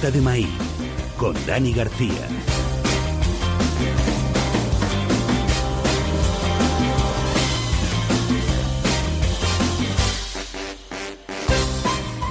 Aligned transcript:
de 0.00 0.20
maíz 0.20 0.48
con 1.18 1.34
Dani 1.44 1.72
García. 1.72 2.12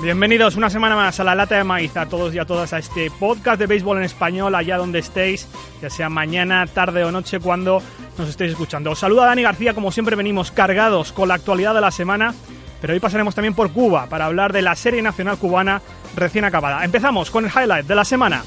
Bienvenidos 0.01 0.55
una 0.55 0.69
semana 0.69 0.95
más 0.95 1.19
a 1.19 1.25
la 1.25 1.36
lata 1.36 1.57
de 1.57 1.65
maíz, 1.65 1.97
a 1.97 2.07
todos 2.07 2.33
y 2.33 2.39
a 2.39 2.45
todas 2.45 2.71
a 2.71 2.77
este 2.77 3.11
podcast 3.11 3.59
de 3.59 3.68
béisbol 3.68 3.97
en 3.97 4.04
español, 4.04 4.55
allá 4.55 4.77
donde 4.77 4.99
estéis, 4.99 5.46
ya 5.82 5.89
sea 5.89 6.10
mañana, 6.10 6.65
tarde 6.68 7.04
o 7.04 7.11
noche, 7.11 7.41
cuando 7.41 7.82
nos 8.18 8.29
estéis 8.29 8.52
escuchando. 8.52 8.91
Os 8.91 8.99
saluda 8.99 9.25
Dani 9.25 9.41
García, 9.41 9.74
como 9.74 9.91
siempre 9.91 10.15
venimos 10.15 10.52
cargados 10.52 11.11
con 11.11 11.27
la 11.27 11.33
actualidad 11.33 11.75
de 11.75 11.82
la 11.82 11.91
semana, 11.91 12.33
pero 12.79 12.93
hoy 12.93 13.02
pasaremos 13.02 13.36
también 13.36 13.54
por 13.54 13.74
Cuba 13.74 14.07
para 14.07 14.25
hablar 14.25 14.54
de 14.54 14.61
la 14.61 14.75
serie 14.75 15.02
nacional 15.02 15.38
cubana 15.38 15.82
recién 16.17 16.43
acabada. 16.45 16.83
Empezamos 16.83 17.29
con 17.31 17.45
el 17.45 17.51
highlight 17.51 17.85
de 17.85 17.95
la 17.95 18.03
semana. 18.03 18.43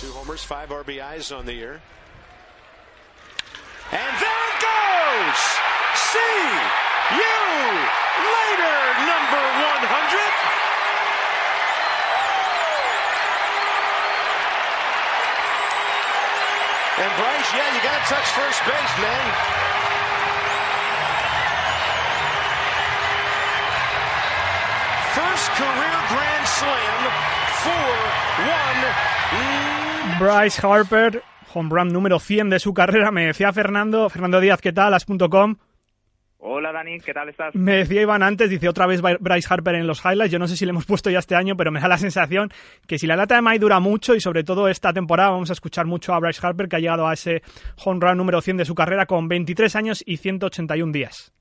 Two 0.00 0.12
homers, 0.12 0.44
five 0.44 0.68
RBIs 0.70 1.30
on 1.32 1.46
the 1.46 1.54
year. 1.54 1.80
And 3.92 4.12
there 4.18 4.44
it 4.50 4.58
goes! 4.60 5.40
See 5.94 6.18
you 7.14 7.38
later, 8.34 8.76
number 9.06 9.44
100! 9.62 10.56
And 16.98 17.12
Bryce, 17.20 17.52
yeah, 17.52 17.74
you 17.76 17.82
got 17.84 17.92
to 17.92 18.04
touch 18.08 18.28
first 18.32 18.60
base, 18.64 18.94
man. 19.04 19.26
First 25.12 25.48
career 25.60 25.98
grand 26.08 26.46
slam 26.46 27.00
for 27.60 27.86
one. 28.48 30.18
Bryce 30.18 30.58
Harper, 30.58 31.22
home 31.52 31.68
run 31.68 31.92
número 31.92 32.18
100 32.18 32.48
de 32.48 32.60
su 32.60 32.72
carrera, 32.72 33.10
me 33.10 33.26
decía 33.26 33.52
Fernando, 33.52 34.08
Fernando 34.08 34.40
Díaz, 34.40 34.62
¿qué 34.62 34.72
tal? 34.72 34.94
As.com. 34.94 35.56
Hola 36.38 36.70
Dani, 36.70 37.00
¿qué 37.00 37.14
tal 37.14 37.28
estás? 37.28 37.54
Me 37.54 37.76
decía 37.76 38.02
Iván 38.02 38.22
antes, 38.22 38.50
dice 38.50 38.68
otra 38.68 38.86
vez 38.86 39.00
Bryce 39.00 39.48
Harper 39.48 39.74
en 39.74 39.86
los 39.86 40.04
highlights. 40.04 40.30
Yo 40.30 40.38
no 40.38 40.48
sé 40.48 40.56
si 40.56 40.66
le 40.66 40.70
hemos 40.70 40.84
puesto 40.84 41.10
ya 41.10 41.18
este 41.18 41.34
año, 41.34 41.56
pero 41.56 41.72
me 41.72 41.80
da 41.80 41.88
la 41.88 41.98
sensación 41.98 42.50
que 42.86 42.98
si 42.98 43.06
la 43.06 43.16
lata 43.16 43.36
de 43.36 43.42
May 43.42 43.58
dura 43.58 43.80
mucho 43.80 44.14
y 44.14 44.20
sobre 44.20 44.44
todo 44.44 44.68
esta 44.68 44.92
temporada 44.92 45.30
vamos 45.30 45.50
a 45.50 45.54
escuchar 45.54 45.86
mucho 45.86 46.12
a 46.14 46.20
Bryce 46.20 46.46
Harper 46.46 46.68
que 46.68 46.76
ha 46.76 46.80
llegado 46.80 47.08
a 47.08 47.14
ese 47.14 47.42
home 47.84 48.00
run 48.00 48.18
número 48.18 48.40
100 48.40 48.58
de 48.58 48.64
su 48.64 48.74
carrera 48.74 49.06
con 49.06 49.28
23 49.28 49.74
años 49.76 50.02
y 50.06 50.18
181 50.18 50.92
días. 50.92 51.35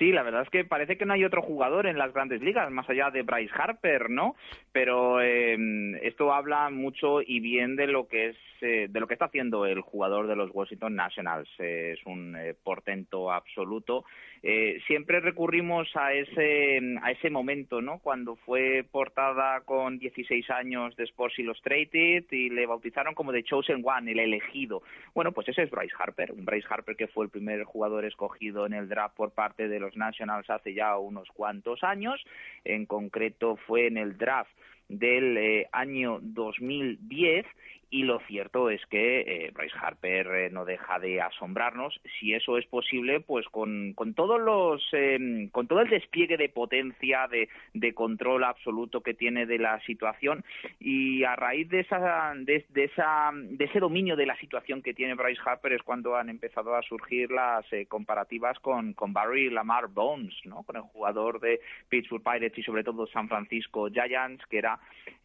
Sí, 0.00 0.12
la 0.12 0.22
verdad 0.22 0.40
es 0.40 0.48
que 0.48 0.64
parece 0.64 0.96
que 0.96 1.04
no 1.04 1.12
hay 1.12 1.26
otro 1.26 1.42
jugador 1.42 1.86
en 1.86 1.98
las 1.98 2.14
grandes 2.14 2.40
ligas 2.40 2.70
más 2.70 2.88
allá 2.88 3.10
de 3.10 3.20
Bryce 3.20 3.52
Harper, 3.54 4.08
¿no? 4.08 4.34
Pero 4.72 5.20
eh, 5.20 5.58
esto 6.00 6.32
habla 6.32 6.70
mucho 6.70 7.20
y 7.20 7.38
bien 7.40 7.76
de 7.76 7.86
lo 7.86 8.08
que 8.08 8.30
es 8.30 8.36
eh, 8.62 8.88
de 8.88 8.98
lo 8.98 9.06
que 9.06 9.12
está 9.12 9.26
haciendo 9.26 9.66
el 9.66 9.82
jugador 9.82 10.26
de 10.26 10.36
los 10.36 10.50
Washington 10.54 10.94
Nationals. 10.94 11.50
Es 11.58 11.98
un 12.06 12.34
eh, 12.34 12.54
portento 12.54 13.30
absoluto. 13.30 14.06
Eh, 14.42 14.80
siempre 14.86 15.20
recurrimos 15.20 15.88
a 15.96 16.14
ese 16.14 16.80
a 17.02 17.10
ese 17.10 17.28
momento, 17.28 17.82
¿no? 17.82 17.98
Cuando 17.98 18.36
fue 18.36 18.86
portada 18.90 19.60
con 19.62 19.98
16 19.98 20.48
años 20.50 20.96
de 20.96 21.04
Sports 21.04 21.38
Illustrated 21.38 22.24
y 22.30 22.48
le 22.48 22.64
bautizaron 22.64 23.14
como 23.14 23.32
The 23.32 23.42
Chosen 23.42 23.82
One, 23.84 24.12
el 24.12 24.18
elegido. 24.18 24.82
Bueno, 25.14 25.32
pues 25.32 25.48
ese 25.48 25.64
es 25.64 25.70
Bryce 25.70 25.94
Harper, 25.98 26.32
un 26.32 26.46
Bryce 26.46 26.66
Harper 26.70 26.96
que 26.96 27.08
fue 27.08 27.26
el 27.26 27.30
primer 27.30 27.64
jugador 27.64 28.06
escogido 28.06 28.64
en 28.64 28.72
el 28.72 28.88
draft 28.88 29.14
por 29.14 29.32
parte 29.32 29.68
de 29.68 29.78
los 29.78 29.94
Nationals 29.96 30.48
hace 30.48 30.72
ya 30.72 30.96
unos 30.96 31.28
cuantos 31.28 31.84
años. 31.84 32.24
En 32.64 32.86
concreto 32.86 33.56
fue 33.66 33.88
en 33.88 33.98
el 33.98 34.16
draft 34.16 34.50
del 34.88 35.36
eh, 35.36 35.68
año 35.72 36.18
2010 36.22 37.46
y 37.92 38.04
lo 38.04 38.20
cierto 38.20 38.70
es 38.70 38.80
que 38.86 39.20
eh, 39.20 39.50
Bryce 39.52 39.76
Harper 39.76 40.26
eh, 40.28 40.50
no 40.50 40.64
deja 40.64 41.00
de 41.00 41.20
asombrarnos. 41.20 42.00
Si 42.18 42.32
eso 42.32 42.56
es 42.56 42.64
posible 42.66 43.20
pues 43.20 43.46
con, 43.48 43.94
todos 44.14 44.40
los 44.40 44.80
eh, 44.92 45.48
con 45.50 45.66
todo 45.66 45.80
el 45.80 45.90
despliegue 45.90 46.36
de 46.36 46.48
potencia 46.48 47.28
de, 47.28 47.48
control 47.94 48.44
absoluto 48.44 49.02
que 49.02 49.14
tiene 49.14 49.46
de 49.46 49.58
la 49.58 49.80
situación 49.80 50.44
y 50.78 51.24
a 51.24 51.34
raíz 51.34 51.68
de 51.68 51.80
esa 51.80 52.32
de, 52.36 52.64
esa 52.74 53.32
de 53.34 53.64
ese 53.64 53.80
dominio 53.80 54.14
de 54.14 54.26
la 54.26 54.36
situación 54.36 54.80
que 54.80 54.94
tiene 54.94 55.14
Bryce 55.14 55.40
Harper 55.44 55.72
es 55.72 55.82
cuando 55.82 56.14
han 56.14 56.28
empezado 56.28 56.76
a 56.76 56.82
surgir 56.82 57.32
las 57.32 57.66
comparativas 57.88 58.58
con, 58.60 58.92
con 58.94 59.12
Barry 59.12 59.50
Lamar 59.50 59.88
Bones 59.88 60.34
no 60.44 60.62
con 60.62 60.76
el 60.76 60.82
jugador 60.82 61.40
de 61.40 61.60
Pittsburgh 61.88 62.22
Pirates 62.22 62.58
y 62.58 62.62
sobre 62.62 62.84
todo 62.84 63.08
San 63.08 63.28
Francisco 63.28 63.88
Giants 63.90 64.46
que 64.46 64.58
era 64.58 64.78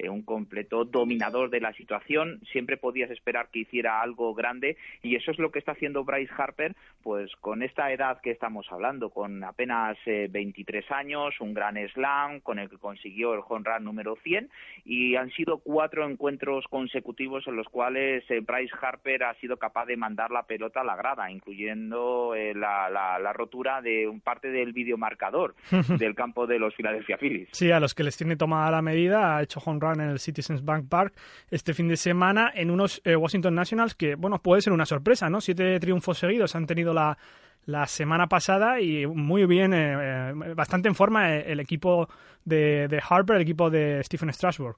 un 0.10 0.24
completo 0.24 0.86
dominador 0.86 1.52
de 1.52 1.62
la 1.62 1.72
situación 1.74 2.42
siempre 2.56 2.78
podías 2.78 3.12
esperar 3.12 3.50
que 3.52 3.60
hiciera 3.60 4.02
algo 4.02 4.34
grande 4.34 4.78
y 5.04 5.18
eso 5.18 5.30
es 5.30 5.40
lo 5.40 5.52
que 5.52 5.60
está 5.60 5.74
haciendo 5.74 6.06
Bryce 6.06 6.32
Harper 6.38 6.74
pues 7.04 7.30
con 7.42 7.64
esta 7.64 7.92
edad 7.92 8.22
que 8.22 8.32
estamos 8.32 8.66
hablando 8.72 9.10
con 9.10 9.44
apenas 9.44 9.98
eh, 10.06 10.30
23 10.32 10.90
años 10.92 11.36
un 11.42 11.54
gran 11.54 11.76
slam 11.90 12.40
con 12.40 12.58
el 12.58 12.70
que 12.70 12.78
consiguió 12.78 13.34
el 13.34 13.42
home 13.46 13.66
run 13.66 13.84
número 13.84 14.16
100 14.24 14.50
y 14.86 15.18
han 15.18 15.32
sido 15.32 15.58
cuatro 15.58 16.10
encuentros 16.10 16.64
consecutivos 16.70 17.46
en 17.46 17.58
los 17.58 17.68
cuales 17.68 18.24
eh, 18.32 18.40
Bryce 18.40 18.74
Harper 18.82 19.26
ha 19.26 19.34
sido 19.42 19.58
capaz 19.58 19.86
de 19.88 19.98
mandar 19.98 20.32
la 20.32 20.44
pelota 20.44 20.80
a 20.80 20.86
la 20.86 20.96
grada 20.96 21.30
incluyendo 21.30 22.36
eh, 22.36 22.54
la, 22.56 22.90
la, 22.90 23.20
la, 23.20 23.34
rotura 23.34 23.82
de 23.82 24.08
un 24.08 24.22
parte 24.22 24.50
del 24.50 24.72
videomarcador 24.72 25.56
del 26.00 26.16
campo 26.16 26.48
de 26.48 26.58
los 26.58 26.74
Philadelphia 26.74 27.18
Phillies. 27.18 27.50
Sí 27.52 27.70
a 27.70 27.82
los 27.82 27.94
que 27.94 28.04
les 28.04 28.16
tiene 28.16 28.38
tomada 28.38 28.72
la 28.72 28.82
medida 28.82 29.36
ha 29.36 29.44
hecho 29.44 29.60
home 29.60 29.82
run 29.82 30.00
en 30.00 30.10
el 30.12 30.20
Citizens 30.20 30.64
Bank 30.64 30.88
Park 30.90 31.14
este 31.52 31.74
fin 31.74 31.90
de 31.90 31.98
semana 31.98 32.45
en 32.54 32.72
unos 32.72 33.02
eh, 33.04 33.16
Washington 33.16 33.56
Nationals 33.56 33.96
que, 33.96 34.16
bueno, 34.16 34.42
puede 34.42 34.62
ser 34.62 34.74
una 34.74 34.86
sorpresa, 34.86 35.30
¿no? 35.30 35.42
Siete 35.42 35.80
triunfos 35.80 36.18
seguidos 36.18 36.56
han 36.56 36.66
tenido 36.66 36.94
la, 36.94 37.18
la 37.66 37.88
semana 37.88 38.28
pasada 38.28 38.80
y 38.80 39.08
muy 39.08 39.46
bien, 39.46 39.74
eh, 39.74 40.30
eh, 40.30 40.34
bastante 40.56 40.88
en 40.88 40.96
forma 40.96 41.36
el 41.36 41.60
equipo 41.60 42.08
de, 42.44 42.88
de 42.88 43.02
Harper, 43.08 43.38
el 43.38 43.42
equipo 43.42 43.70
de 43.70 44.04
Stephen 44.04 44.32
Strasburg. 44.32 44.78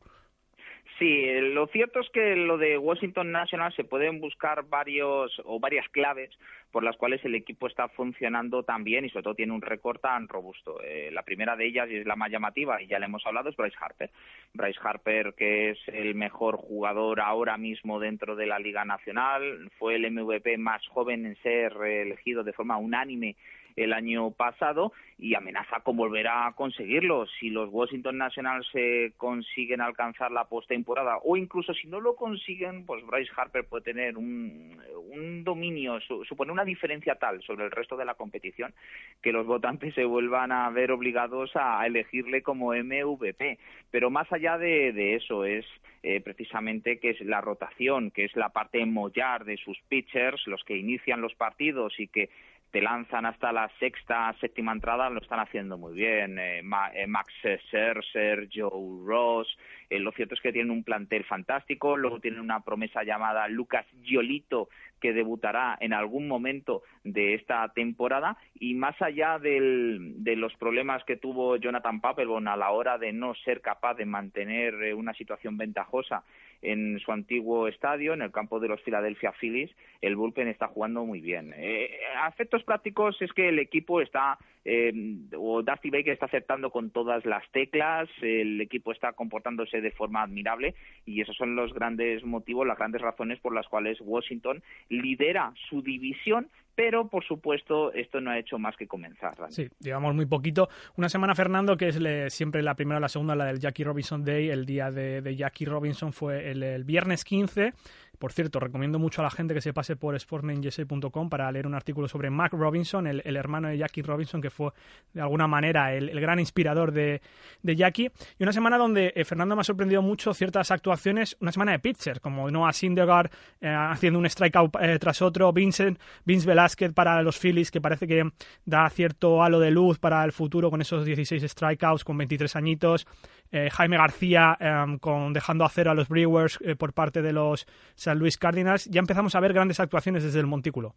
Sí, 0.99 1.27
lo 1.53 1.67
cierto 1.67 1.99
es 1.99 2.09
que 2.09 2.35
lo 2.35 2.57
de 2.57 2.77
Washington 2.77 3.31
National 3.31 3.71
se 3.75 3.83
pueden 3.83 4.19
buscar 4.19 4.67
varios 4.67 5.31
o 5.45 5.59
varias 5.59 5.87
claves 5.89 6.31
por 6.71 6.83
las 6.83 6.97
cuales 6.97 7.23
el 7.23 7.35
equipo 7.35 7.67
está 7.67 7.87
funcionando 7.87 8.63
tan 8.63 8.83
bien 8.83 9.05
y 9.05 9.09
sobre 9.09 9.23
todo 9.23 9.35
tiene 9.35 9.53
un 9.53 9.61
récord 9.61 9.99
tan 9.99 10.27
robusto. 10.27 10.81
Eh, 10.83 11.11
la 11.13 11.21
primera 11.21 11.55
de 11.55 11.67
ellas 11.67 11.87
y 11.91 11.97
es 11.97 12.07
la 12.07 12.15
más 12.15 12.31
llamativa 12.31 12.81
y 12.81 12.87
ya 12.87 12.97
le 12.97 13.05
hemos 13.05 13.25
hablado 13.27 13.49
es 13.49 13.55
Bryce 13.55 13.77
Harper. 13.79 14.09
Bryce 14.53 14.79
Harper 14.83 15.35
que 15.35 15.71
es 15.71 15.79
el 15.87 16.15
mejor 16.15 16.57
jugador 16.57 17.19
ahora 17.19 17.57
mismo 17.57 17.99
dentro 17.99 18.35
de 18.35 18.47
la 18.47 18.57
Liga 18.57 18.83
Nacional, 18.83 19.69
fue 19.77 19.95
el 19.95 20.11
MVP 20.11 20.57
más 20.57 20.85
joven 20.87 21.27
en 21.27 21.35
ser 21.43 21.73
elegido 21.73 22.43
de 22.43 22.53
forma 22.53 22.77
unánime 22.77 23.35
el 23.77 23.93
año 23.93 24.31
pasado 24.31 24.91
y 25.19 25.35
amenaza 25.35 25.79
con 25.81 25.95
volver 25.95 26.27
a 26.27 26.51
conseguirlo. 26.55 27.25
Si 27.39 27.49
los 27.49 27.69
Washington 27.71 28.17
Nationals 28.17 28.67
eh, 28.73 29.13
consiguen 29.17 29.81
alcanzar 29.81 30.31
la 30.31 30.45
postemporada 30.45 31.19
o 31.23 31.37
incluso 31.37 31.73
si 31.73 31.87
no 31.87 32.01
lo 32.01 32.15
consiguen, 32.15 32.85
pues 32.85 33.05
Bryce 33.05 33.31
Harper 33.35 33.65
puede 33.65 33.83
tener 33.83 34.17
un, 34.17 34.81
un 35.11 35.43
dominio, 35.43 35.99
su, 36.01 36.25
supone 36.25 36.51
una 36.51 36.65
diferencia 36.65 37.15
tal 37.15 37.41
sobre 37.43 37.65
el 37.65 37.71
resto 37.71 37.95
de 37.95 38.05
la 38.05 38.15
competición 38.15 38.73
que 39.21 39.31
los 39.31 39.45
votantes 39.45 39.93
se 39.93 40.05
vuelvan 40.05 40.51
a 40.51 40.69
ver 40.69 40.91
obligados 40.91 41.51
a 41.55 41.85
elegirle 41.85 42.41
como 42.41 42.73
MVP. 42.73 43.59
Pero 43.91 44.09
más 44.09 44.31
allá 44.31 44.57
de, 44.57 44.91
de 44.91 45.15
eso 45.15 45.45
es 45.45 45.65
eh, 46.03 46.21
precisamente 46.21 46.99
que 46.99 47.11
es 47.11 47.21
la 47.21 47.41
rotación, 47.41 48.11
que 48.11 48.25
es 48.25 48.35
la 48.35 48.49
parte 48.49 48.85
mollar 48.85 49.45
de 49.45 49.57
sus 49.57 49.77
pitchers, 49.87 50.45
los 50.47 50.63
que 50.63 50.77
inician 50.77 51.21
los 51.21 51.35
partidos 51.35 51.99
y 51.99 52.07
que 52.07 52.29
te 52.71 52.81
lanzan 52.81 53.25
hasta 53.25 53.51
la 53.51 53.69
sexta, 53.79 54.35
séptima 54.41 54.71
entrada, 54.71 55.09
lo 55.09 55.21
están 55.21 55.39
haciendo 55.39 55.77
muy 55.77 55.93
bien. 55.93 56.37
Eh, 56.37 56.61
eh, 56.93 57.07
Max 57.07 57.33
Scherzer, 57.41 58.49
Joe 58.53 59.05
Ross. 59.05 59.47
Eh, 59.89 59.99
lo 59.99 60.11
cierto 60.11 60.35
es 60.35 60.41
que 60.41 60.51
tienen 60.51 60.71
un 60.71 60.83
plantel 60.83 61.23
fantástico. 61.23 61.95
Luego 61.95 62.19
tienen 62.19 62.41
una 62.41 62.59
promesa 62.61 63.03
llamada 63.03 63.47
Lucas 63.47 63.85
Giolito, 64.03 64.69
que 64.99 65.13
debutará 65.13 65.77
en 65.79 65.93
algún 65.93 66.27
momento 66.27 66.83
de 67.03 67.35
esta 67.35 67.67
temporada. 67.69 68.37
Y 68.59 68.73
más 68.73 69.01
allá 69.01 69.39
del, 69.39 70.23
de 70.23 70.35
los 70.35 70.53
problemas 70.55 71.03
que 71.05 71.15
tuvo 71.15 71.55
Jonathan 71.55 72.01
Papelbon 72.01 72.47
a 72.47 72.57
la 72.57 72.71
hora 72.71 72.97
de 72.97 73.13
no 73.13 73.33
ser 73.35 73.61
capaz 73.61 73.95
de 73.95 74.05
mantener 74.05 74.73
eh, 74.83 74.93
una 74.93 75.13
situación 75.13 75.57
ventajosa 75.57 76.23
en 76.61 76.99
su 76.99 77.11
antiguo 77.11 77.67
estadio, 77.67 78.13
en 78.13 78.21
el 78.21 78.31
campo 78.31 78.59
de 78.59 78.67
los 78.67 78.81
Philadelphia 78.81 79.33
Phillies, 79.39 79.71
el 80.01 80.15
bullpen 80.15 80.47
está 80.47 80.67
jugando 80.67 81.05
muy 81.05 81.21
bien. 81.21 81.53
Eh, 81.55 81.89
a 82.19 82.27
efectos 82.27 82.63
prácticos 82.63 83.21
es 83.21 83.31
que 83.33 83.49
el 83.49 83.59
equipo 83.59 84.01
está, 84.01 84.37
eh, 84.65 84.91
o 85.37 85.61
Dusty 85.61 85.89
Baker 85.89 86.13
está 86.13 86.25
aceptando 86.25 86.71
con 86.71 86.89
todas 86.89 87.25
las 87.25 87.49
teclas, 87.51 88.09
el 88.21 88.59
equipo 88.61 88.91
está 88.91 89.13
comportándose 89.13 89.81
de 89.81 89.91
forma 89.91 90.23
admirable 90.23 90.75
y 91.05 91.21
esos 91.21 91.35
son 91.35 91.55
los 91.55 91.73
grandes 91.73 92.23
motivos, 92.23 92.67
las 92.67 92.77
grandes 92.77 93.01
razones 93.01 93.39
por 93.39 93.53
las 93.53 93.67
cuales 93.67 93.97
Washington 94.01 94.61
lidera 94.89 95.53
su 95.69 95.81
división 95.81 96.49
pero 96.77 97.07
por 97.09 97.25
supuesto 97.25 97.91
esto 97.91 98.21
no 98.21 98.29
ha 98.29 98.37
hecho 98.37 98.59
más 98.59 98.77
que 98.77 98.85
comenzar. 98.85 99.35
Sí, 99.49 99.67
llevamos 99.79 100.13
muy 100.13 100.27
poquito. 100.27 100.69
Una 100.95 101.09
semana, 101.09 101.33
Fernando, 101.33 101.75
que 101.75 101.87
es 101.87 102.31
siempre 102.31 102.61
la 102.61 102.75
primera 102.75 102.99
o 102.99 103.01
la 103.01 103.09
segunda, 103.09 103.35
la 103.35 103.45
del 103.45 103.59
Jackie 103.59 103.83
Robinson 103.83 104.23
Day. 104.23 104.49
El 104.49 104.67
día 104.67 104.91
de, 104.91 105.35
Jackie 105.35 105.65
Robinson 105.65 106.13
fue 106.13 106.51
el, 106.51 106.61
el 106.61 106.83
viernes 106.83 107.23
15 107.23 107.73
por 108.17 108.31
cierto, 108.31 108.59
recomiendo 108.59 108.99
mucho 108.99 109.21
a 109.21 109.23
la 109.23 109.29
gente 109.29 109.53
que 109.53 109.61
se 109.61 109.73
pase 109.73 109.95
por 109.95 110.19
sportmanjsa.com 110.19 111.29
para 111.29 111.51
leer 111.51 111.67
un 111.67 111.75
artículo 111.75 112.07
sobre 112.07 112.29
Mac 112.29 112.53
Robinson, 112.53 113.05
el, 113.07 113.35
hermano 113.35 113.67
de 113.67 113.77
Jackie 113.77 114.01
Robinson, 114.01 114.41
que 114.41 114.49
fue 114.49 114.71
de 115.13 115.21
alguna 115.21 115.47
manera 115.47 115.93
el, 115.93 116.19
gran 116.19 116.39
inspirador 116.39 116.91
de, 116.91 117.21
Jackie. 117.63 118.11
Y 118.39 118.43
una 118.43 118.53
semana 118.53 118.77
donde 118.77 119.13
eh, 119.15 119.23
Fernando 119.23 119.55
me 119.55 119.61
ha 119.61 119.63
sorprendido 119.63 120.01
mucho 120.01 120.33
ciertas 120.33 120.71
actuaciones, 120.71 121.37
una 121.39 121.51
semana 121.51 121.73
de 121.73 121.79
pitchers, 121.79 122.19
como 122.19 122.49
Noah 122.49 122.73
Syndergaard 122.73 123.29
eh, 123.61 123.67
haciendo 123.67 124.19
un 124.19 124.29
strikeout 124.29 124.75
eh, 124.81 124.97
tras 124.99 125.21
otro, 125.21 125.51
Vincent, 125.53 125.99
Vince 126.25 126.47
Velázquez 126.47 126.93
para 126.93 127.21
los 127.21 127.37
Phillies, 127.37 127.71
que 127.71 127.81
parece 127.81 128.07
que 128.07 128.23
da 128.65 128.89
cierto 128.89 129.43
halo 129.43 129.59
de 129.59 129.71
luz 129.71 129.99
para 129.99 130.23
el 130.23 130.31
futuro 130.31 130.71
con 130.71 130.81
esos 130.81 131.05
16 131.05 131.43
strikeouts, 131.43 132.03
con 132.03 132.17
23 132.17 132.55
añitos. 132.55 133.05
Jaime 133.51 133.97
García 133.97 134.57
con 134.99 135.33
dejando 135.33 135.65
a 135.65 135.69
cero 135.69 135.91
a 135.91 135.93
los 135.93 136.09
Brewers 136.09 136.59
por 136.77 136.93
parte 136.93 137.21
de 137.21 137.33
los 137.33 137.65
San 137.95 138.19
Luis 138.19 138.37
Cardinals, 138.37 138.85
ya 138.85 138.99
empezamos 138.99 139.35
a 139.35 139.39
ver 139.39 139.53
grandes 139.53 139.79
actuaciones 139.79 140.23
desde 140.23 140.39
el 140.39 140.47
montículo. 140.47 140.95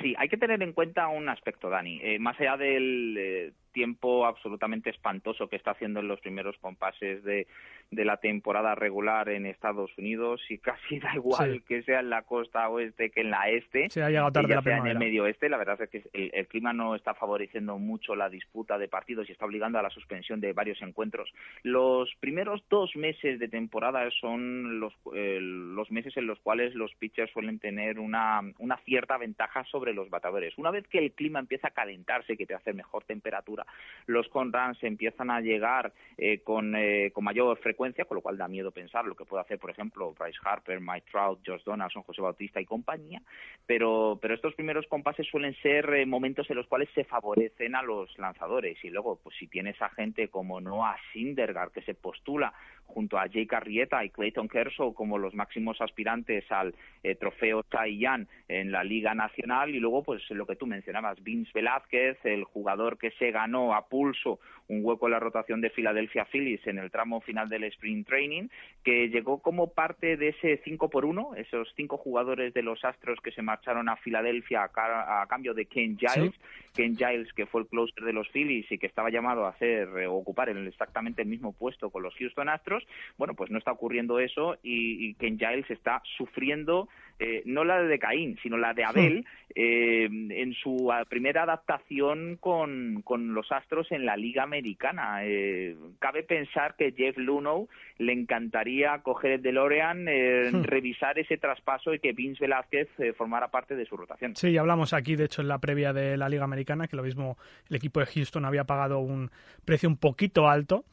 Sí, 0.00 0.14
hay 0.16 0.28
que 0.28 0.36
tener 0.36 0.62
en 0.62 0.72
cuenta 0.72 1.08
un 1.08 1.28
aspecto, 1.28 1.68
Dani. 1.68 2.00
Eh, 2.02 2.18
más 2.18 2.38
allá 2.40 2.56
del 2.56 3.16
eh, 3.18 3.52
tiempo 3.72 4.26
absolutamente 4.26 4.90
espantoso 4.90 5.48
que 5.48 5.56
está 5.56 5.72
haciendo 5.72 6.00
en 6.00 6.08
los 6.08 6.20
primeros 6.20 6.56
compases 6.58 7.22
de, 7.24 7.46
de 7.90 8.04
la 8.04 8.18
temporada 8.18 8.74
regular 8.74 9.28
en 9.28 9.46
Estados 9.46 9.90
Unidos 9.96 10.40
y 10.48 10.58
casi 10.58 10.98
da 11.00 11.14
igual 11.14 11.62
que 11.66 11.82
sea 11.82 12.00
en 12.00 12.10
la 12.10 12.22
costa 12.22 12.68
oeste 12.68 13.10
que 13.10 13.22
en 13.22 13.30
la 13.30 13.48
este. 13.48 13.88
Se 13.88 14.02
ha 14.02 14.08
llegado 14.08 14.32
tarde 14.32 14.54
la 14.54 14.62
sea 14.62 14.78
en 14.78 14.86
el 14.86 14.98
medio 14.98 15.24
oeste. 15.24 15.48
La 15.48 15.56
verdad 15.56 15.80
es 15.80 15.90
que 15.90 16.02
el, 16.12 16.46
clima 16.48 16.72
no 16.72 16.94
está 16.94 17.14
favoreciendo 17.14 17.78
mucho 17.78 18.14
la 18.14 18.28
disputa 18.28 18.78
de 18.78 18.88
partidos 18.88 19.28
y 19.28 19.32
está 19.32 19.46
obligando 19.46 19.78
a 19.78 19.82
la 19.82 19.90
suspensión 19.90 20.40
de 20.40 20.52
varios 20.52 20.80
encuentros. 20.82 21.32
Los 21.62 22.10
primeros 22.20 22.62
dos 22.68 22.94
meses 22.96 23.38
de 23.38 23.48
temporada 23.48 24.08
son 24.20 24.80
los, 24.80 24.92
eh, 25.14 25.38
los 25.40 25.90
meses 25.90 26.16
en 26.16 26.26
los 26.26 26.38
cuales 26.40 26.74
los 26.74 26.94
pitchers 26.96 27.32
suelen 27.32 27.58
tener 27.58 27.98
una, 27.98 28.40
una 28.58 28.76
cierta 28.78 29.16
ventaja 29.18 29.64
sobre 29.64 29.87
los 29.92 30.10
batadores. 30.10 30.56
Una 30.58 30.70
vez 30.70 30.86
que 30.88 30.98
el 30.98 31.12
clima 31.12 31.38
empieza 31.38 31.68
a 31.68 31.72
calentarse, 31.72 32.36
que 32.36 32.46
te 32.46 32.54
hace 32.54 32.72
mejor 32.72 33.04
temperatura, 33.04 33.66
los 34.06 34.28
conruns 34.28 34.82
empiezan 34.82 35.30
a 35.30 35.40
llegar 35.40 35.92
eh, 36.16 36.40
con, 36.40 36.74
eh, 36.76 37.10
con 37.12 37.24
mayor 37.24 37.58
frecuencia 37.58 38.04
con 38.04 38.16
lo 38.16 38.20
cual 38.20 38.36
da 38.36 38.48
miedo 38.48 38.70
pensar 38.70 39.04
lo 39.04 39.14
que 39.14 39.24
puede 39.24 39.42
hacer, 39.42 39.58
por 39.58 39.70
ejemplo, 39.70 40.14
Bryce 40.18 40.38
Harper, 40.44 40.80
Mike 40.80 41.06
Trout, 41.10 41.40
Josh 41.46 41.62
Donaldson, 41.64 42.02
José 42.02 42.22
Bautista 42.22 42.60
y 42.60 42.64
compañía, 42.64 43.22
pero, 43.66 44.18
pero 44.20 44.34
estos 44.34 44.54
primeros 44.54 44.86
compases 44.86 45.26
suelen 45.26 45.54
ser 45.62 45.92
eh, 45.94 46.06
momentos 46.06 46.48
en 46.50 46.56
los 46.56 46.66
cuales 46.66 46.88
se 46.94 47.04
favorecen 47.04 47.74
a 47.74 47.82
los 47.82 48.16
lanzadores 48.18 48.82
y 48.84 48.90
luego, 48.90 49.18
pues 49.22 49.36
si 49.36 49.46
tienes 49.46 49.80
a 49.82 49.88
gente 49.90 50.28
como 50.28 50.60
Noah 50.60 50.96
Syndergaard 51.12 51.72
que 51.72 51.82
se 51.82 51.94
postula 51.94 52.52
junto 52.88 53.18
a 53.18 53.26
Jake 53.26 53.54
Arrieta 53.54 54.04
y 54.04 54.10
Clayton 54.10 54.48
Kershaw 54.48 54.92
como 54.92 55.18
los 55.18 55.34
máximos 55.34 55.80
aspirantes 55.80 56.50
al 56.50 56.74
eh, 57.04 57.14
trofeo 57.14 57.64
Cy 57.70 58.04
en 58.48 58.72
la 58.72 58.82
Liga 58.82 59.14
Nacional. 59.14 59.74
Y 59.74 59.78
luego 59.78 60.02
pues 60.02 60.28
lo 60.30 60.46
que 60.46 60.56
tú 60.56 60.66
mencionabas, 60.66 61.22
Vince 61.22 61.52
Velázquez, 61.54 62.18
el 62.24 62.44
jugador 62.44 62.98
que 62.98 63.12
se 63.12 63.30
ganó 63.30 63.74
a 63.74 63.86
pulso 63.86 64.40
un 64.68 64.80
hueco 64.84 65.06
en 65.06 65.12
la 65.12 65.20
rotación 65.20 65.60
de 65.60 65.70
Philadelphia 65.70 66.26
Phillies 66.30 66.66
en 66.66 66.78
el 66.78 66.90
tramo 66.90 67.20
final 67.20 67.48
del 67.48 67.64
Spring 67.64 68.04
Training, 68.04 68.48
que 68.84 69.08
llegó 69.08 69.40
como 69.40 69.72
parte 69.72 70.16
de 70.16 70.28
ese 70.28 70.60
5 70.64 70.90
por 70.90 71.04
1, 71.04 71.34
esos 71.36 71.72
cinco 71.76 71.96
jugadores 71.96 72.54
de 72.54 72.62
los 72.62 72.84
Astros 72.84 73.18
que 73.20 73.32
se 73.32 73.42
marcharon 73.42 73.88
a 73.88 73.96
Filadelfia 73.96 74.70
a, 74.74 75.26
cambio 75.28 75.54
de 75.54 75.66
Ken 75.66 75.98
Giles, 75.98 76.34
Ken 76.74 76.96
Giles 76.96 77.32
que 77.32 77.46
fue 77.46 77.62
el 77.62 77.66
closer 77.66 78.04
de 78.04 78.12
los 78.12 78.28
Phillies 78.28 78.70
y 78.70 78.78
que 78.78 78.86
estaba 78.86 79.10
llamado 79.10 79.46
a 79.46 79.50
hacer 79.50 79.88
eh, 79.98 80.06
ocupar 80.06 80.48
exactamente 80.48 81.22
el 81.22 81.28
mismo 81.28 81.52
puesto 81.52 81.90
con 81.90 82.02
los 82.02 82.14
Houston 82.16 82.48
Astros, 82.48 82.86
bueno, 83.16 83.34
pues 83.34 83.50
no 83.50 83.58
está 83.58 83.72
ocurriendo 83.72 84.18
eso 84.18 84.56
y, 84.62 85.08
y 85.08 85.14
Ken 85.14 85.38
Giles 85.38 85.70
está 85.70 86.02
sufriendo 86.16 86.88
eh, 87.20 87.42
no 87.46 87.64
la 87.64 87.82
de 87.82 87.98
Caín, 87.98 88.38
sino 88.42 88.56
la 88.56 88.74
de 88.74 88.84
Abel, 88.84 89.26
eh, 89.54 90.04
en 90.04 90.52
su 90.54 90.92
primera 91.08 91.42
adaptación 91.42 92.36
con, 92.36 93.02
con, 93.02 93.34
los 93.34 93.50
Astros 93.50 93.90
en 93.90 94.06
la 94.06 94.16
Liga 94.16 94.44
Americana. 94.44 95.24
Eh, 95.24 95.76
cabe 95.98 96.22
pensar 96.22 96.76
que 96.76 96.92
Jeff 96.92 97.16
Luno 97.18 97.66
le 97.98 98.12
encantaría 98.12 98.98
coger 99.02 99.32
el 99.32 99.42
DeLorean, 99.42 100.04
hmm. 100.04 100.62
revisar 100.62 101.18
ese 101.18 101.38
traspaso 101.38 101.92
y 101.92 101.98
que 101.98 102.12
Vince 102.12 102.44
Velázquez 102.44 102.88
formara 103.16 103.48
parte 103.48 103.74
de 103.74 103.84
su 103.84 103.96
rotación. 103.96 104.36
Sí, 104.36 104.56
hablamos 104.56 104.92
aquí, 104.92 105.16
de 105.16 105.24
hecho, 105.24 105.42
en 105.42 105.48
la 105.48 105.58
previa 105.58 105.92
de 105.92 106.16
la 106.16 106.28
Liga 106.28 106.44
Americana, 106.44 106.86
que 106.86 106.96
lo 106.96 107.02
mismo 107.02 107.36
el 107.68 107.76
equipo 107.76 107.98
de 107.98 108.06
Houston 108.06 108.44
había 108.44 108.62
pagado 108.62 109.00
un 109.00 109.30
precio 109.64 109.88
un 109.88 109.96
poquito 109.96 110.48
alto 110.48 110.84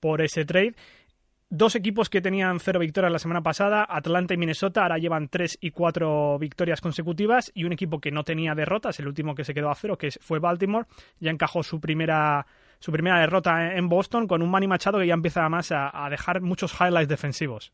por 0.00 0.22
ese 0.22 0.44
trade. 0.44 0.74
Dos 1.56 1.76
equipos 1.76 2.10
que 2.10 2.20
tenían 2.20 2.58
cero 2.58 2.80
victorias 2.80 3.12
la 3.12 3.20
semana 3.20 3.40
pasada, 3.40 3.86
Atlanta 3.88 4.34
y 4.34 4.36
Minnesota, 4.36 4.82
ahora 4.82 4.98
llevan 4.98 5.28
tres 5.28 5.56
y 5.60 5.70
cuatro 5.70 6.36
victorias 6.36 6.80
consecutivas. 6.80 7.52
Y 7.54 7.62
un 7.62 7.72
equipo 7.72 8.00
que 8.00 8.10
no 8.10 8.24
tenía 8.24 8.56
derrotas, 8.56 8.98
el 8.98 9.06
último 9.06 9.36
que 9.36 9.44
se 9.44 9.54
quedó 9.54 9.70
a 9.70 9.76
cero, 9.76 9.96
que 9.96 10.10
fue 10.10 10.40
Baltimore, 10.40 10.86
ya 11.20 11.30
encajó 11.30 11.62
su 11.62 11.80
primera, 11.80 12.44
su 12.80 12.90
primera 12.90 13.20
derrota 13.20 13.76
en 13.76 13.88
Boston 13.88 14.26
con 14.26 14.42
un 14.42 14.50
Manny 14.50 14.66
Machado 14.66 14.98
que 14.98 15.06
ya 15.06 15.14
empieza 15.14 15.42
además 15.42 15.70
a, 15.70 16.08
dejar 16.10 16.40
muchos 16.40 16.74
highlights 16.80 17.08
defensivos. 17.08 17.72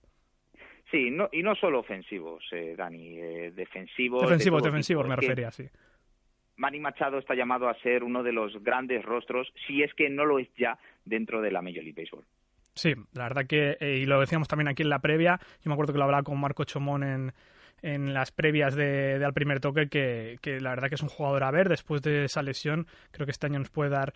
Sí, 0.90 1.10
no, 1.10 1.30
y 1.32 1.42
no 1.42 1.54
solo 1.54 1.78
ofensivos, 1.78 2.44
eh, 2.52 2.74
Dani, 2.76 3.18
eh, 3.18 3.50
defensivos. 3.52 4.20
Defensivos, 4.20 4.62
defensivos, 4.62 5.08
me 5.08 5.16
refería, 5.16 5.50
sí. 5.52 5.64
Manny 6.58 6.80
Machado 6.80 7.16
está 7.16 7.34
llamado 7.34 7.66
a 7.66 7.74
ser 7.80 8.04
uno 8.04 8.22
de 8.22 8.32
los 8.32 8.62
grandes 8.62 9.02
rostros, 9.02 9.50
si 9.66 9.82
es 9.82 9.94
que 9.94 10.10
no 10.10 10.26
lo 10.26 10.38
es 10.38 10.48
ya, 10.58 10.78
dentro 11.06 11.40
de 11.40 11.50
la 11.50 11.62
Major 11.62 11.82
League 11.82 11.94
Baseball. 11.96 12.26
Sí, 12.74 12.94
la 13.12 13.24
verdad 13.24 13.46
que, 13.46 13.76
eh, 13.80 13.98
y 13.98 14.06
lo 14.06 14.20
decíamos 14.20 14.48
también 14.48 14.68
aquí 14.68 14.82
en 14.82 14.90
la 14.90 15.00
previa, 15.00 15.38
yo 15.62 15.68
me 15.68 15.72
acuerdo 15.72 15.92
que 15.92 15.98
lo 15.98 16.04
hablaba 16.04 16.22
con 16.22 16.38
Marco 16.38 16.64
Chomón 16.64 17.02
en, 17.02 17.32
en 17.82 18.14
las 18.14 18.30
previas 18.30 18.74
de, 18.74 19.22
al 19.24 19.32
primer 19.32 19.60
toque, 19.60 19.88
que, 19.88 20.38
que 20.40 20.60
la 20.60 20.70
verdad 20.70 20.88
que 20.88 20.94
es 20.94 21.02
un 21.02 21.08
jugador 21.08 21.44
a 21.44 21.50
ver, 21.50 21.68
después 21.68 22.02
de 22.02 22.24
esa 22.24 22.42
lesión, 22.42 22.86
creo 23.10 23.26
que 23.26 23.32
este 23.32 23.46
año 23.46 23.58
nos 23.58 23.70
puede 23.70 23.90
dar 23.90 24.12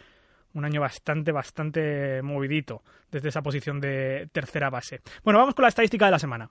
un 0.55 0.65
año 0.65 0.81
bastante, 0.81 1.33
bastante 1.33 2.23
movidito 2.23 2.83
desde 3.11 3.29
esa 3.29 3.43
posición 3.43 3.81
de 3.81 4.29
tercera 4.33 4.71
base. 4.71 5.01
Bueno, 5.25 5.41
vamos 5.41 5.55
con 5.55 5.65
la 5.65 5.69
estadística 5.69 6.07
de 6.07 6.11
la 6.13 6.19
semana. 6.19 6.51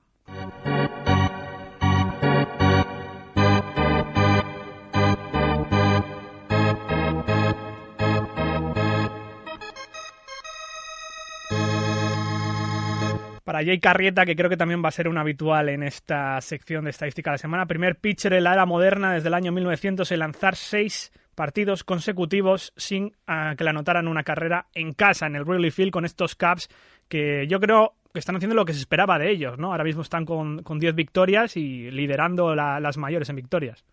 Para 13.53 13.65
Jay 13.65 13.79
Carrieta, 13.79 14.25
que 14.25 14.35
creo 14.35 14.49
que 14.49 14.57
también 14.57 14.83
va 14.83 14.87
a 14.89 14.91
ser 14.91 15.07
un 15.07 15.19
habitual 15.19 15.69
en 15.69 15.83
esta 15.83 16.41
sección 16.41 16.85
de 16.85 16.89
estadística 16.89 17.29
de 17.29 17.35
la 17.35 17.37
semana. 17.37 17.67
Primer 17.67 17.97
pitcher 17.97 18.33
en 18.33 18.45
la 18.45 18.53
era 18.53 18.65
moderna 18.65 19.13
desde 19.13 19.27
el 19.27 19.35
año 19.35 19.51
1900 19.51 20.11
en 20.11 20.17
lanzar 20.17 20.55
seis 20.55 21.11
partidos 21.35 21.83
consecutivos 21.83 22.73
sin 22.77 23.15
ah, 23.27 23.53
que 23.55 23.63
le 23.63 23.69
anotaran 23.69 24.07
una 24.07 24.23
carrera 24.23 24.69
en 24.73 24.93
casa, 24.93 25.27
en 25.27 25.35
el 25.35 25.43
Wrigley 25.43 25.69
Field, 25.69 25.91
con 25.91 26.03
estos 26.03 26.33
Caps 26.33 26.67
que 27.07 27.45
yo 27.45 27.59
creo 27.59 27.93
que 28.11 28.17
están 28.17 28.37
haciendo 28.37 28.55
lo 28.55 28.65
que 28.65 28.73
se 28.73 28.79
esperaba 28.79 29.19
de 29.19 29.29
ellos, 29.29 29.59
¿no? 29.59 29.69
Ahora 29.69 29.83
mismo 29.83 30.01
están 30.01 30.25
con 30.25 30.79
10 30.79 30.95
victorias 30.95 31.55
y 31.55 31.91
liderando 31.91 32.55
las 32.55 32.97
mayores 32.97 33.29
en 33.29 33.35
victorias. 33.35 33.85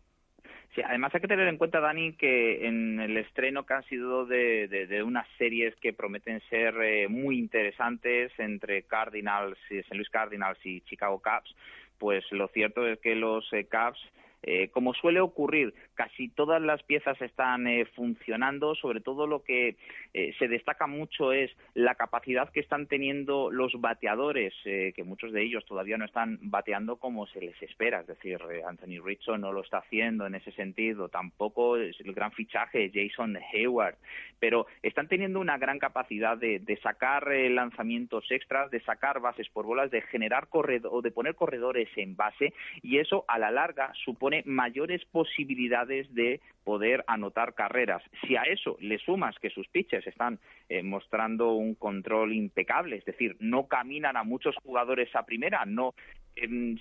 Además 0.85 1.15
hay 1.15 1.21
que 1.21 1.29
tener 1.29 1.49
en 1.49 1.57
cuenta, 1.57 1.81
Dani, 1.81 2.13
que 2.15 2.67
en 2.67 3.01
el 3.01 3.17
estreno 3.17 3.65
que 3.65 3.75
han 3.75 3.85
sido 3.85 4.27
de, 4.27 5.03
unas 5.05 5.27
series 5.39 5.75
que 5.77 5.93
prometen 5.93 6.41
ser 6.51 6.75
eh, 6.83 7.09
muy 7.09 7.39
interesantes 7.39 8.33
entre 8.39 8.83
Cardinals, 8.83 9.59
y 9.71 9.79
St. 9.79 9.95
Louis 9.95 10.11
Cardinals 10.11 10.59
y 10.65 10.81
Chicago 10.83 11.21
Cubs, 11.21 11.55
pues 11.99 12.25
lo 12.33 12.49
cierto 12.49 12.87
es 12.87 12.99
que 13.01 13.15
los 13.15 13.51
eh, 13.53 13.67
Cubs 13.71 14.01
eh, 14.43 14.69
como 14.69 14.95
suele 14.95 15.21
ocurrir, 15.21 15.75
casi 15.95 16.29
todas 16.29 16.61
las 16.63 16.83
piezas 16.83 17.21
están 17.21 17.67
eh, 17.67 17.85
funcionando, 17.95 18.75
sobre 18.75 19.01
todo 19.01 19.27
lo 19.27 19.43
que 19.43 19.77
eh, 20.15 20.35
se 20.39 20.49
destaca 20.49 20.87
mucho 20.87 21.33
es 21.33 21.51
la 21.75 21.95
capacidad 21.95 22.51
que 22.51 22.61
están 22.61 22.87
teniendo 22.87 23.51
los 23.51 23.73
bateadores, 23.81 24.55
que 24.63 25.05
muchos 25.05 25.33
de 25.33 25.43
ellos 25.43 25.65
todavía 25.65 25.99
no 25.99 26.05
están 26.05 26.39
bateando 26.43 26.97
como 26.97 27.27
se 27.27 27.41
les 27.41 27.63
espera, 27.63 28.01
es 28.01 28.07
decir, 28.07 28.39
Anthony 28.67 29.03
Rizzo 29.03 29.39
no 29.39 29.53
lo 29.53 29.63
está 29.63 29.79
haciendo 29.79 30.27
en 30.27 30.35
ese 30.35 30.53
sentido, 30.53 31.09
tampoco 31.09 31.77
es 31.77 31.99
el 32.01 32.13
gran 32.13 32.33
fichaje 32.33 32.91
Jason 32.93 33.39
Hayward, 33.53 33.97
pero 34.39 34.67
están 34.83 35.09
teniendo 35.09 35.41
una 35.41 35.59
gran 35.59 35.79
capacidad 35.79 36.37
de, 36.37 36.61
sacar 36.83 37.29
lanzamientos 37.29 38.25
extras, 38.31 38.71
de 38.71 38.81
sacar 38.81 39.21
bases 39.21 39.49
por 39.51 39.67
bolas, 39.67 39.91
de 39.91 40.03
generar 40.03 40.49
corredor 40.49 41.03
de 41.03 41.11
poner 41.11 41.35
corredores 41.35 41.89
en 41.97 42.17
base 42.17 42.53
y 42.83 42.99
eso 42.99 43.25
a 43.29 43.39
la 43.39 43.51
larga 43.51 43.93
supone 44.31 44.43
mayores 44.47 45.05
posibilidades 45.07 46.13
de 46.15 46.41
poder 46.65 47.05
anotar 47.07 47.55
carreras. 47.55 48.03
Si 48.27 48.37
a 48.37 48.43
eso 48.43 48.77
le 48.81 48.99
sumas 48.99 49.37
que 49.41 49.51
sus 49.51 49.67
pitchers 49.69 50.07
están 50.07 50.39
eh, 50.69 50.83
mostrando 50.83 51.55
un 51.55 51.75
control 51.75 52.33
impecable, 52.33 52.97
es 52.97 53.05
decir, 53.05 53.37
no 53.41 53.67
caminan 53.67 54.17
a 54.17 54.23
muchos 54.23 54.55
jugadores 54.63 55.09
a 55.17 55.25
primera, 55.25 55.65
no 55.65 55.95
em, 56.37 56.79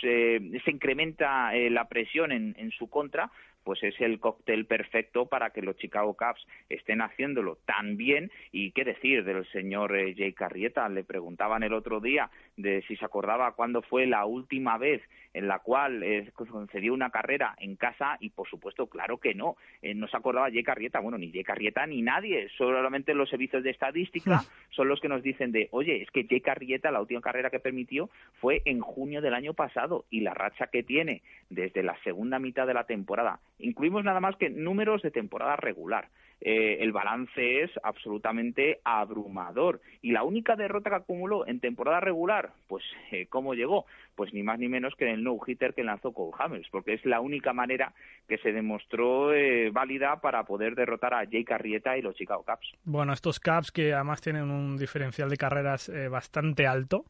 se, 0.00 0.40
incrementa 0.66 1.54
eh, 1.54 1.70
la 1.70 1.88
presión 1.88 2.32
en, 2.32 2.70
su 2.72 2.88
contra, 2.88 3.30
pues 3.64 3.82
es 3.82 4.00
el 4.00 4.18
cóctel 4.20 4.66
perfecto 4.66 5.26
para 5.26 5.50
que 5.50 5.62
los 5.62 5.76
Chicago 5.76 6.14
Cubs 6.14 6.46
estén 6.68 7.00
haciéndolo 7.00 7.58
tan 7.64 7.96
bien. 7.96 8.30
Y 8.50 8.72
qué 8.72 8.84
decir 8.84 9.24
del 9.24 9.46
señor 9.50 9.96
eh, 9.96 10.14
Jay 10.16 10.32
Carrieta, 10.32 10.88
le 10.88 11.04
preguntaban 11.04 11.62
el 11.62 11.72
otro 11.72 12.00
día 12.00 12.30
de 12.56 12.82
si 12.88 12.96
se 12.96 13.04
acordaba 13.04 13.52
cuándo 13.52 13.82
fue 13.82 14.06
la 14.06 14.24
última 14.24 14.78
vez 14.78 15.02
en 15.34 15.48
la 15.48 15.60
cual 15.60 16.02
eh, 16.02 16.30
concedió 16.34 16.92
una 16.92 17.10
carrera 17.10 17.54
en 17.58 17.76
casa 17.76 18.16
y 18.20 18.30
por 18.30 18.48
supuesto 18.48 18.86
claro 18.86 19.18
que 19.18 19.34
no. 19.34 19.56
Eh, 19.80 19.94
no 19.94 20.06
se 20.08 20.16
acordaba 20.16 20.50
Jay 20.50 20.62
Carrieta 20.62 21.00
bueno 21.00 21.18
ni 21.18 21.32
Jay 21.32 21.44
Carrieta 21.44 21.86
ni 21.86 22.02
nadie. 22.02 22.48
Solamente 22.56 23.14
los 23.14 23.30
servicios 23.30 23.62
de 23.62 23.70
estadística 23.70 24.42
son 24.70 24.88
los 24.88 25.00
que 25.00 25.08
nos 25.08 25.22
dicen 25.22 25.52
de 25.52 25.68
oye 25.72 26.02
es 26.02 26.10
que 26.10 26.26
Jay 26.28 26.40
Carrieta 26.40 26.90
la 26.90 27.00
última 27.00 27.20
carrera 27.20 27.50
que 27.50 27.60
permitió 27.60 28.10
fue 28.40 28.62
en 28.64 28.80
junio 28.80 29.20
del 29.20 29.34
año 29.34 29.54
pasado 29.54 30.04
y 30.10 30.20
la 30.20 30.34
racha 30.34 30.66
que 30.66 30.82
tiene 30.82 31.22
desde 31.50 31.82
la 31.82 31.96
segunda 32.02 32.38
mitad 32.38 32.66
de 32.66 32.74
la 32.74 32.84
temporada 32.84 33.40
incluimos 33.62 34.04
nada 34.04 34.20
más 34.20 34.36
que 34.36 34.50
números 34.50 35.02
de 35.02 35.10
temporada 35.10 35.56
regular 35.56 36.08
eh, 36.44 36.78
el 36.80 36.90
balance 36.90 37.62
es 37.62 37.70
absolutamente 37.84 38.80
abrumador. 38.82 39.80
Y 40.00 40.10
la 40.10 40.24
única 40.24 40.56
derrota 40.56 40.90
que 40.90 40.96
acumuló 40.96 41.46
en 41.46 41.60
temporada 41.60 42.00
regular, 42.00 42.50
pues, 42.66 42.82
eh, 43.12 43.26
¿cómo 43.28 43.54
llegó? 43.54 43.86
Pues 44.16 44.34
ni 44.34 44.42
más 44.42 44.58
ni 44.58 44.68
menos 44.68 44.94
que 44.96 45.04
en 45.04 45.14
el 45.14 45.22
no-hitter 45.22 45.72
que 45.72 45.84
lanzó 45.84 46.12
Cole 46.12 46.32
Hamels, 46.36 46.68
porque 46.70 46.94
es 46.94 47.04
la 47.06 47.20
única 47.20 47.52
manera 47.52 47.94
que 48.28 48.38
se 48.38 48.52
demostró 48.52 49.32
eh, 49.32 49.70
válida 49.70 50.20
para 50.20 50.42
poder 50.42 50.74
derrotar 50.74 51.14
a 51.14 51.22
Jake 51.22 51.54
Arrieta 51.54 51.96
y 51.96 52.02
los 52.02 52.16
Chicago 52.16 52.44
Cubs. 52.44 52.74
Bueno, 52.84 53.12
estos 53.12 53.38
Cubs 53.38 53.70
que 53.70 53.92
además 53.92 54.20
tienen 54.20 54.50
un 54.50 54.76
diferencial 54.76 55.30
de 55.30 55.36
carreras 55.36 55.92
bastante 56.10 56.66
alto 56.66 57.04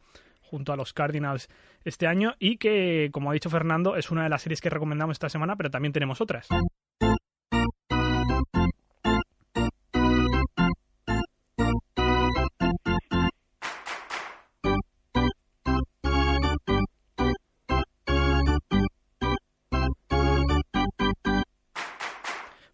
junto 0.53 0.71
a 0.71 0.77
los 0.77 0.93
Cardinals 0.93 1.49
este 1.83 2.07
año 2.07 2.35
y 2.39 2.59
que, 2.59 3.09
como 3.11 3.31
ha 3.31 3.33
dicho 3.33 3.49
Fernando, 3.49 3.97
es 3.97 4.11
una 4.11 4.25
de 4.25 4.29
las 4.29 4.43
series 4.43 4.61
que 4.61 4.69
recomendamos 4.69 5.15
esta 5.15 5.31
semana, 5.31 5.57
pero 5.57 5.71
también 5.71 5.95
tenemos 5.95 6.21
otras. 6.21 6.47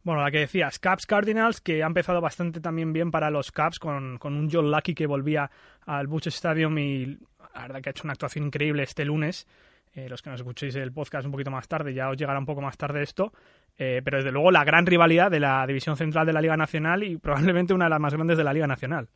Bueno, 0.02 0.22
la 0.22 0.30
que 0.30 0.38
decías, 0.38 0.78
Caps 0.78 1.06
Cardinals, 1.06 1.60
que 1.60 1.84
ha 1.84 1.86
empezado 1.86 2.20
bastante 2.20 2.60
también 2.60 2.92
bien 2.94 3.10
para 3.10 3.30
los 3.30 3.52
Caps, 3.52 3.78
con, 3.78 4.16
con 4.18 4.34
un 4.34 4.48
John 4.50 4.70
Lucky 4.70 4.94
que 4.94 5.06
volvía 5.06 5.50
al 5.86 6.06
Busch 6.06 6.28
Stadium 6.28 6.78
y 6.78 7.18
la 7.58 7.66
verdad 7.66 7.82
que 7.82 7.88
ha 7.88 7.92
hecho 7.92 8.04
una 8.04 8.12
actuación 8.12 8.46
increíble 8.46 8.82
este 8.82 9.04
lunes. 9.04 9.46
Eh, 9.94 10.08
los 10.08 10.22
que 10.22 10.30
nos 10.30 10.40
escuchéis 10.40 10.76
el 10.76 10.92
podcast 10.92 11.26
un 11.26 11.32
poquito 11.32 11.50
más 11.50 11.66
tarde, 11.66 11.92
ya 11.94 12.08
os 12.08 12.16
llegará 12.16 12.38
un 12.38 12.46
poco 12.46 12.60
más 12.60 12.76
tarde 12.76 13.02
esto. 13.02 13.32
Eh, 13.76 14.00
pero 14.04 14.18
desde 14.18 14.32
luego 14.32 14.50
la 14.50 14.64
gran 14.64 14.86
rivalidad 14.86 15.30
de 15.30 15.40
la 15.40 15.66
división 15.66 15.96
central 15.96 16.26
de 16.26 16.32
la 16.32 16.40
Liga 16.40 16.56
Nacional 16.56 17.02
y 17.02 17.16
probablemente 17.16 17.74
una 17.74 17.86
de 17.86 17.90
las 17.90 18.00
más 18.00 18.14
grandes 18.14 18.36
de 18.36 18.44
la 18.44 18.52
Liga 18.52 18.66
Nacional 18.66 19.08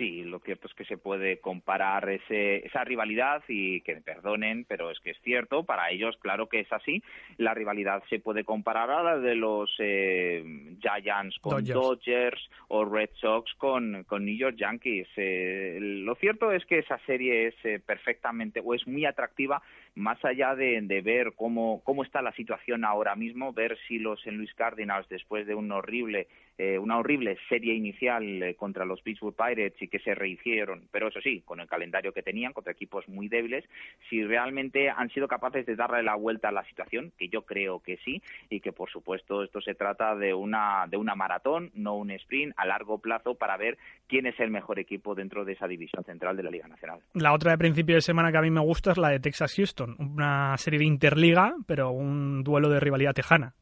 sí, 0.00 0.24
lo 0.24 0.38
cierto 0.38 0.66
es 0.66 0.72
que 0.72 0.86
se 0.86 0.96
puede 0.96 1.40
comparar 1.40 2.08
ese, 2.08 2.66
esa 2.66 2.84
rivalidad 2.84 3.42
y 3.48 3.82
que 3.82 3.96
me 3.96 4.00
perdonen, 4.00 4.64
pero 4.64 4.90
es 4.90 4.98
que 5.00 5.10
es 5.10 5.20
cierto, 5.22 5.64
para 5.64 5.90
ellos 5.90 6.16
claro 6.20 6.48
que 6.48 6.60
es 6.60 6.72
así. 6.72 7.02
La 7.36 7.52
rivalidad 7.52 8.02
se 8.08 8.18
puede 8.18 8.42
comparar 8.42 8.90
a 8.90 9.02
la 9.02 9.18
de 9.18 9.34
los 9.34 9.70
eh, 9.78 10.42
Giants 10.80 11.38
con 11.40 11.62
Dodgers. 11.62 12.40
o 12.68 12.86
Red 12.86 13.10
Sox 13.20 13.52
con, 13.58 14.04
con 14.04 14.24
New 14.24 14.36
York 14.36 14.56
Yankees. 14.56 15.08
Eh, 15.16 15.76
lo 15.80 16.14
cierto 16.14 16.50
es 16.50 16.64
que 16.64 16.78
esa 16.78 16.98
serie 17.04 17.48
es 17.48 17.54
eh, 17.64 17.78
perfectamente 17.78 18.62
o 18.64 18.74
es 18.74 18.86
muy 18.86 19.04
atractiva 19.04 19.60
más 19.96 20.24
allá 20.24 20.54
de, 20.54 20.80
de, 20.80 21.02
ver 21.02 21.32
cómo, 21.36 21.82
cómo 21.84 22.04
está 22.04 22.22
la 22.22 22.32
situación 22.32 22.86
ahora 22.86 23.16
mismo, 23.16 23.52
ver 23.52 23.76
si 23.86 23.98
los 23.98 24.18
St. 24.20 24.32
Louis 24.32 24.54
Cardinals, 24.54 25.08
después 25.10 25.46
de 25.46 25.54
un 25.54 25.70
horrible 25.72 26.28
eh, 26.60 26.78
una 26.78 26.98
horrible 26.98 27.38
serie 27.48 27.72
inicial 27.72 28.42
eh, 28.42 28.54
contra 28.54 28.84
los 28.84 29.00
Pittsburgh 29.00 29.34
Pirates 29.34 29.80
y 29.80 29.88
que 29.88 29.98
se 29.98 30.14
rehicieron, 30.14 30.88
pero 30.90 31.08
eso 31.08 31.18
sí, 31.22 31.40
con 31.42 31.58
el 31.58 31.66
calendario 31.66 32.12
que 32.12 32.22
tenían, 32.22 32.52
contra 32.52 32.72
equipos 32.74 33.08
muy 33.08 33.28
débiles, 33.28 33.64
si 34.10 34.22
realmente 34.22 34.90
han 34.90 35.08
sido 35.08 35.26
capaces 35.26 35.64
de 35.64 35.74
darle 35.74 36.02
la 36.02 36.16
vuelta 36.16 36.50
a 36.50 36.52
la 36.52 36.62
situación, 36.64 37.12
que 37.16 37.30
yo 37.30 37.46
creo 37.46 37.80
que 37.80 37.96
sí, 38.04 38.20
y 38.50 38.60
que 38.60 38.72
por 38.72 38.90
supuesto 38.90 39.42
esto 39.42 39.62
se 39.62 39.74
trata 39.74 40.14
de 40.14 40.34
una, 40.34 40.84
de 40.86 40.98
una 40.98 41.14
maratón, 41.14 41.70
no 41.72 41.96
un 41.96 42.10
sprint 42.10 42.52
a 42.58 42.66
largo 42.66 42.98
plazo 42.98 43.36
para 43.36 43.56
ver 43.56 43.78
quién 44.06 44.26
es 44.26 44.38
el 44.38 44.50
mejor 44.50 44.78
equipo 44.78 45.14
dentro 45.14 45.46
de 45.46 45.54
esa 45.54 45.66
división 45.66 46.04
central 46.04 46.36
de 46.36 46.42
la 46.42 46.50
Liga 46.50 46.68
Nacional. 46.68 47.00
La 47.14 47.32
otra 47.32 47.52
de 47.52 47.56
principio 47.56 47.94
de 47.94 48.02
semana 48.02 48.30
que 48.30 48.36
a 48.36 48.42
mí 48.42 48.50
me 48.50 48.60
gusta 48.60 48.92
es 48.92 48.98
la 48.98 49.08
de 49.08 49.20
Texas 49.20 49.54
Houston, 49.56 49.96
una 49.98 50.54
serie 50.58 50.80
de 50.80 50.84
interliga, 50.84 51.54
pero 51.66 51.90
un 51.90 52.44
duelo 52.44 52.68
de 52.68 52.80
rivalidad 52.80 53.14
tejana. 53.14 53.54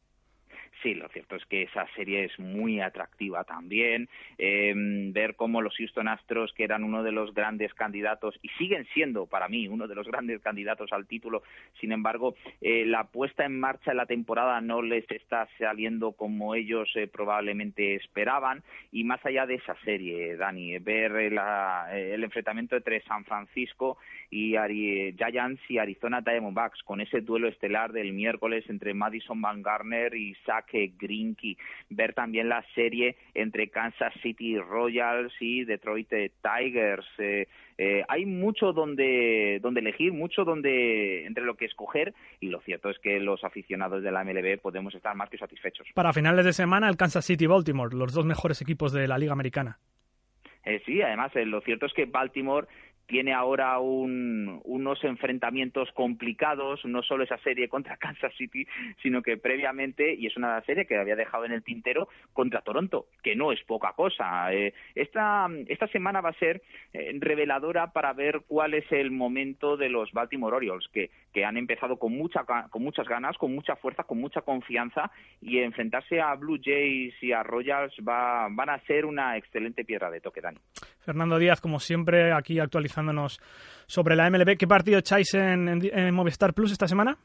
Sí, 0.81 0.93
lo 0.93 1.09
cierto 1.09 1.35
es 1.35 1.45
que 1.45 1.63
esa 1.63 1.85
serie 1.95 2.23
es 2.23 2.39
muy 2.39 2.79
atractiva 2.79 3.43
también. 3.43 4.07
Eh, 4.37 4.73
ver 5.11 5.35
cómo 5.35 5.61
los 5.61 5.75
Houston 5.75 6.07
Astros, 6.07 6.53
que 6.53 6.63
eran 6.63 6.85
uno 6.85 7.03
de 7.03 7.11
los 7.11 7.33
grandes 7.33 7.73
candidatos 7.73 8.39
y 8.41 8.47
siguen 8.57 8.87
siendo 8.93 9.25
para 9.25 9.49
mí 9.49 9.67
uno 9.67 9.87
de 9.87 9.95
los 9.95 10.07
grandes 10.07 10.41
candidatos 10.41 10.93
al 10.93 11.05
título, 11.05 11.43
sin 11.81 11.91
embargo, 11.91 12.35
eh, 12.61 12.85
la 12.85 13.05
puesta 13.05 13.43
en 13.43 13.59
marcha 13.59 13.91
de 13.91 13.97
la 13.97 14.05
temporada 14.05 14.61
no 14.61 14.81
les 14.81 15.09
está 15.11 15.49
saliendo 15.57 16.13
como 16.13 16.55
ellos 16.55 16.89
eh, 16.95 17.07
probablemente 17.07 17.95
esperaban. 17.95 18.63
Y 18.91 19.03
más 19.03 19.25
allá 19.25 19.45
de 19.45 19.55
esa 19.55 19.75
serie, 19.83 20.37
Dani, 20.37 20.79
ver 20.79 21.11
el 21.11 22.23
enfrentamiento 22.23 22.77
entre 22.77 23.01
San 23.01 23.25
Francisco 23.25 23.97
y 24.31 24.55
Giants 25.17 25.61
y 25.69 25.77
Arizona 25.77 26.21
Diamondbacks 26.21 26.83
con 26.83 27.01
ese 27.01 27.21
duelo 27.21 27.47
estelar 27.47 27.91
del 27.91 28.13
miércoles 28.13 28.63
entre 28.69 28.93
Madison 28.93 29.41
Van 29.41 29.61
Garner 29.63 30.13
y 30.15 30.35
Zach 30.45 30.71
Grinky, 30.71 31.57
ver 31.89 32.13
también 32.13 32.49
la 32.49 32.63
serie 32.75 33.15
entre 33.33 33.69
Kansas 33.69 34.13
City 34.21 34.57
Royals 34.57 35.33
y 35.39 35.65
Detroit 35.65 36.09
Tigers. 36.09 37.07
Eh, 37.17 37.47
eh, 37.77 38.03
hay 38.07 38.25
mucho 38.25 38.73
donde, 38.73 39.59
donde 39.61 39.79
elegir, 39.79 40.11
mucho 40.11 40.43
donde 40.43 41.25
entre 41.25 41.45
lo 41.45 41.55
que 41.55 41.65
escoger 41.65 42.13
y 42.39 42.49
lo 42.49 42.59
cierto 42.61 42.89
es 42.89 42.99
que 42.99 43.19
los 43.19 43.43
aficionados 43.43 44.03
de 44.03 44.11
la 44.11 44.23
MLB 44.23 44.59
podemos 44.61 44.93
estar 44.93 45.15
más 45.15 45.29
que 45.29 45.37
satisfechos. 45.37 45.87
Para 45.93 46.13
finales 46.13 46.45
de 46.45 46.53
semana 46.53 46.89
el 46.89 46.97
Kansas 46.97 47.25
City 47.25 47.47
Baltimore, 47.47 47.95
los 47.95 48.13
dos 48.13 48.25
mejores 48.25 48.61
equipos 48.61 48.91
de 48.91 49.07
la 49.07 49.17
Liga 49.17 49.31
Americana. 49.31 49.79
Eh, 50.65 50.81
sí, 50.85 51.01
además 51.01 51.31
lo 51.35 51.61
cierto 51.61 51.85
es 51.85 51.93
que 51.93 52.05
Baltimore 52.05 52.67
tiene 53.09 53.33
ahora 53.33 53.79
unos 53.79 55.03
enfrentamientos 55.03 55.89
complicados, 55.93 56.85
no 56.85 57.01
solo 57.01 57.23
esa 57.23 57.39
serie 57.39 57.67
contra 57.69 57.97
Kansas 57.97 58.33
City, 58.37 58.65
sino 59.01 59.21
que 59.23 59.35
previamente, 59.35 60.13
y 60.13 60.27
es 60.27 60.37
una 60.37 60.61
serie 60.61 60.85
que 60.85 60.97
había 60.97 61.15
dejado 61.15 61.45
en 61.45 61.51
el 61.51 61.63
tintero, 61.63 62.07
contra 62.33 62.61
Toronto, 62.61 63.07
que 63.23 63.35
no 63.35 63.51
es 63.51 63.61
poca 63.63 63.93
cosa. 63.93 64.53
Eh, 64.53 64.73
esta, 64.93 65.47
esta 65.67 65.87
semana 65.87 66.21
va 66.21 66.29
a 66.29 66.39
ser 66.39 66.61
eh, 66.93 67.11
reveladora 67.19 67.91
para 67.91 68.13
ver 68.13 68.41
cuál 68.47 68.75
es 68.75 68.89
el 68.91 69.09
momento 69.09 69.75
de 69.75 69.89
los 69.89 70.11
Baltimore 70.11 70.55
Orioles, 70.55 70.87
que, 70.93 71.09
que 71.33 71.43
han 71.43 71.57
empezado 71.57 71.97
con, 71.97 72.15
mucha, 72.15 72.43
con 72.69 72.83
muchas 72.83 73.07
ganas, 73.07 73.37
con 73.37 73.53
mucha 73.55 73.75
fuerza, 73.75 74.03
con 74.03 74.19
mucha 74.19 74.41
confianza, 74.41 75.11
y 75.41 75.57
enfrentarse 75.57 76.21
a 76.21 76.35
Blue 76.35 76.59
Jays 76.63 77.15
y 77.23 77.31
a 77.31 77.41
Royals 77.41 77.93
va, 78.07 78.47
van 78.51 78.69
a 78.69 78.79
ser 78.85 79.05
una 79.05 79.35
excelente 79.35 79.83
piedra 79.83 80.11
de 80.11 80.21
toque, 80.21 80.41
Dani. 80.41 80.59
Fernando 80.99 81.39
Díaz, 81.39 81.59
como 81.59 81.79
siempre, 81.79 82.33
aquí 82.33 82.59
sobre 83.87 84.15
la 84.15 84.29
MLB. 84.29 84.57
¿Qué 84.57 84.67
partido 84.67 84.99
echáis 84.99 85.33
en, 85.33 86.13
Movistar 86.13 86.53
Plus 86.53 86.71
esta 86.71 86.87
semana? 86.87 87.17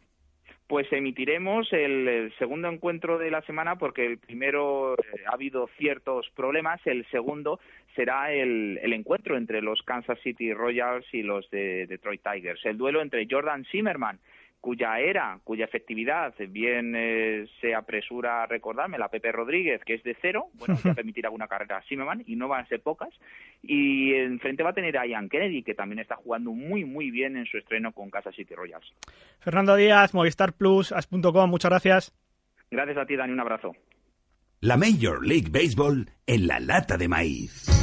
Pues 0.66 0.90
emitiremos 0.92 1.70
el, 1.72 2.32
segundo 2.38 2.68
encuentro 2.68 3.18
de 3.18 3.30
la 3.30 3.42
semana 3.42 3.76
porque 3.76 4.06
el 4.06 4.18
primero 4.18 4.94
eh, 4.94 4.96
ha 5.30 5.34
habido 5.34 5.68
ciertos 5.76 6.26
problemas, 6.34 6.80
el 6.86 7.04
segundo 7.10 7.60
será 7.94 8.32
el, 8.32 8.78
el, 8.82 8.94
encuentro 8.94 9.36
entre 9.36 9.60
los 9.60 9.82
Kansas 9.82 10.18
City 10.22 10.54
Royals 10.54 11.04
y 11.12 11.22
los 11.22 11.48
de 11.50 11.86
Detroit 11.86 12.22
Tigers, 12.22 12.64
el 12.64 12.78
duelo 12.78 13.02
entre 13.02 13.26
Jordan 13.30 13.66
Zimmerman 13.70 14.18
cuya 14.64 14.98
era, 14.98 15.38
cuya 15.44 15.66
efectividad 15.66 16.32
bien 16.48 16.94
eh, 16.96 17.46
se 17.60 17.74
apresura 17.74 18.42
a 18.42 18.46
recordarme, 18.46 18.96
la 18.96 19.10
Pepe 19.10 19.30
Rodríguez, 19.30 19.82
que 19.84 19.92
es 19.92 20.02
de 20.02 20.16
cero, 20.22 20.46
bueno, 20.54 20.78
va 20.86 20.92
a 20.92 20.94
permitir 20.94 21.26
alguna 21.26 21.46
carrera 21.46 21.76
a 21.76 21.82
Zimmerman 21.82 22.24
y 22.26 22.34
no 22.34 22.48
van 22.48 22.64
a 22.64 22.68
ser 22.68 22.80
pocas. 22.80 23.10
Y 23.62 24.14
enfrente 24.14 24.62
va 24.62 24.70
a 24.70 24.72
tener 24.72 24.96
a 24.96 25.06
Ian 25.06 25.28
Kennedy, 25.28 25.62
que 25.62 25.74
también 25.74 25.98
está 25.98 26.16
jugando 26.16 26.52
muy, 26.52 26.86
muy 26.86 27.10
bien 27.10 27.36
en 27.36 27.44
su 27.44 27.58
estreno 27.58 27.92
con 27.92 28.08
Casa 28.08 28.32
City 28.32 28.54
Royals. 28.54 28.90
Fernando 29.40 29.76
Díaz, 29.76 30.14
Movistar 30.14 30.54
Plus, 30.54 30.92
as.com, 30.92 31.50
muchas 31.50 31.70
gracias. 31.70 32.14
Gracias 32.70 32.96
a 32.96 33.04
ti, 33.04 33.16
Dani, 33.16 33.34
un 33.34 33.40
abrazo. 33.40 33.72
La 34.60 34.78
Major 34.78 35.26
League 35.26 35.50
Baseball 35.52 36.08
en 36.26 36.46
la 36.46 36.58
lata 36.58 36.96
de 36.96 37.08
maíz. 37.08 37.73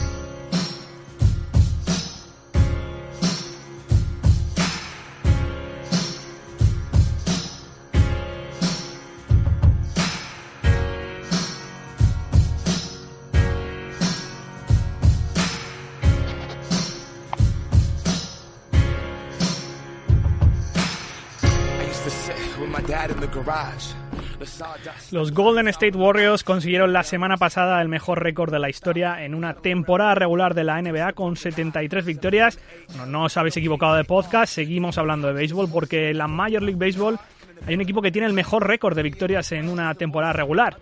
Los 25.12 25.32
Golden 25.34 25.68
State 25.68 25.98
Warriors 25.98 26.44
consiguieron 26.44 26.94
la 26.94 27.04
semana 27.04 27.38
pasada 27.38 27.82
el 27.82 27.88
mejor 27.88 28.24
récord 28.24 28.52
de 28.52 28.60
la 28.60 28.70
historia 28.70 29.24
en 29.24 29.36
una 29.36 29.54
temporada 29.54 30.16
regular 30.16 30.56
de 30.56 30.64
la 30.64 30.82
NBA 30.82 31.14
con 31.14 31.36
73 31.36 32.06
victorias. 32.06 32.60
No, 33.08 33.26
os 33.26 33.38
habéis 33.38 33.58
equivocado 33.58 33.96
de 33.96 34.04
podcast, 34.04 34.54
seguimos 34.54 34.98
hablando 34.98 35.28
de 35.28 35.34
béisbol 35.34 35.70
porque 35.72 36.10
en 36.10 36.18
la 36.18 36.28
Major 36.28 36.64
League 36.64 36.80
Baseball 36.80 37.20
hay 37.68 37.76
un 37.76 37.82
equipo 37.82 38.02
que 38.02 38.12
tiene 38.12 38.28
el 38.28 38.34
mejor 38.34 38.68
récord 38.68 38.96
de 38.96 39.04
victorias 39.04 39.52
en 39.52 39.70
una 39.70 39.94
temporada 39.94 40.34
regular. 40.34 40.78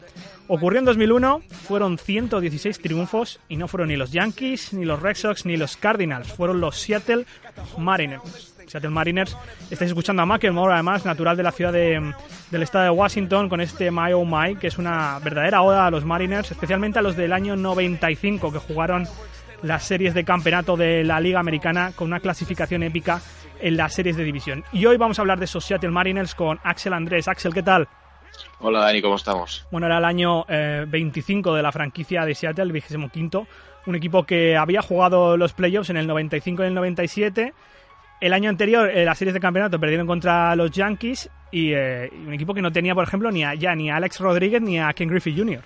Ocurrió 0.47 0.79
en 0.79 0.85
2001, 0.85 1.41
fueron 1.49 1.97
116 1.97 2.79
triunfos 2.79 3.39
y 3.49 3.57
no 3.57 3.67
fueron 3.67 3.89
ni 3.89 3.97
los 3.97 4.11
Yankees, 4.11 4.73
ni 4.73 4.85
los 4.85 5.01
Red 5.01 5.15
Sox, 5.15 5.45
ni 5.45 5.57
los 5.57 5.77
Cardinals, 5.77 6.31
fueron 6.31 6.61
los 6.61 6.79
Seattle 6.79 7.25
Mariners. 7.77 8.55
Seattle 8.69 8.91
Mariners. 8.91 9.35
Estáis 9.69 9.91
escuchando 9.91 10.21
a 10.21 10.25
McElmore, 10.25 10.73
además, 10.73 11.05
natural 11.05 11.35
de 11.35 11.43
la 11.43 11.51
ciudad 11.51 11.73
de, 11.73 12.13
del 12.51 12.63
estado 12.63 12.85
de 12.85 12.89
Washington, 12.91 13.49
con 13.49 13.61
este 13.61 13.91
My 13.91 14.13
Oh 14.13 14.25
My, 14.25 14.55
que 14.55 14.67
es 14.67 14.77
una 14.77 15.19
verdadera 15.19 15.61
oda 15.61 15.87
a 15.87 15.91
los 15.91 16.05
Mariners, 16.05 16.51
especialmente 16.51 16.99
a 16.99 17.01
los 17.01 17.15
del 17.15 17.33
año 17.33 17.55
95, 17.55 18.51
que 18.51 18.59
jugaron 18.59 19.07
las 19.61 19.83
series 19.83 20.13
de 20.13 20.23
campeonato 20.23 20.77
de 20.77 21.03
la 21.03 21.19
Liga 21.19 21.39
Americana 21.39 21.91
con 21.95 22.07
una 22.07 22.19
clasificación 22.19 22.83
épica 22.83 23.21
en 23.59 23.75
las 23.75 23.93
series 23.93 24.15
de 24.15 24.23
división. 24.23 24.63
Y 24.71 24.85
hoy 24.85 24.97
vamos 24.97 25.19
a 25.19 25.23
hablar 25.23 25.39
de 25.39 25.45
esos 25.45 25.65
Seattle 25.65 25.89
Mariners 25.89 26.33
con 26.33 26.59
Axel 26.63 26.93
Andrés. 26.93 27.27
Axel, 27.27 27.53
¿qué 27.53 27.63
tal? 27.63 27.87
Hola 28.59 28.79
Dani, 28.81 29.01
¿cómo 29.01 29.15
estamos? 29.15 29.65
Bueno, 29.69 29.87
era 29.87 29.97
el 29.97 30.05
año 30.05 30.45
25 30.45 31.55
de 31.55 31.61
la 31.61 31.71
franquicia 31.73 32.23
de 32.23 32.35
Seattle, 32.35 32.63
el 32.63 32.71
25 32.71 33.47
un 33.85 33.95
equipo 33.95 34.23
que 34.23 34.55
había 34.55 34.81
jugado 34.81 35.37
los 35.37 35.53
playoffs 35.53 35.89
en 35.89 35.97
el 35.97 36.07
95 36.07 36.63
y 36.63 36.67
el 36.67 36.73
97 36.73 37.53
el 38.19 38.33
año 38.33 38.49
anterior, 38.49 38.89
en 38.89 39.05
las 39.05 39.17
series 39.17 39.33
de 39.33 39.39
campeonato 39.39 39.79
perdieron 39.79 40.07
contra 40.07 40.55
los 40.55 40.71
Yankees 40.71 41.29
y, 41.51 41.71
eh, 41.73 42.09
un 42.11 42.33
equipo 42.33 42.53
que 42.53 42.61
no 42.61 42.71
tenía, 42.71 42.93
por 42.93 43.03
ejemplo, 43.03 43.31
ni 43.31 43.43
a, 43.43 43.55
ya 43.55 43.75
ni 43.75 43.89
a 43.89 43.95
Alex 43.95 44.19
Rodríguez 44.19 44.61
ni 44.61 44.79
a 44.79 44.93
Ken 44.93 45.09
Griffey 45.09 45.35
Jr. 45.35 45.61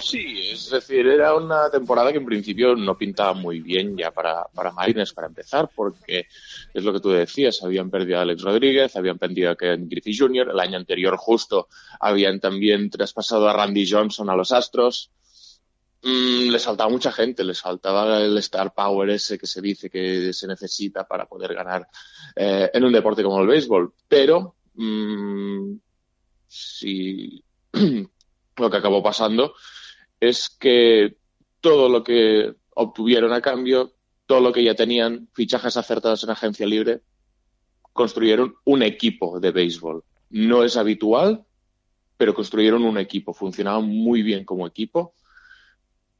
Sí, 0.00 0.50
es 0.52 0.70
decir, 0.70 1.06
era 1.06 1.34
una 1.34 1.70
temporada 1.70 2.10
que 2.12 2.18
en 2.18 2.24
principio 2.24 2.74
no 2.74 2.96
pintaba 2.96 3.34
muy 3.34 3.60
bien 3.60 3.96
ya 3.96 4.10
para, 4.10 4.44
para 4.54 4.72
para 4.72 5.26
empezar, 5.26 5.70
porque 5.74 6.26
es 6.72 6.84
lo 6.84 6.92
que 6.92 7.00
tú 7.00 7.10
decías, 7.10 7.62
habían 7.62 7.90
perdido 7.90 8.18
a 8.18 8.22
Alex 8.22 8.42
Rodríguez, 8.42 8.96
habían 8.96 9.18
perdido 9.18 9.50
a 9.50 9.56
Ken 9.56 9.88
Griffey 9.88 10.16
Jr., 10.16 10.50
el 10.50 10.60
año 10.60 10.76
anterior 10.76 11.16
justo 11.16 11.68
habían 12.00 12.40
también 12.40 12.90
traspasado 12.90 13.48
a 13.48 13.52
Randy 13.52 13.88
Johnson 13.90 14.30
a 14.30 14.36
los 14.36 14.52
Astros, 14.52 15.10
Mm, 16.04 16.50
le 16.50 16.58
saltaba 16.58 16.90
mucha 16.90 17.10
gente, 17.10 17.42
le 17.44 17.54
saltaba 17.54 18.20
el 18.20 18.36
star 18.36 18.74
power 18.74 19.08
ese 19.08 19.38
que 19.38 19.46
se 19.46 19.62
dice 19.62 19.88
que 19.88 20.34
se 20.34 20.46
necesita 20.46 21.08
para 21.08 21.24
poder 21.24 21.54
ganar 21.54 21.88
eh, 22.36 22.70
en 22.74 22.84
un 22.84 22.92
deporte 22.92 23.22
como 23.22 23.40
el 23.40 23.46
béisbol. 23.46 23.94
Pero 24.06 24.54
mm, 24.74 25.76
si 26.46 27.42
lo 27.72 28.70
que 28.70 28.76
acabó 28.76 29.02
pasando 29.02 29.54
es 30.20 30.50
que 30.50 31.16
todo 31.62 31.88
lo 31.88 32.04
que 32.04 32.54
obtuvieron 32.74 33.32
a 33.32 33.40
cambio, 33.40 33.94
todo 34.26 34.40
lo 34.40 34.52
que 34.52 34.62
ya 34.62 34.74
tenían, 34.74 35.30
fichajes 35.32 35.78
acertados 35.78 36.22
en 36.24 36.30
agencia 36.30 36.66
libre, 36.66 37.00
construyeron 37.94 38.56
un 38.64 38.82
equipo 38.82 39.40
de 39.40 39.52
béisbol. 39.52 40.04
No 40.28 40.64
es 40.64 40.76
habitual, 40.76 41.46
pero 42.18 42.34
construyeron 42.34 42.84
un 42.84 42.98
equipo, 42.98 43.32
funcionaban 43.32 43.88
muy 43.88 44.22
bien 44.22 44.44
como 44.44 44.66
equipo 44.66 45.14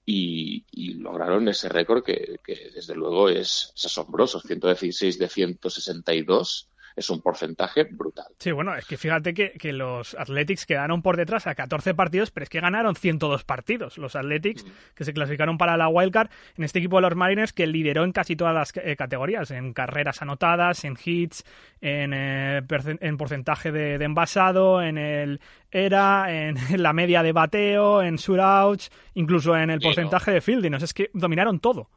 y, 0.07 0.65
y, 0.71 0.95
lograron 0.95 1.49
ese 1.49 1.69
récord 1.69 2.05
que, 2.05 2.41
que, 2.45 2.71
desde 2.75 2.95
luego 2.95 3.29
es, 3.29 3.73
es, 3.75 3.87
asombroso. 3.87 4.41
116 4.41 5.19
de 5.19 5.29
162 5.29 6.69
es 6.97 7.11
un 7.11 7.21
porcentaje 7.21 7.85
brutal. 7.85 8.27
Sí, 8.39 8.53
bueno, 8.53 8.75
es 8.75 8.87
que 8.87 8.97
fíjate 8.97 9.35
que, 9.35 9.53
que, 9.53 9.73
los 9.73 10.15
Athletics 10.15 10.67
quedaron 10.67 11.03
por 11.03 11.17
detrás 11.17 11.47
a 11.47 11.55
14 11.55 11.95
partidos, 11.95 12.31
pero 12.31 12.45
es 12.45 12.51
que 12.51 12.61
ganaron 12.61 12.95
102 12.95 13.45
partidos. 13.45 13.99
Los 13.99 14.15
Athletics, 14.17 14.65
mm. 14.65 14.69
que 14.95 15.05
se 15.05 15.13
clasificaron 15.13 15.59
para 15.59 15.77
la 15.77 15.89
Wildcard, 15.89 16.31
en 16.57 16.65
este 16.65 16.79
equipo 16.79 16.97
de 16.97 17.03
los 17.03 17.17
Mariners, 17.17 17.53
que 17.53 17.67
lideró 17.67 18.05
en 18.05 18.13
casi 18.13 18.37
todas 18.37 18.55
las 18.55 18.73
eh, 18.77 18.97
categorías, 18.97 19.51
en 19.51 19.73
carreras 19.73 20.23
anotadas, 20.23 20.85
en 20.85 20.97
hits, 21.03 21.45
en, 21.81 22.13
eh, 22.15 22.63
en 23.01 23.17
porcentaje 23.17 23.73
de, 23.73 23.99
de, 23.99 24.05
envasado, 24.05 24.83
en 24.83 24.99
el 24.99 25.41
era, 25.71 26.33
en, 26.33 26.57
en, 26.71 26.83
la 26.83 26.93
media 26.93 27.23
de 27.23 27.33
bateo, 27.33 28.03
en 28.03 28.17
shootouts, 28.17 28.91
incluso 29.15 29.57
en 29.57 29.71
el 29.71 29.81
porcentaje 29.81 30.31
de 30.31 30.41
fielding. 30.41 30.75
O 30.75 30.79
sea, 30.79 30.85
es 30.85 30.95
que 30.95 31.11
dominaron 31.13 31.59
todo. 31.59 31.89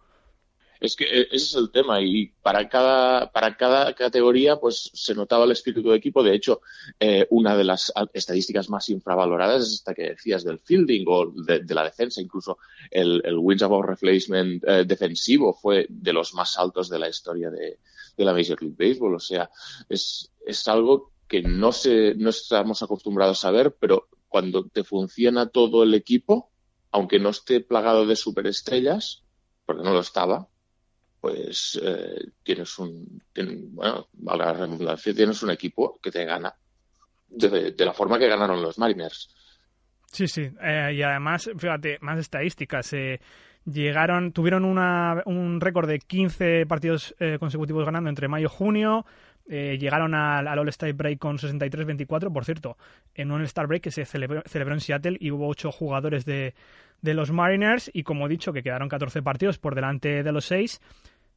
Es 0.79 0.95
que 0.95 1.05
e, 1.05 1.21
ese 1.31 1.45
es 1.45 1.55
el 1.55 1.71
tema 1.71 2.01
y 2.01 2.27
para 2.41 2.67
cada, 2.69 3.31
para 3.31 3.55
cada 3.55 3.93
categoría 3.93 4.57
pues 4.57 4.89
se 4.93 5.15
notaba 5.15 5.45
el 5.45 5.51
espíritu 5.51 5.89
de 5.89 5.97
equipo. 5.97 6.23
De 6.23 6.35
hecho, 6.35 6.61
eh, 6.99 7.27
una 7.29 7.55
de 7.55 7.63
las 7.63 7.91
estadísticas 8.13 8.69
más 8.69 8.89
infravaloradas 8.89 9.63
es 9.63 9.73
esta 9.73 9.93
que 9.93 10.09
decías 10.09 10.43
del 10.43 10.59
fielding 10.59 11.05
o 11.07 11.31
de, 11.31 11.63
la 11.73 11.83
defensa. 11.83 12.21
Incluso 12.21 12.57
el, 12.91 13.21
el 13.25 13.37
wins 13.37 13.63
above 13.63 13.85
replacement 13.85 14.63
eh, 14.67 14.85
defensivo 14.85 15.53
fue 15.53 15.85
de 15.89 16.13
los 16.13 16.33
más 16.33 16.57
altos 16.57 16.89
de 16.89 16.99
la 16.99 17.09
historia 17.09 17.49
de, 17.49 17.79
de 18.17 18.25
la 18.25 18.33
Major 18.33 18.61
League 18.61 18.75
Baseball. 18.77 19.15
O 19.15 19.19
sea, 19.19 19.49
es, 19.89 20.31
es 20.45 20.67
algo 20.67 21.11
que 21.27 21.41
no, 21.41 21.71
se, 21.71 22.15
no 22.15 22.29
estamos 22.29 22.81
acostumbrados 22.81 23.43
a 23.45 23.51
ver, 23.51 23.75
pero 23.79 24.07
cuando 24.27 24.67
te 24.67 24.83
funciona 24.83 25.49
todo 25.49 25.83
el 25.83 25.93
equipo, 25.93 26.51
aunque 26.91 27.19
no 27.19 27.29
esté 27.29 27.59
plagado 27.59 28.05
de 28.05 28.15
superestrellas, 28.15 29.23
porque 29.65 29.83
no 29.83 29.93
lo 29.93 29.99
estaba, 29.99 30.47
pues 31.19 31.79
eh, 31.81 32.31
tienes 32.43 32.77
un, 32.79 33.21
tienes, 33.33 33.55
bueno, 33.71 34.07
valga 34.13 34.45
la 34.45 34.53
redundancia, 34.53 35.13
tienes 35.13 35.41
un 35.43 35.51
equipo 35.51 35.99
que 36.01 36.11
te 36.11 36.25
gana 36.25 36.53
de, 37.27 37.71
de 37.71 37.85
la 37.85 37.93
forma 37.93 38.19
que 38.19 38.27
ganaron 38.27 38.61
los 38.61 38.77
Mariners. 38.77 39.33
Sí, 40.11 40.27
sí, 40.27 40.49
eh, 40.61 40.93
y 40.95 41.01
además, 41.01 41.49
fíjate, 41.57 41.97
más 42.01 42.17
estadísticas. 42.19 42.93
Eh, 42.93 43.19
llegaron, 43.65 44.31
tuvieron 44.31 44.65
una, 44.65 45.21
un 45.25 45.59
récord 45.59 45.87
de 45.87 45.99
15 45.99 46.65
partidos 46.65 47.15
eh, 47.19 47.37
consecutivos 47.39 47.85
ganando 47.85 48.09
entre 48.09 48.27
mayo 48.27 48.47
y 48.47 48.55
junio. 48.55 49.05
Eh, 49.49 49.77
llegaron 49.79 50.13
al, 50.13 50.47
al 50.47 50.59
All-Star 50.59 50.91
Break 50.93 51.19
con 51.19 51.37
63-24, 51.37 52.33
por 52.33 52.43
cierto, 52.43 52.77
en 53.13 53.31
un 53.31 53.39
All-Star 53.39 53.67
Break 53.67 53.83
que 53.83 53.91
se 53.91 54.03
celebró, 54.03 54.41
celebró, 54.45 54.73
en 54.73 54.81
Seattle 54.81 55.17
y 55.19 55.31
hubo 55.31 55.47
ocho 55.47 55.71
jugadores 55.71 56.25
de, 56.25 56.53
de 57.01 57.13
los 57.13 57.31
Mariners 57.31 57.89
y 57.93 58.03
como 58.03 58.25
he 58.25 58.29
dicho 58.29 58.53
que 58.53 58.63
quedaron 58.63 58.89
14 58.89 59.21
partidos 59.21 59.57
por 59.57 59.75
delante 59.75 60.23
de 60.23 60.31
los 60.31 60.45
6. 60.45 60.81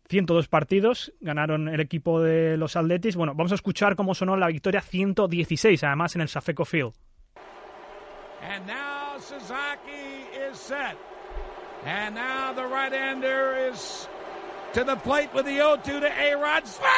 102 0.09 0.49
partidos, 0.49 1.13
ganaron 1.21 1.69
el 1.69 1.79
equipo 1.79 2.21
de 2.21 2.57
los 2.57 2.75
Athletics. 2.75 3.15
Bueno, 3.15 3.35
vamos 3.35 3.53
a 3.53 3.55
escuchar 3.55 3.95
cómo 3.95 4.15
sonó 4.15 4.37
la 4.37 4.49
victoria 4.49 4.81
116, 4.81 5.85
además 5.85 6.17
en 6.17 6.23
el 6.23 6.29
Safeco 6.29 6.65
Field. 6.65 6.95
And 8.43 8.67
now 8.67 9.19
Sasaki 9.19 10.27
is 10.51 10.59
set. 10.59 10.97
And 11.87 12.15
now 12.15 12.53
the 12.53 12.67
right-hander 12.67 13.71
is 13.71 14.09
to 14.73 14.83
the 14.83 14.97
plate 14.97 15.31
with 15.33 15.45
the 15.45 15.59
0-2 15.59 15.85
to 15.85 16.09
A-Rod. 16.09 16.67
Swing! 16.67 16.89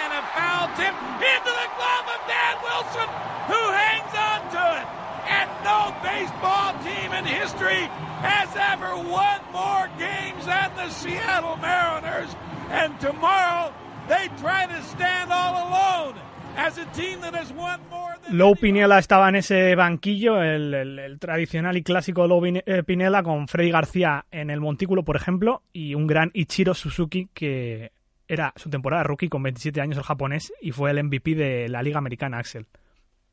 And 0.00 0.12
a 0.14 0.22
foul 0.32 0.68
tip 0.78 0.94
into 0.94 1.52
the 1.52 1.68
glove 1.76 2.06
of 2.08 2.20
Dan 2.26 2.56
Wilson, 2.62 3.08
who 3.50 3.62
hangs 3.74 4.14
on 4.14 4.40
to 4.54 4.64
it. 4.80 4.86
And 5.28 5.49
no 5.64 5.94
baseball 6.02 6.72
team 6.82 7.12
in 7.12 7.24
history 7.24 7.88
has 8.22 8.48
ever 8.56 8.96
won 8.96 9.40
more 9.52 9.88
games 9.98 10.46
than 10.46 10.70
the 10.76 10.90
Seattle 10.90 11.56
Mariners. 11.56 12.34
And 12.70 12.98
tomorrow 13.00 13.72
they 14.08 14.28
try 14.40 14.66
to 14.66 14.82
stand 14.82 15.32
all 15.32 15.54
alone 15.68 16.14
as 16.56 16.78
a 16.78 16.84
team 16.92 17.20
that 17.20 17.34
has 17.34 17.52
won 17.52 17.80
more. 17.90 18.10
Low 18.30 18.54
Pinella 18.54 18.98
estaba 18.98 19.28
en 19.28 19.36
ese 19.36 19.74
banquillo, 19.74 20.40
el, 20.42 20.72
el, 20.72 20.98
el 20.98 21.18
tradicional 21.18 21.76
y 21.76 21.82
clásico 21.82 22.26
Low 22.26 22.42
Pinella, 22.86 23.22
con 23.22 23.48
Freddy 23.48 23.70
García 23.70 24.26
en 24.30 24.50
el 24.50 24.60
montículo, 24.60 25.04
por 25.04 25.16
ejemplo, 25.16 25.62
y 25.72 25.94
un 25.94 26.06
gran 26.06 26.30
Ichiro 26.32 26.74
Suzuki 26.74 27.28
que 27.34 27.92
era 28.28 28.52
su 28.56 28.70
temporada 28.70 29.02
rookie 29.02 29.28
con 29.28 29.42
27 29.42 29.80
años 29.80 29.98
el 29.98 30.04
japonés 30.04 30.52
y 30.60 30.70
fue 30.70 30.92
el 30.92 31.02
MVP 31.02 31.34
de 31.34 31.68
la 31.68 31.82
Liga 31.82 31.98
Americana, 31.98 32.38
Axel. 32.38 32.66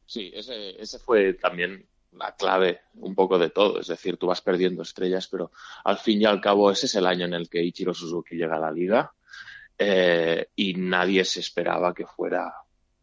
Sí, 0.08 0.32
ese, 0.34 0.82
ese 0.82 0.98
fue 0.98 1.34
también 1.34 1.86
la 2.14 2.36
clave 2.36 2.82
un 2.96 3.16
poco 3.16 3.38
de 3.38 3.50
todo. 3.50 3.80
Es 3.80 3.88
decir, 3.88 4.18
tú 4.18 4.28
vas 4.28 4.42
perdiendo 4.42 4.82
estrellas, 4.82 5.28
pero 5.28 5.52
al 5.84 5.98
fin 5.98 6.22
y 6.22 6.26
al 6.26 6.42
cabo 6.42 6.72
ese 6.72 6.86
es 6.86 6.96
el 6.96 7.06
año 7.06 7.26
en 7.26 7.34
el 7.34 7.50
que 7.50 7.64
Ichiro 7.64 7.94
Suzuki 7.94 8.36
llega 8.36 8.56
a 8.56 8.60
la 8.60 8.72
liga 8.72 9.14
eh, 9.78 10.48
y 10.56 10.74
nadie 10.74 11.24
se 11.26 11.40
esperaba 11.40 11.94
que 11.94 12.06
fuera 12.06 12.54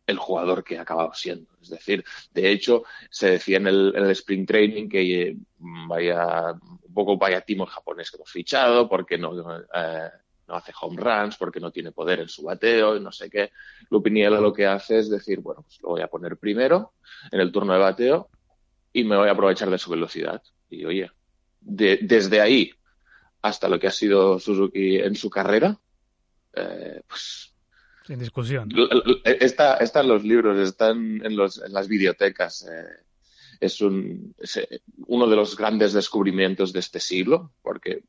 el 0.07 0.19
jugador 0.19 0.62
que 0.64 0.79
ha 0.79 0.83
acabado 0.83 1.14
siendo. 1.14 1.51
Es 1.62 1.71
decir, 1.71 2.05
de 2.33 2.51
hecho, 2.51 2.85
se 3.11 3.31
decía 3.31 3.57
en 3.57 3.67
el, 3.69 3.93
en 3.97 4.05
el 4.05 4.11
Spring 4.11 4.47
Training 4.47 4.88
que 4.88 5.23
eh, 5.23 5.37
vaya 5.59 6.53
un 6.53 6.95
poco 6.95 7.17
vaya 7.17 7.40
timo 7.40 7.67
japonés 7.67 8.11
que 8.11 8.17
hemos 8.17 8.31
fichado 8.31 8.88
porque 8.88 9.17
no, 9.17 9.61
eh, 9.61 10.11
no 10.47 10.55
hace 10.55 10.73
home 10.79 11.01
runs, 11.01 11.37
porque 11.37 11.61
no 11.61 11.71
tiene 11.71 11.93
poder 11.93 12.21
en 12.21 12.29
su 12.29 12.43
bateo 12.43 12.97
y 12.97 13.01
no 13.01 13.12
sé 13.12 13.31
qué. 13.31 13.51
Lupiniela 13.90 14.40
lo 14.40 14.53
que 14.53 14.67
hace 14.67 14.99
es 14.99 15.09
decir, 15.09 15.40
bueno, 15.40 15.62
pues 15.62 15.81
lo 15.83 15.90
voy 15.90 16.03
a 16.03 16.09
poner 16.09 16.37
primero 16.37 16.93
en 17.31 17.40
el 17.40 17.51
turno 17.51 17.73
de 17.73 17.79
bateo 17.79 18.29
y 18.95 19.05
me 19.05 19.17
voy 19.17 19.29
a 19.29 19.33
aprovechar 19.33 19.69
de 19.69 19.77
su 19.77 19.91
velocidad. 19.91 20.43
Y 20.71 20.87
oye, 20.87 21.11
de, 21.61 21.99
desde 22.01 22.41
ahí 22.41 22.73
hasta 23.43 23.69
lo 23.69 23.79
que 23.79 23.89
ha 23.89 23.91
sido 23.91 24.39
Suzuki 24.39 24.97
en 24.97 25.15
su 25.17 25.29
carrera, 25.29 25.79
eh, 26.55 27.03
pues 27.07 27.55
sin 28.07 28.19
discusión. 28.19 28.69
Está, 29.25 29.77
están 29.79 30.09
los 30.09 30.25
libros, 30.25 30.59
están 30.59 31.25
en, 31.25 31.37
los, 31.37 31.63
en 31.63 31.73
las 31.73 31.89
bibliotecas. 31.89 32.67
Eh, 32.71 33.05
es, 33.61 33.81
un, 33.81 34.35
es 34.39 34.59
eh, 34.59 34.83
uno 35.07 35.27
de 35.27 35.37
los 35.37 35.57
grandes 35.57 35.95
descubrimientos 35.95 36.73
de 36.75 36.81
este 36.81 37.01
siglo, 37.01 37.53
porque 37.63 38.05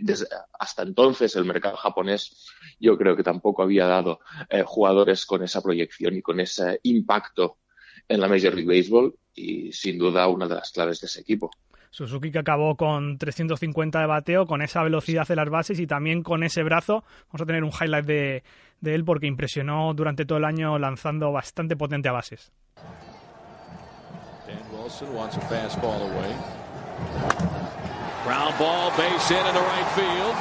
desde, 0.00 0.26
hasta 0.58 0.82
entonces 0.82 1.34
el 1.34 1.44
mercado 1.44 1.76
japonés 1.76 2.46
yo 2.78 2.96
creo 2.96 3.16
que 3.16 3.24
tampoco 3.24 3.64
había 3.64 3.86
dado 3.86 4.20
eh, 4.48 4.62
jugadores 4.64 5.26
con 5.26 5.42
esa 5.42 5.60
proyección 5.60 6.14
y 6.14 6.22
con 6.22 6.38
ese 6.38 6.78
impacto 6.84 7.58
en 8.08 8.20
la 8.20 8.28
Major 8.28 8.54
League 8.54 8.66
Baseball 8.66 9.14
y 9.34 9.72
sin 9.72 9.98
duda 9.98 10.28
una 10.28 10.46
de 10.46 10.56
las 10.56 10.70
claves 10.70 11.00
de 11.00 11.06
ese 11.06 11.20
equipo. 11.20 11.50
Suzuki 11.90 12.32
que 12.32 12.38
acabó 12.38 12.76
con 12.76 13.18
350 13.18 14.00
de 14.00 14.06
bateo, 14.06 14.46
con 14.46 14.62
esa 14.62 14.82
velocidad 14.82 15.28
de 15.28 15.36
las 15.36 15.50
bases 15.50 15.78
y 15.78 15.86
también 15.86 16.22
con 16.22 16.42
ese 16.42 16.62
brazo. 16.62 17.04
Vamos 17.28 17.42
a 17.42 17.46
tener 17.46 17.64
un 17.64 17.70
highlight 17.70 18.06
de, 18.06 18.42
de 18.80 18.94
él 18.94 19.04
porque 19.04 19.26
impresionó 19.26 19.92
durante 19.92 20.24
todo 20.24 20.38
el 20.38 20.44
año 20.44 20.78
lanzando 20.78 21.30
bastante 21.32 21.76
potente 21.76 22.08
a 22.08 22.12
bases. 22.12 22.50
Dan 24.46 24.58
Wilson 24.72 25.14
wants 25.14 25.36
a 25.36 25.40
fastball 25.40 26.00
away. 26.00 26.34
Ground 28.24 28.56
ball, 28.58 28.90
base 28.96 29.28
hit 29.28 29.44
in 29.46 29.54
the 29.54 29.60
right 29.60 29.88
field. 29.94 30.34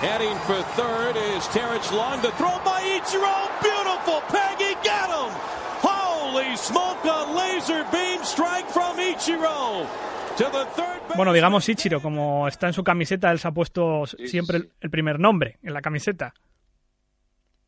Heading 0.00 0.36
for 0.46 0.62
third 0.78 1.16
is 1.34 1.46
Terrence 1.48 1.90
Long. 1.92 2.22
The 2.22 2.30
throw 2.38 2.56
by 2.64 2.80
Ichiro. 2.82 3.50
Beautiful. 3.60 4.22
Peggy 4.30 4.74
got 4.84 5.07
Bueno, 11.16 11.32
digamos 11.32 11.68
Ichiro, 11.68 12.00
como 12.00 12.46
está 12.46 12.68
en 12.68 12.72
su 12.72 12.84
camiseta, 12.84 13.30
él 13.30 13.38
se 13.38 13.48
ha 13.48 13.52
puesto 13.52 14.06
siempre 14.06 14.58
el, 14.58 14.72
el 14.80 14.90
primer 14.90 15.18
nombre 15.18 15.58
en 15.62 15.74
la 15.74 15.82
camiseta. 15.82 16.32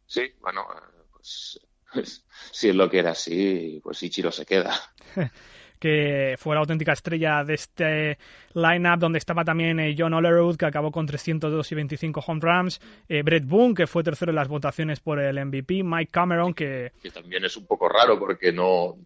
Sí, 0.07 0.23
bueno, 0.41 0.67
pues, 1.13 1.61
pues 1.93 2.25
si 2.53 2.69
es 2.69 2.75
lo 2.75 2.89
que 2.89 2.99
era 2.99 3.13
así, 3.13 3.81
pues 3.83 4.03
Ichiro 4.03 4.31
se 4.31 4.47
queda. 4.47 4.75
que 5.81 6.37
fue 6.39 6.55
la 6.55 6.61
auténtica 6.61 6.93
estrella 6.93 7.43
de 7.43 7.55
este 7.55 8.19
lineup 8.55 9.01
donde 9.01 9.19
estaba 9.19 9.45
también 9.45 9.81
eh, 9.81 9.97
John 9.99 10.15
Olerud 10.15 10.57
que 10.57 10.67
acabó 10.67 10.93
con 10.93 11.07
302 11.07 11.73
y 11.73 11.75
25 11.75 12.23
home 12.25 12.41
runs, 12.41 12.81
eh, 13.09 13.23
Brett 13.23 13.47
Boone 13.47 13.75
que 13.75 13.87
fue 13.89 14.05
tercero 14.05 14.31
en 14.31 14.37
las 14.37 14.49
votaciones 14.49 15.01
por 15.01 15.19
el 15.19 15.45
MVP, 15.45 15.83
Mike 15.83 16.13
Cameron 16.13 16.55
que... 16.55 16.93
que 17.03 17.11
también 17.11 17.45
es 17.45 17.57
un 17.57 17.67
poco 17.67 17.89
raro 17.89 18.19
porque 18.19 18.53
no, 18.53 18.97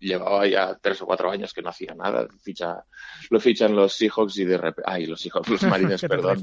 llevaba 0.00 0.46
ya 0.46 0.78
tres 0.80 1.00
o 1.02 1.06
cuatro 1.06 1.30
años 1.30 1.52
que 1.52 1.62
no 1.62 1.70
hacía 1.70 1.94
nada. 1.94 2.26
Ficha, 2.42 2.84
lo 3.30 3.40
fichan 3.40 3.74
los 3.74 3.92
Seahawks 3.94 4.38
y 4.38 4.44
de 4.44 4.58
repente, 4.58 4.90
ay, 4.90 5.06
los 5.06 5.20
Seahawks, 5.20 5.48
los 5.48 5.62
Marines, 5.64 6.00
perdón, 6.02 6.42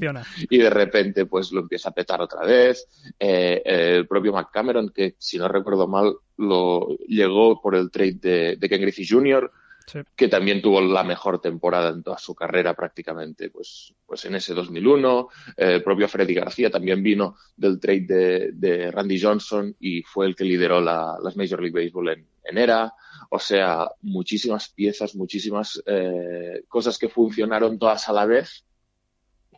y 0.50 0.58
de 0.58 0.70
repente 0.70 1.26
pues 1.26 1.52
lo 1.52 1.60
empieza 1.60 1.90
a 1.90 1.92
petar 1.92 2.20
otra 2.20 2.44
vez. 2.44 2.86
Eh, 3.18 3.62
el 3.64 4.06
propio 4.06 4.32
McCameron, 4.32 4.90
que 4.90 5.14
si 5.18 5.38
no 5.38 5.48
recuerdo 5.48 5.86
mal, 5.86 6.14
lo 6.36 6.88
llegó 7.06 7.60
por 7.60 7.74
el 7.74 7.90
trade 7.90 8.18
de, 8.20 8.56
de 8.56 8.68
Ken 8.68 8.80
Griffey 8.80 9.06
Jr., 9.06 9.50
que 10.16 10.28
también 10.28 10.62
tuvo 10.62 10.80
la 10.80 11.04
mejor 11.04 11.40
temporada 11.40 11.90
en 11.90 12.02
toda 12.02 12.18
su 12.18 12.34
carrera 12.34 12.74
prácticamente, 12.74 13.50
pues, 13.50 13.94
pues 14.06 14.24
en 14.24 14.34
ese 14.34 14.54
2001. 14.54 15.28
el 15.56 15.82
propio 15.82 16.08
Freddy 16.08 16.34
García 16.34 16.70
también 16.70 17.02
vino 17.02 17.36
del 17.56 17.78
trade 17.78 18.06
de, 18.06 18.50
de 18.52 18.90
Randy 18.90 19.20
Johnson 19.20 19.74
y 19.80 20.02
fue 20.02 20.26
el 20.26 20.34
que 20.34 20.44
lideró 20.44 20.80
la, 20.80 21.16
las 21.22 21.36
Major 21.36 21.60
League 21.60 21.78
Baseball 21.78 22.08
en, 22.10 22.26
en 22.44 22.58
ERA. 22.58 22.92
O 23.30 23.38
sea, 23.38 23.88
muchísimas 24.02 24.68
piezas, 24.68 25.14
muchísimas 25.14 25.82
eh, 25.86 26.64
cosas 26.68 26.98
que 26.98 27.08
funcionaron 27.08 27.78
todas 27.78 28.08
a 28.08 28.12
la 28.12 28.26
vez 28.26 28.64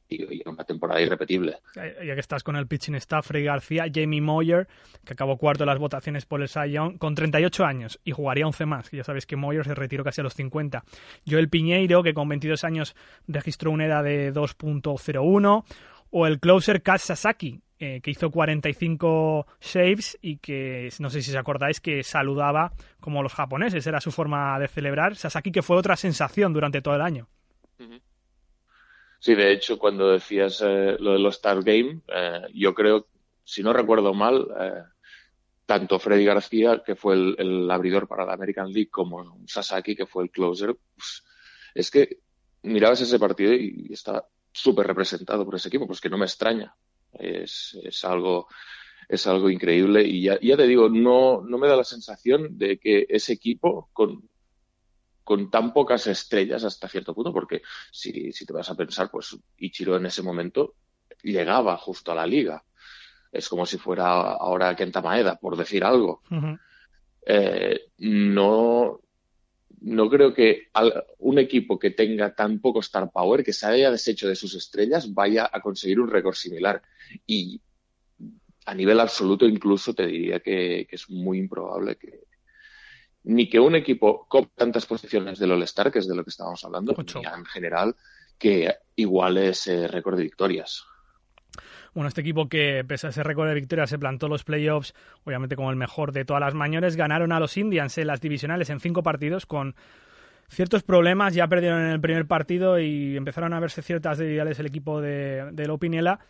y, 0.08 0.48
una 0.48 0.64
temporada 0.64 1.00
irrepetible. 1.00 1.58
Ya 1.74 2.14
que 2.14 2.20
estás 2.20 2.42
con 2.42 2.56
el 2.56 2.66
pitching 2.66 2.94
staff, 2.96 3.26
Freddy 3.26 3.44
García, 3.44 3.86
Jamie 3.92 4.20
Moyer, 4.20 4.68
que 5.04 5.12
acabó 5.12 5.36
cuarto 5.36 5.64
en 5.64 5.68
las 5.68 5.78
votaciones 5.78 6.26
por 6.26 6.42
el 6.42 6.48
Cy 6.48 6.72
Young, 6.72 6.98
con 6.98 7.14
38 7.14 7.64
años 7.64 8.00
y 8.04 8.12
jugaría 8.12 8.46
11 8.46 8.66
más. 8.66 8.90
Ya 8.90 9.04
sabéis 9.04 9.26
que 9.26 9.36
Moyer 9.36 9.64
se 9.64 9.74
retiró 9.74 10.04
casi 10.04 10.20
a 10.20 10.24
los 10.24 10.34
50. 10.34 10.84
Joel 11.28 11.48
Piñeiro, 11.48 12.02
que 12.02 12.14
con 12.14 12.28
22 12.28 12.64
años 12.64 12.96
registró 13.26 13.70
una 13.70 13.86
edad 13.86 14.04
de 14.04 14.32
2.01. 14.32 15.64
O 16.10 16.26
el 16.26 16.38
closer 16.38 16.82
Kaz 16.82 17.02
Sasaki, 17.02 17.60
eh, 17.78 18.00
que 18.00 18.10
hizo 18.10 18.30
45 18.30 19.46
saves 19.58 20.16
y 20.22 20.38
que 20.38 20.88
no 20.98 21.10
sé 21.10 21.20
si 21.20 21.30
os 21.30 21.36
acordáis 21.36 21.80
que 21.80 22.02
saludaba 22.04 22.72
como 23.00 23.22
los 23.22 23.34
japoneses, 23.34 23.86
era 23.86 24.00
su 24.00 24.12
forma 24.12 24.58
de 24.58 24.68
celebrar. 24.68 25.16
Sasaki 25.16 25.50
que 25.50 25.62
fue 25.62 25.76
otra 25.76 25.96
sensación 25.96 26.52
durante 26.52 26.80
todo 26.80 26.94
el 26.94 27.02
año. 27.02 27.28
Sí, 29.26 29.34
de 29.34 29.50
hecho, 29.50 29.76
cuando 29.76 30.12
decías 30.12 30.62
eh, 30.64 30.96
lo 31.00 31.14
de 31.14 31.18
los 31.18 31.34
Star 31.34 31.60
Game, 31.64 32.00
eh, 32.06 32.42
yo 32.54 32.72
creo, 32.72 33.08
si 33.42 33.60
no 33.60 33.72
recuerdo 33.72 34.14
mal, 34.14 34.46
tanto 35.66 35.98
Freddy 35.98 36.24
García, 36.24 36.80
que 36.86 36.94
fue 36.94 37.14
el, 37.14 37.68
abridor 37.68 38.06
para 38.06 38.24
la 38.24 38.34
American 38.34 38.72
League, 38.72 38.88
como 38.88 39.44
Sasaki, 39.44 39.96
que 39.96 40.06
fue 40.06 40.22
el 40.22 40.30
closer, 40.30 40.76
pues, 40.94 41.24
es 41.74 41.90
que 41.90 42.20
mirabas 42.62 43.00
ese 43.00 43.18
partido 43.18 43.52
y, 43.52 43.88
estaba 43.90 44.28
súper 44.52 44.86
representado 44.86 45.44
por 45.44 45.56
ese 45.56 45.70
equipo, 45.70 45.88
pues 45.88 46.00
que 46.00 46.08
no 46.08 46.18
me 46.18 46.26
extraña. 46.26 46.76
Es, 47.12 47.76
es 47.82 48.04
algo 48.04 48.46
es 49.08 49.26
algo 49.26 49.50
increíble 49.50 50.04
y 50.04 50.22
ya, 50.22 50.38
ya 50.40 50.56
te 50.56 50.68
digo, 50.68 50.88
no, 50.88 51.42
no 51.42 51.58
me 51.58 51.66
da 51.66 51.74
la 51.74 51.82
sensación 51.82 52.56
de 52.56 52.78
que 52.78 53.06
ese 53.08 53.32
equipo 53.32 53.90
con, 53.92 54.30
con 55.26 55.50
tan 55.50 55.72
pocas 55.72 56.06
estrellas 56.06 56.62
hasta 56.62 56.88
cierto 56.88 57.12
punto, 57.12 57.32
porque 57.32 57.60
si, 57.90 58.30
si 58.30 58.46
te 58.46 58.52
vas 58.52 58.70
a 58.70 58.76
pensar, 58.76 59.10
pues 59.10 59.36
Ichiro 59.58 59.96
en 59.96 60.06
ese 60.06 60.22
momento 60.22 60.76
llegaba 61.20 61.76
justo 61.78 62.12
a 62.12 62.14
la 62.14 62.24
liga. 62.24 62.62
Es 63.32 63.48
como 63.48 63.66
si 63.66 63.76
fuera 63.76 64.06
ahora 64.06 64.76
Kenta 64.76 65.02
Maeda, 65.02 65.34
por 65.34 65.56
decir 65.56 65.82
algo. 65.82 66.22
eh, 67.26 67.88
no, 67.98 69.00
no 69.80 70.08
creo 70.08 70.32
que 70.32 70.68
un 71.18 71.40
equipo 71.40 71.76
que 71.76 71.90
tenga 71.90 72.32
tan 72.32 72.60
poco 72.60 72.78
star 72.78 73.10
power, 73.10 73.42
que 73.42 73.52
se 73.52 73.66
haya 73.66 73.90
deshecho 73.90 74.28
de 74.28 74.36
sus 74.36 74.54
estrellas, 74.54 75.12
vaya 75.12 75.50
a 75.52 75.60
conseguir 75.60 75.98
un 75.98 76.08
récord 76.08 76.36
similar. 76.36 76.80
Y 77.26 77.60
a 78.64 78.74
nivel 78.76 79.00
absoluto 79.00 79.44
incluso 79.44 79.92
te 79.92 80.06
diría 80.06 80.38
que, 80.38 80.86
que 80.88 80.94
es 80.94 81.10
muy 81.10 81.38
improbable 81.38 81.96
que 81.96 82.25
ni 83.26 83.48
que 83.48 83.58
un 83.58 83.74
equipo 83.74 84.24
con 84.28 84.50
tantas 84.54 84.86
posiciones 84.86 85.38
del 85.40 85.50
All-Star, 85.50 85.90
que 85.90 85.98
es 85.98 86.06
de 86.06 86.14
lo 86.14 86.22
que 86.22 86.30
estábamos 86.30 86.64
hablando, 86.64 86.94
ni 86.96 87.26
en 87.26 87.44
general, 87.44 87.96
que 88.38 88.72
iguale 88.94 89.48
ese 89.48 89.88
récord 89.88 90.16
de 90.16 90.22
victorias. 90.22 90.84
Bueno, 91.92 92.08
este 92.08 92.20
equipo 92.20 92.48
que, 92.48 92.84
pese 92.86 93.08
a 93.08 93.10
ese 93.10 93.24
récord 93.24 93.48
de 93.48 93.54
victorias, 93.54 93.90
se 93.90 93.98
plantó 93.98 94.28
los 94.28 94.44
playoffs, 94.44 94.94
obviamente 95.24 95.56
como 95.56 95.70
el 95.70 95.76
mejor 95.76 96.12
de 96.12 96.24
todas 96.24 96.40
las 96.40 96.54
mayores, 96.54 96.94
ganaron 96.94 97.32
a 97.32 97.40
los 97.40 97.56
Indians 97.56 97.98
en 97.98 98.06
las 98.06 98.20
divisionales 98.20 98.70
en 98.70 98.78
cinco 98.78 99.02
partidos 99.02 99.44
con 99.44 99.74
ciertos 100.48 100.84
problemas. 100.84 101.34
Ya 101.34 101.48
perdieron 101.48 101.80
en 101.80 101.90
el 101.90 102.00
primer 102.00 102.26
partido 102.26 102.78
y 102.78 103.16
empezaron 103.16 103.52
a 103.54 103.60
verse 103.60 103.82
ciertas 103.82 104.18
debilidades 104.18 104.60
el 104.60 104.66
equipo 104.66 105.00
de, 105.00 105.50
de 105.52 105.66
Lopinela 105.66 106.20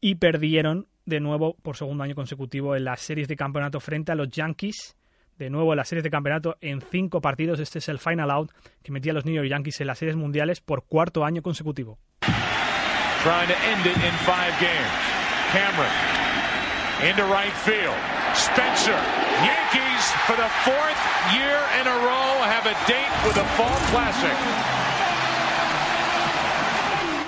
y 0.00 0.14
perdieron 0.14 0.86
de 1.04 1.20
nuevo 1.20 1.56
por 1.62 1.76
segundo 1.76 2.04
año 2.04 2.14
consecutivo 2.14 2.74
en 2.74 2.84
las 2.84 3.02
series 3.02 3.28
de 3.28 3.36
campeonato 3.36 3.80
frente 3.80 4.12
a 4.12 4.14
los 4.14 4.28
Yankees. 4.28 4.96
De 5.42 5.50
nuevo 5.50 5.72
en 5.72 5.76
las 5.76 5.88
series 5.88 6.04
de 6.04 6.10
campeonato 6.10 6.56
en 6.60 6.80
cinco 6.80 7.20
partidos. 7.20 7.58
Este 7.58 7.80
es 7.80 7.88
el 7.88 7.98
final 7.98 8.30
out 8.30 8.52
que 8.84 8.92
metía 8.92 9.10
a 9.10 9.14
los 9.16 9.24
New 9.24 9.34
York 9.34 9.48
Yankees 9.48 9.80
en 9.80 9.88
las 9.88 9.98
series 9.98 10.14
mundiales 10.14 10.60
por 10.60 10.84
cuarto 10.84 11.24
año 11.24 11.42
consecutivo. 11.42 11.98
trying 12.20 13.48
to 13.48 13.58
end 13.66 13.84
it 13.84 13.96
in 13.96 14.14
five 14.22 14.54
games. 14.60 14.86
Cameron 15.50 15.90
into 17.02 17.24
right 17.24 17.52
field. 17.66 17.98
Spencer. 18.36 18.94
Yankees 19.42 20.04
for 20.28 20.36
the 20.36 20.48
fourth 20.62 21.02
year 21.34 21.58
in 21.80 21.88
a 21.88 21.96
row 22.06 22.38
have 22.46 22.64
a 22.66 22.76
date 22.86 23.10
with 23.26 23.34
the 23.34 23.44
Fall 23.58 23.80
Classic. 23.90 24.91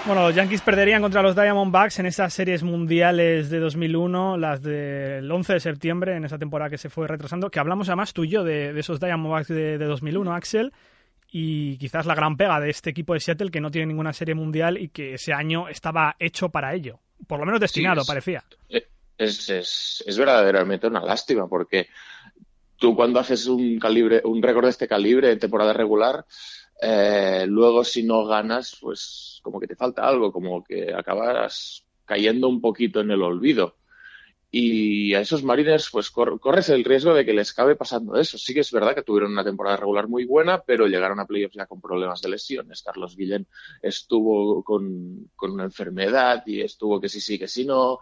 Bueno, 0.07 0.27
los 0.27 0.35
Yankees 0.35 0.61
perderían 0.61 1.01
contra 1.01 1.23
los 1.23 1.35
Diamondbacks 1.35 1.99
en 1.99 2.05
esas 2.07 2.33
series 2.35 2.62
mundiales 2.62 3.49
de 3.49 3.59
2001, 3.59 4.37
las 4.37 4.61
del 4.62 5.31
11 5.31 5.55
de 5.55 5.61
septiembre, 5.61 6.14
en 6.17 6.27
esa 6.27 6.37
temporada 6.38 6.69
que 6.69 6.77
se 6.77 6.90
fue 6.90 7.09
retrasando, 7.09 7.51
que 7.51 7.59
hablamos 7.59 7.88
además 7.88 8.12
tú 8.12 8.25
y 8.25 8.29
yo 8.29 8.45
de, 8.45 8.75
de 8.75 8.81
esos 8.81 9.01
Diamondbacks 9.01 9.49
de, 9.49 9.79
de 9.79 9.85
2001, 9.87 10.35
Axel, 10.35 10.73
y 11.33 11.79
quizás 11.79 12.05
la 12.05 12.14
gran 12.14 12.37
pega 12.37 12.61
de 12.61 12.69
este 12.69 12.90
equipo 12.90 13.14
de 13.14 13.21
Seattle 13.21 13.51
que 13.51 13.62
no 13.62 13.71
tiene 13.71 13.87
ninguna 13.87 14.12
serie 14.12 14.35
mundial 14.35 14.77
y 14.77 14.88
que 14.88 15.14
ese 15.14 15.33
año 15.33 15.69
estaba 15.69 16.17
hecho 16.19 16.51
para 16.51 16.75
ello, 16.75 16.99
por 17.27 17.40
lo 17.40 17.47
menos 17.47 17.61
destinado, 17.61 18.03
Sí, 18.03 18.05
es- 18.05 18.07
parecía. 18.09 18.45
Es, 19.17 19.49
es, 19.49 20.05
es 20.07 20.19
verdaderamente 20.19 20.87
una 20.87 21.01
lástima 21.01 21.47
porque 21.49 21.87
tú 22.77 22.95
cuando 22.95 23.21
haces 23.21 23.47
un 23.47 23.79
calibre, 23.79 24.21
un 24.25 24.43
récord 24.43 24.64
de 24.64 24.71
este 24.71 24.87
calibre 24.88 25.31
en 25.33 25.38
temporada 25.38 25.73
regular, 25.73 26.27
eh, 26.81 27.45
luego 27.49 27.85
si 27.85 28.03
no 28.03 28.25
ganas, 28.27 28.77
pues 28.81 29.41
como 29.43 29.61
que 29.61 29.67
te 29.67 29.77
falta 29.77 30.07
algo, 30.07 30.33
como 30.33 30.63
que 30.65 30.93
acabas 30.95 31.85
cayendo 32.05 32.49
un 32.49 32.61
poquito 32.61 33.01
en 33.01 33.11
el 33.11 33.23
olvido. 33.23 33.77
Y 34.51 35.15
a 35.15 35.21
esos 35.21 35.43
Mariners, 35.43 35.91
pues 35.91 36.11
cor- 36.13 36.39
corres 36.39 36.69
el 36.69 36.85
riesgo 36.85 37.13
de 37.13 37.25
que 37.25 37.33
les 37.33 37.51
acabe 37.53 37.75
pasando 37.75 38.15
eso. 38.17 38.39
Sí 38.39 38.55
que 38.55 38.61
es 38.61 38.71
verdad 38.71 38.95
que 38.95 39.03
tuvieron 39.03 39.33
una 39.33 39.43
temporada 39.45 39.77
regular 39.77 40.07
muy 40.09 40.25
buena, 40.27 40.63
pero 40.63 40.87
llegaron 40.87 41.19
a 41.19 41.27
playoffs 41.27 41.57
ya 41.57 41.67
con 41.67 41.81
problemas 41.81 42.23
de 42.23 42.29
lesiones. 42.31 42.83
Carlos 42.83 43.17
Guillén 43.17 43.49
estuvo 43.83 44.63
con, 44.63 45.31
con 45.35 45.51
una 45.53 45.65
enfermedad 45.65 46.45
y 46.47 46.61
estuvo 46.61 47.01
que 47.01 47.09
sí, 47.09 47.21
sí, 47.21 47.37
que 47.39 47.49
sí, 47.49 47.65
no. 47.65 47.99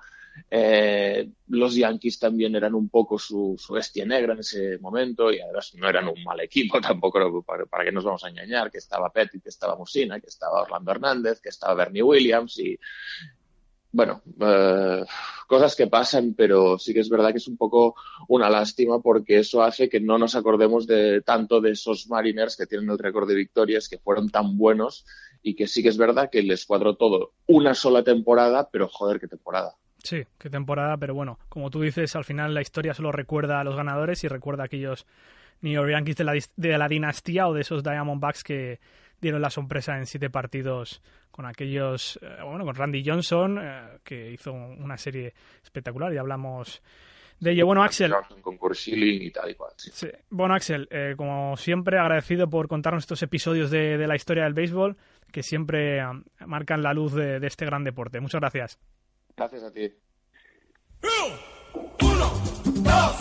Eh, 0.51 1.31
los 1.49 1.75
Yankees 1.75 2.19
también 2.19 2.55
eran 2.55 2.75
un 2.75 2.89
poco 2.89 3.19
su, 3.19 3.57
su 3.59 3.73
bestia 3.73 4.05
negra 4.05 4.35
en 4.35 4.41
ese 4.41 4.79
momento 4.79 5.33
y 5.33 5.41
además 5.41 5.75
no 5.77 5.89
eran 5.89 6.09
un 6.09 6.23
mal 6.23 6.41
equipo 6.41 6.81
tampoco, 6.81 7.43
para, 7.43 7.85
que 7.85 7.93
nos 7.93 8.05
vamos 8.05 8.25
a 8.25 8.29
engañar, 8.29 8.71
que 8.71 8.79
estaba 8.79 9.11
Petty, 9.11 9.41
que 9.41 9.49
estaba 9.49 9.77
Musina, 9.77 10.21
que 10.21 10.27
estaba 10.27 10.63
Orlando 10.63 10.91
Hernández, 10.91 11.41
que 11.41 11.49
estaba 11.49 11.75
Bernie 11.75 12.03
Williams 12.03 12.59
y, 12.59 12.79
bueno, 13.93 14.23
eh, 14.41 15.05
cosas 15.47 15.77
que 15.77 15.87
pasan, 15.87 16.35
pero 16.35 16.79
sí 16.79 16.95
que 16.95 17.01
es 17.01 17.11
verdad 17.11 17.31
que 17.31 17.39
es 17.39 17.49
un 17.49 17.57
poco 17.57 17.95
una 18.29 18.49
lástima 18.49 19.01
porque 19.01 19.39
eso 19.39 19.63
hace 19.63 19.89
que 19.89 20.01
no 20.01 20.19
nos 20.19 20.35
acordemos 20.35 20.87
de 20.87 21.21
tanto 21.23 21.61
de 21.61 21.73
esos 21.73 22.09
Mariners 22.09 22.57
que 22.57 22.67
tienen 22.67 22.91
el 22.91 22.99
récord 22.99 23.29
de 23.29 23.35
victorias, 23.35 23.89
que 23.89 23.99
fueron 23.99 24.31
tan 24.31 24.57
buenos 24.57 25.05
y 25.43 25.55
que 25.55 25.67
sí 25.67 25.83
que 25.83 25.89
es 25.89 25.99
verdad 25.99 26.31
que 26.31 26.43
les 26.43 26.65
cuadró 26.65 26.97
todo 26.97 27.33
una 27.47 27.75
sola 27.75 28.03
temporada, 28.03 28.69
pero 28.71 28.89
joder, 28.89 29.21
qué 29.21 29.29
temporada. 29.29 29.77
Sí, 30.03 30.25
qué 30.39 30.51
temporada, 30.51 30.97
pero 30.97 31.15
bueno, 31.15 31.39
como 31.49 31.71
tú 31.71 31.81
dices, 31.81 32.17
al 32.17 32.25
final 32.25 32.55
la 32.55 32.61
historia 32.61 32.93
solo 32.93 33.13
recuerda 33.13 33.61
a 33.61 33.65
los 33.65 33.77
ganadores 33.77 34.25
y 34.25 34.29
recuerda 34.29 34.65
a 34.65 34.67
aquellos 34.67 35.07
New 35.61 35.73
York 35.73 35.91
Yankees 35.91 36.17
de 36.17 36.25
la, 36.25 36.35
de 36.57 36.79
la 36.79 36.89
dinastía 36.89 37.47
o 37.47 37.55
de 37.55 37.61
esos 37.61 37.85
Diamondbacks 37.85 38.43
que 38.43 38.81
dieron 39.21 39.41
la 39.41 39.51
sorpresa 39.51 39.97
en 39.97 40.07
siete 40.07 40.29
partidos 40.29 41.01
con 41.31 41.47
aquellos, 41.47 42.19
eh, 42.21 42.43
bueno, 42.45 42.65
con 42.65 42.75
Randy 42.75 43.03
Johnson, 43.07 43.59
eh, 43.63 43.99
que 44.03 44.33
hizo 44.33 44.53
una 44.53 44.99
serie 44.99 45.33
espectacular 45.63 46.13
y 46.13 46.19
hablamos 46.19 46.83
de 47.39 47.53
ello. 47.53 47.67
Bueno, 47.67 47.83
Axel. 47.83 48.13
Con 48.41 48.59
y 48.87 49.31
tal 49.31 49.51
y 49.51 49.55
cual. 49.55 49.73
Sí. 49.77 50.09
Bueno, 50.31 50.55
Axel, 50.55 50.89
eh, 50.91 51.15
como 51.17 51.57
siempre, 51.57 51.99
agradecido 51.99 52.51
por 52.51 52.69
contarnos 52.69 53.05
estos 53.05 53.23
episodios 53.23 53.71
de, 53.71 53.97
de 53.97 54.07
la 54.07 54.17
historia 54.17 54.45
del 54.45 54.55
béisbol 54.55 54.97
que 55.31 55.43
siempre 55.43 56.07
um, 56.07 56.23
marcan 56.47 56.83
la 56.83 56.93
luz 56.93 57.15
de, 57.15 57.41
de, 57.41 57.47
este 57.47 57.65
gran 57.65 57.85
deporte. 57.85 58.21
Muchas 58.21 58.41
gracias. 58.41 58.79
Gracias 59.37 59.63
a 59.63 59.73
ti. 59.73 59.93
Uno, 62.01 62.31
dos, 62.65 63.17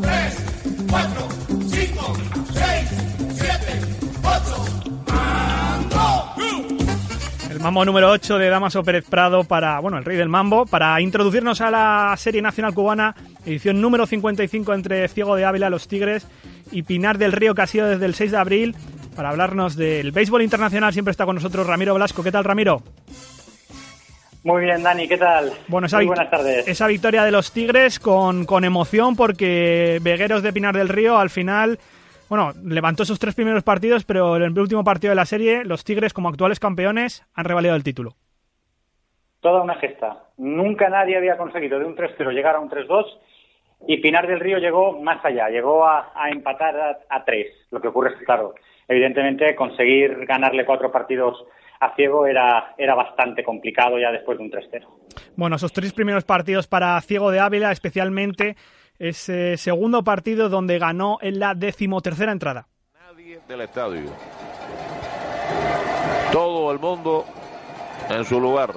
tres, 0.00 0.86
cuatro, 0.88 1.28
cinco, 1.68 2.14
seis, 2.52 2.90
siete, 3.34 3.80
ocho. 4.22 4.86
El 7.50 7.60
mambo 7.60 7.84
número 7.84 8.10
8 8.10 8.38
de 8.38 8.48
Damaso 8.48 8.82
Pérez 8.84 9.04
Prado 9.08 9.44
para, 9.44 9.80
bueno, 9.80 9.98
el 9.98 10.04
rey 10.04 10.16
del 10.16 10.28
mambo, 10.28 10.66
para 10.66 11.00
introducirnos 11.00 11.60
a 11.60 11.70
la 11.70 12.14
serie 12.18 12.42
nacional 12.42 12.74
cubana, 12.74 13.16
edición 13.44 13.80
número 13.80 14.06
55 14.06 14.74
entre 14.74 15.08
Ciego 15.08 15.36
de 15.36 15.46
Ávila, 15.46 15.70
Los 15.70 15.88
Tigres 15.88 16.26
y 16.70 16.82
Pinar 16.82 17.18
del 17.18 17.32
Río, 17.32 17.54
que 17.54 17.62
ha 17.62 17.66
sido 17.66 17.88
desde 17.88 18.06
el 18.06 18.14
6 18.14 18.30
de 18.32 18.36
abril, 18.36 18.76
para 19.16 19.30
hablarnos 19.30 19.74
del 19.74 20.12
béisbol 20.12 20.42
internacional. 20.42 20.92
Siempre 20.92 21.10
está 21.12 21.24
con 21.24 21.36
nosotros 21.36 21.66
Ramiro 21.66 21.94
Blasco. 21.94 22.22
¿Qué 22.22 22.30
tal, 22.30 22.44
Ramiro? 22.44 22.82
Muy 24.46 24.62
bien, 24.62 24.80
Dani, 24.80 25.08
¿qué 25.08 25.16
tal? 25.16 25.50
Bueno, 25.66 25.88
esa 25.88 25.96
Muy 25.96 26.06
buenas 26.06 26.30
tardes. 26.30 26.68
Esa 26.68 26.86
victoria 26.86 27.24
de 27.24 27.32
los 27.32 27.50
Tigres 27.50 27.98
con, 27.98 28.44
con 28.44 28.64
emoción 28.64 29.16
porque 29.16 29.98
Vegueros 30.02 30.44
de 30.44 30.52
Pinar 30.52 30.76
del 30.76 30.88
Río 30.88 31.18
al 31.18 31.30
final 31.30 31.80
bueno, 32.28 32.52
levantó 32.64 33.02
esos 33.02 33.18
tres 33.18 33.34
primeros 33.34 33.64
partidos, 33.64 34.04
pero 34.04 34.36
en 34.36 34.44
el 34.44 34.56
último 34.56 34.84
partido 34.84 35.10
de 35.10 35.16
la 35.16 35.24
serie, 35.24 35.64
los 35.64 35.82
Tigres, 35.82 36.12
como 36.12 36.28
actuales 36.28 36.60
campeones, 36.60 37.26
han 37.34 37.44
revalidado 37.44 37.76
el 37.76 37.82
título. 37.82 38.12
Toda 39.40 39.62
una 39.62 39.74
gesta. 39.80 40.22
Nunca 40.36 40.88
nadie 40.90 41.16
había 41.16 41.36
conseguido 41.36 41.80
de 41.80 41.84
un 41.84 41.96
3-0 41.96 42.32
llegar 42.32 42.54
a 42.54 42.60
un 42.60 42.70
3-2 42.70 43.04
y 43.88 43.96
Pinar 43.96 44.28
del 44.28 44.38
Río 44.38 44.58
llegó 44.58 45.00
más 45.02 45.24
allá, 45.24 45.48
llegó 45.48 45.84
a, 45.84 46.12
a 46.14 46.30
empatar 46.30 47.00
a, 47.08 47.24
3. 47.24 47.46
Lo 47.72 47.80
que 47.80 47.88
ocurre 47.88 48.10
es 48.10 48.18
que, 48.20 48.24
claro, 48.24 48.54
evidentemente 48.86 49.56
conseguir 49.56 50.24
ganarle 50.24 50.64
cuatro 50.64 50.92
partidos 50.92 51.44
a 51.80 51.94
Ciego 51.94 52.26
era, 52.26 52.74
era 52.78 52.94
bastante 52.94 53.42
complicado 53.42 53.98
ya 53.98 54.10
después 54.10 54.38
de 54.38 54.44
un 54.44 54.50
3-0. 54.50 54.86
Bueno, 55.36 55.56
esos 55.56 55.72
tres 55.72 55.92
primeros 55.92 56.24
partidos 56.24 56.66
para 56.66 57.00
Ciego 57.00 57.30
de 57.30 57.40
Ávila, 57.40 57.72
especialmente 57.72 58.56
ese 58.98 59.56
segundo 59.56 60.04
partido 60.04 60.48
donde 60.48 60.78
ganó 60.78 61.18
en 61.20 61.38
la 61.38 61.54
decimotercera 61.54 62.32
entrada. 62.32 62.68
Nadie 62.94 63.40
del 63.46 63.60
estadio. 63.62 64.10
Todo 66.32 66.72
el 66.72 66.78
mundo 66.78 67.24
en 68.08 68.24
su 68.24 68.40
lugar. 68.40 68.74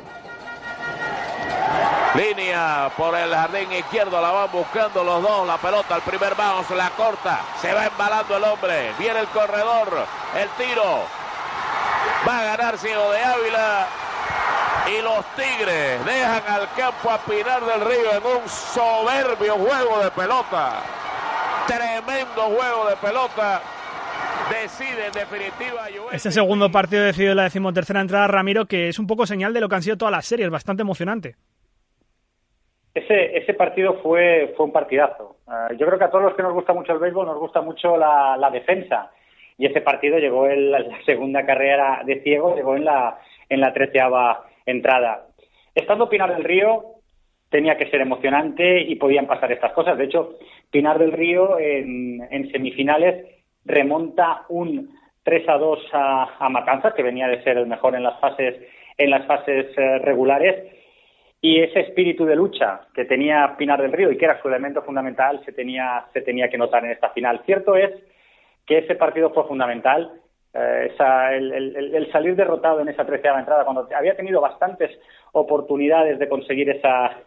Línea 2.15 2.91
por 2.97 3.15
el 3.15 3.29
jardín 3.29 3.71
izquierdo, 3.71 4.19
la 4.19 4.31
van 4.31 4.51
buscando 4.51 5.03
los 5.03 5.21
dos, 5.21 5.45
la 5.45 5.57
pelota, 5.57 5.95
el 5.95 6.01
primer 6.01 6.33
bounce, 6.33 6.75
la 6.75 6.89
corta, 6.91 7.41
se 7.61 7.71
va 7.71 7.85
embalando 7.85 8.35
el 8.35 8.43
hombre, 8.43 8.91
viene 8.97 9.19
el 9.19 9.27
corredor, 9.27 10.05
el 10.35 10.49
tiro, 10.57 11.03
va 12.27 12.39
a 12.39 12.43
ganar 12.57 12.77
Ciego 12.77 13.11
de 13.11 13.19
Ávila, 13.19 13.87
y 14.87 15.01
los 15.01 15.25
Tigres 15.35 16.03
dejan 16.05 16.41
al 16.47 16.67
campo 16.75 17.11
a 17.11 17.17
Pinar 17.19 17.61
del 17.61 17.81
Río 17.81 18.11
en 18.11 18.41
un 18.41 18.47
soberbio 18.47 19.53
juego 19.55 20.03
de 20.03 20.11
pelota. 20.11 20.81
Tremendo 21.67 22.41
juego 22.41 22.89
de 22.89 22.95
pelota. 22.95 23.61
Decide 24.49 25.07
en 25.07 25.11
definitiva. 25.11 25.87
Este 26.11 26.31
segundo 26.31 26.71
partido 26.71 27.03
decidido 27.03 27.31
en 27.33 27.37
la 27.37 27.43
decimotercera 27.43 28.01
entrada, 28.01 28.27
Ramiro, 28.27 28.65
que 28.65 28.89
es 28.89 28.97
un 28.97 29.05
poco 29.05 29.27
señal 29.27 29.53
de 29.53 29.61
lo 29.61 29.69
que 29.69 29.75
han 29.75 29.83
sido 29.83 29.97
todas 29.97 30.11
las 30.11 30.25
series, 30.25 30.49
bastante 30.49 30.81
emocionante. 30.81 31.35
Ese, 32.95 33.37
ese 33.37 33.53
partido 33.53 33.99
fue, 34.01 34.51
fue 34.57 34.65
un 34.65 34.71
partidazo. 34.71 35.37
Uh, 35.45 35.73
yo 35.75 35.85
creo 35.85 35.99
que 35.99 36.05
a 36.05 36.09
todos 36.09 36.23
los 36.23 36.35
que 36.35 36.41
nos 36.41 36.53
gusta 36.53 36.73
mucho 36.73 36.93
el 36.93 36.99
béisbol 36.99 37.27
nos 37.27 37.37
gusta 37.37 37.61
mucho 37.61 37.95
la, 37.95 38.35
la 38.37 38.49
defensa. 38.49 39.11
Y 39.59 39.65
ese 39.65 39.81
partido 39.81 40.17
llegó 40.17 40.47
en 40.47 40.71
la, 40.71 40.79
la 40.79 41.03
segunda 41.03 41.45
carrera 41.45 42.01
de 42.05 42.21
ciego, 42.21 42.55
llegó 42.55 42.77
en 42.77 42.85
la, 42.85 43.19
en 43.49 43.59
la 43.59 43.73
treceava 43.73 44.45
entrada. 44.65 45.27
Estando 45.75 46.09
Pinar 46.09 46.33
del 46.33 46.45
Río, 46.45 46.85
tenía 47.49 47.77
que 47.77 47.89
ser 47.89 47.99
emocionante 48.01 48.81
y 48.81 48.95
podían 48.95 49.27
pasar 49.27 49.51
estas 49.51 49.73
cosas. 49.73 49.97
De 49.97 50.05
hecho, 50.05 50.37
Pinar 50.71 50.97
del 50.97 51.11
Río 51.11 51.59
en, 51.59 52.25
en 52.31 52.49
semifinales 52.51 53.25
remonta 53.65 54.45
un 54.47 54.97
3 55.23 55.49
a 55.49 55.57
2 55.57 55.79
a, 55.91 56.29
a, 56.39 56.49
Matanzas, 56.49 56.93
que 56.93 57.03
venía 57.03 57.27
de 57.27 57.43
ser 57.43 57.57
el 57.57 57.67
mejor 57.67 57.95
en 57.95 58.03
las 58.03 58.19
fases, 58.19 58.55
en 58.97 59.09
las 59.09 59.25
fases 59.25 59.77
eh, 59.77 59.99
regulares. 59.99 60.71
Y 61.41 61.59
ese 61.59 61.81
espíritu 61.81 62.25
de 62.25 62.35
lucha 62.35 62.87
que 62.93 63.05
tenía 63.05 63.55
Pinar 63.57 63.81
del 63.81 63.91
Río 63.91 64.11
y 64.11 64.17
que 64.17 64.25
era 64.25 64.41
su 64.41 64.47
elemento 64.47 64.81
fundamental 64.83 65.41
se 65.43 65.51
tenía, 65.51 66.05
se 66.13 66.21
tenía 66.21 66.49
que 66.49 66.57
notar 66.57 66.85
en 66.85 66.91
esta 66.91 67.09
final. 67.09 67.41
Cierto 67.45 67.75
es 67.75 67.91
que 68.69 68.77
ese 68.77 68.93
partido 68.93 69.31
fue 69.31 69.47
fundamental 69.47 70.11
eh, 70.53 70.91
esa, 70.93 71.33
el, 71.33 72.07
salir 72.11 72.35
derrotado 72.35 72.81
en 72.81 72.89
esa 72.89 73.03
treceava 73.03 73.39
entrada, 73.39 73.65
cuando 73.65 73.87
había 73.95 74.15
tenido 74.15 74.39
bastantes 74.39 74.91
oportunidades 75.31 76.19
de 76.19 76.29
conseguir 76.29 76.69
esa, 76.69 77.17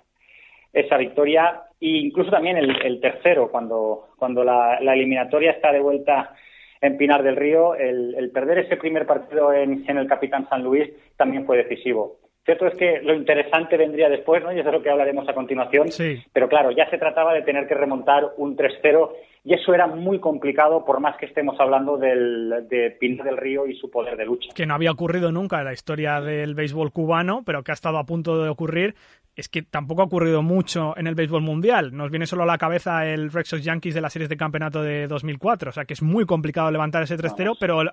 esa 0.73 0.97
victoria, 0.97 1.63
e 1.81 1.89
incluso 1.99 2.31
también 2.31 2.57
el, 2.59 3.01
tercero, 3.01 3.51
cuando, 3.51 4.11
cuando 4.17 4.45
la, 4.45 4.79
eliminatoria 4.79 5.51
está 5.51 5.73
de 5.73 5.81
vuelta 5.81 6.33
en 6.81 6.97
Pinar 6.97 7.25
del 7.25 7.37
Río, 7.37 7.75
el, 7.75 8.31
perder 8.33 8.59
ese 8.59 8.77
primer 8.77 9.05
partido 9.05 9.53
en, 9.53 9.85
el 9.89 10.07
Capitán 10.07 10.49
San 10.49 10.63
Luis 10.63 10.93
también 11.17 11.45
fue 11.45 11.57
decisivo. 11.57 12.19
Cierto 12.45 12.67
es 12.67 12.75
que 12.75 13.01
lo 13.03 13.15
interesante 13.15 13.77
vendría 13.77 14.09
después, 14.09 14.43
¿no? 14.43 14.53
Y 14.53 14.59
eso 14.59 14.69
es 14.69 14.75
lo 14.75 14.83
que 14.83 14.91
hablaremos 14.91 15.29
a 15.29 15.35
continuación. 15.35 15.93
Sí. 15.93 16.23
Pero 16.33 16.49
claro, 16.49 16.73
ya 16.73 16.91
se 16.91 16.99
trataba 16.99 17.33
de 17.35 17.43
tener 17.43 17.69
que 17.69 17.75
remontar 17.75 18.33
un 18.37 18.57
3-0 18.57 19.11
y 19.45 19.55
eso 19.55 19.75
era 19.75 19.87
muy 19.87 20.21
complicado 20.21 20.85
por 20.85 21.01
más 21.01 21.17
que 21.17 21.27
estemos 21.27 21.59
hablando 21.59 21.97
del, 21.97 22.67
de 22.69 22.97
Pinar 22.99 23.27
del 23.27 23.37
Río 23.37 23.67
y 23.67 23.77
su 23.77 23.91
poder 23.91 24.17
de 24.17 24.25
lucha. 24.25 24.51
Que 24.55 24.67
no 24.67 24.75
había 24.75 24.93
ocurrido 24.93 25.33
nunca 25.33 25.59
en 25.59 25.65
la 25.65 25.73
historia 25.73 26.21
del 26.21 26.55
béisbol 26.55 26.93
cubano, 26.93 27.43
pero 27.45 27.63
que 27.63 27.73
ha 27.73 27.75
estado 27.75 27.99
a 27.99 28.07
punto 28.07 28.43
de 28.43 28.49
ocurrir. 28.49 28.95
Es 29.35 29.49
que 29.49 29.63
tampoco 29.63 30.03
ha 30.03 30.05
ocurrido 30.05 30.43
mucho 30.43 30.95
en 30.99 31.07
el 31.07 31.15
béisbol 31.15 31.41
mundial. 31.41 31.97
Nos 31.97 32.11
viene 32.11 32.27
solo 32.27 32.43
a 32.43 32.47
la 32.47 32.59
cabeza 32.59 33.07
el 33.07 33.33
Red 33.33 33.45
Sox 33.45 33.65
Yankees 33.65 33.95
de 33.95 34.03
la 34.03 34.11
series 34.11 34.29
de 34.29 34.37
campeonato 34.37 34.83
de 34.83 35.07
2004. 35.07 35.71
O 35.71 35.73
sea 35.73 35.87
que 35.87 35.95
es 35.95 36.03
muy 36.03 36.27
complicado 36.27 36.71
levantar 36.71 37.03
ese 37.03 37.17
3-0, 37.17 37.57
pero 37.59 37.81
el, 37.81 37.91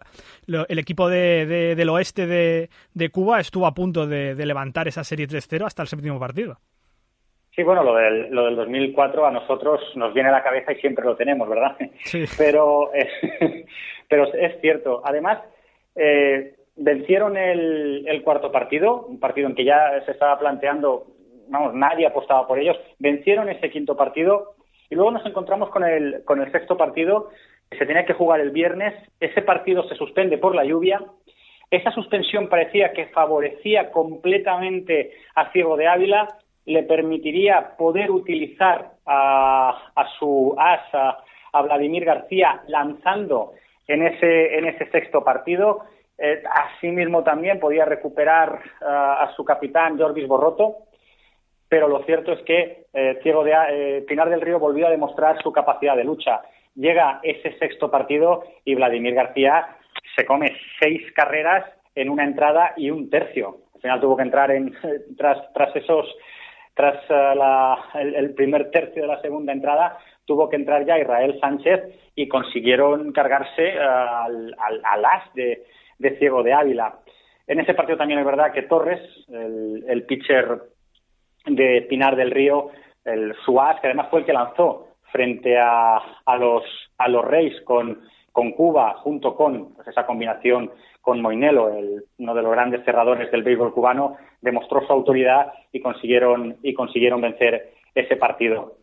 el, 0.67 0.80
equipo 0.80 1.08
de, 1.08 1.45
de, 1.45 1.75
del 1.75 1.89
oeste 1.89 2.28
de, 2.28 2.69
de, 2.93 3.10
Cuba 3.10 3.39
estuvo 3.39 3.65
a 3.65 3.73
punto 3.73 4.06
de, 4.06 4.36
levantar 4.45 4.89
esa 4.89 5.06
serie 5.06 5.28
3-0 5.28 5.65
hasta 5.65 5.82
el 5.82 5.88
séptimo 5.88 6.19
partido. 6.19 6.58
Sí, 7.56 7.63
bueno, 7.63 7.84
lo 7.84 7.95
del, 7.95 8.30
lo 8.32 8.45
del 8.45 8.58
2004 8.58 9.25
a 9.25 9.32
nosotros 9.32 9.80
nos 9.95 10.13
viene 10.13 10.30
a 10.30 10.34
la 10.34 10.43
cabeza 10.43 10.73
y 10.73 10.82
siempre 10.82 11.06
lo 11.06 11.15
tenemos, 11.15 11.47
¿verdad? 11.47 11.78
Sí. 12.04 12.25
Pero, 12.38 12.93
eh, 12.93 13.65
pero 14.10 14.34
es 14.34 14.60
cierto. 14.60 15.02
Además, 15.06 15.39
eh, 15.95 16.56
vencieron 16.75 17.38
el, 17.38 18.06
el, 18.08 18.23
cuarto 18.23 18.52
partido, 18.52 19.06
un 19.06 19.19
partido 19.19 19.47
en 19.47 19.56
que 19.56 19.65
ya 19.65 20.04
se 20.06 20.12
estaba 20.12 20.39
planteando, 20.39 21.08
vamos, 21.49 21.73
nadie 21.73 22.07
apostaba 22.07 22.47
por 22.47 22.59
ellos. 22.59 22.77
Vencieron 22.99 23.49
ese 23.49 23.69
quinto 23.69 23.95
partido 23.97 24.55
y 24.89 24.95
luego 24.95 25.12
nos 25.12 25.25
encontramos 25.25 25.69
con 25.69 25.83
el, 25.83 26.23
con 26.25 26.41
el 26.41 26.51
sexto 26.51 26.77
partido 26.77 27.29
que 27.69 27.77
se 27.77 27.85
tenía 27.85 28.05
que 28.05 28.13
jugar 28.13 28.39
el 28.39 28.51
viernes. 28.51 28.93
Ese 29.19 29.41
partido 29.41 29.88
se 29.88 29.95
suspende 29.95 30.38
por 30.38 30.55
la 30.55 30.63
lluvia. 30.63 31.01
Esa 31.69 31.91
suspensión 31.91 32.49
parecía 32.49 32.93
que 32.93 33.07
favorecía 33.07 33.91
completamente 33.91 35.12
a 35.35 35.51
Ciego 35.51 35.77
de 35.77 35.88
Ávila 35.88 36.27
le 36.69 36.83
permitiría 36.83 37.75
poder 37.77 38.12
utilizar 38.12 38.91
a, 39.05 39.91
a 39.95 40.07
su 40.19 40.55
as, 40.57 40.81
a, 40.93 41.62
Vladimir 41.63 42.05
García, 42.05 42.62
lanzando 42.67 43.53
en 43.88 44.03
ese, 44.03 44.55
en 44.55 44.65
ese 44.67 44.88
sexto 44.91 45.23
partido. 45.23 45.79
Eh, 46.15 46.43
asimismo 46.47 47.23
también 47.23 47.59
podía 47.59 47.85
recuperar 47.85 48.62
uh, 48.81 48.85
a 48.85 49.33
su 49.35 49.43
capitán 49.43 49.97
Jorvis 49.97 50.27
Borroto. 50.27 50.88
Pero 51.69 51.88
lo 51.88 52.03
cierto 52.03 52.34
es 52.34 52.41
que 52.41 52.86
eh, 52.93 53.19
de, 53.23 53.53
eh, 53.69 54.05
Pinar 54.08 54.29
del 54.29 54.41
Río 54.41 54.60
volvió 54.60 54.88
a 54.88 54.91
demostrar 54.91 55.41
su 55.41 55.51
capacidad 55.51 55.95
de 55.95 56.03
lucha. 56.03 56.41
Llega 56.75 57.19
ese 57.21 57.58
sexto 57.60 57.91
partido 57.91 58.43
y 58.65 58.73
Vladimir 58.73 59.13
García 59.13 59.77
se 60.15 60.25
come 60.25 60.51
seis 60.82 61.01
carreras 61.13 61.65
en 61.93 62.10
una 62.10 62.23
entrada 62.23 62.73
y 62.75 62.89
un 62.89 63.10
tercio. 63.10 63.58
Al 63.75 63.82
final 63.82 64.01
tuvo 64.01 64.17
que 64.17 64.23
entrar 64.23 64.51
en, 64.51 64.73
tras, 65.17 65.38
tras 65.53 65.75
eh, 65.75 67.36
la, 67.36 67.77
el, 67.93 68.34
primer 68.34 68.71
tercio 68.71 69.03
de 69.03 69.08
la 69.08 69.21
segunda 69.21 69.53
entrada, 69.53 69.99
tuvo 70.25 70.49
que 70.49 70.55
entrar 70.55 70.86
ya 70.86 70.97
Israel 70.97 71.38
Sánchez 71.39 71.82
y 72.15 72.27
consiguieron 72.27 73.12
cargarse 73.12 73.75
uh, 73.77 73.82
al, 73.82 74.55
al, 74.60 74.82
al, 74.84 75.05
as 75.05 75.34
de, 75.36 75.65
Ciego 76.17 76.41
de 76.43 76.53
Ávila. 76.53 76.99
En 77.47 77.60
ese 77.60 77.73
partido 77.73 77.97
también 77.97 78.19
es 78.19 78.25
verdad 78.25 78.53
que 78.53 78.63
Torres, 78.63 79.01
el 79.29 80.03
pitcher 80.08 80.62
de 81.45 81.86
Pinar 81.89 82.15
del 82.15 82.32
Río, 82.32 82.69
el 83.06 83.34
Suárez, 83.45 83.82
que 83.82 83.88
además 83.88 84.08
fue 84.10 84.19
el 84.19 84.25
que 84.25 84.34
lanzó 84.34 84.88
frente 85.12 85.58
a, 85.58 85.97
a 86.25 86.38
los, 86.38 86.63
a 86.97 87.08
los 87.08 87.25
Reyes 87.25 87.62
con, 87.63 88.02
con 88.32 88.52
Cuba, 88.52 88.95
junto 88.99 89.36
con 89.36 89.73
pues, 89.73 89.88
esa 89.88 90.06
combinación 90.06 90.71
con 91.02 91.21
Moinelo, 91.21 91.69
el, 91.75 92.04
uno 92.19 92.36
de 92.36 92.41
los 92.41 92.52
grandes 92.52 92.84
cerradores 92.86 93.32
del 93.32 93.43
béisbol 93.43 93.73
cubano, 93.73 94.17
demostró 94.41 94.86
su 94.86 94.93
autoridad 94.93 95.52
y 95.71 95.80
consiguieron, 95.80 96.58
y 96.62 96.73
consiguieron 96.73 97.21
vencer 97.21 97.73
ese 97.95 98.15
partido. 98.17 98.78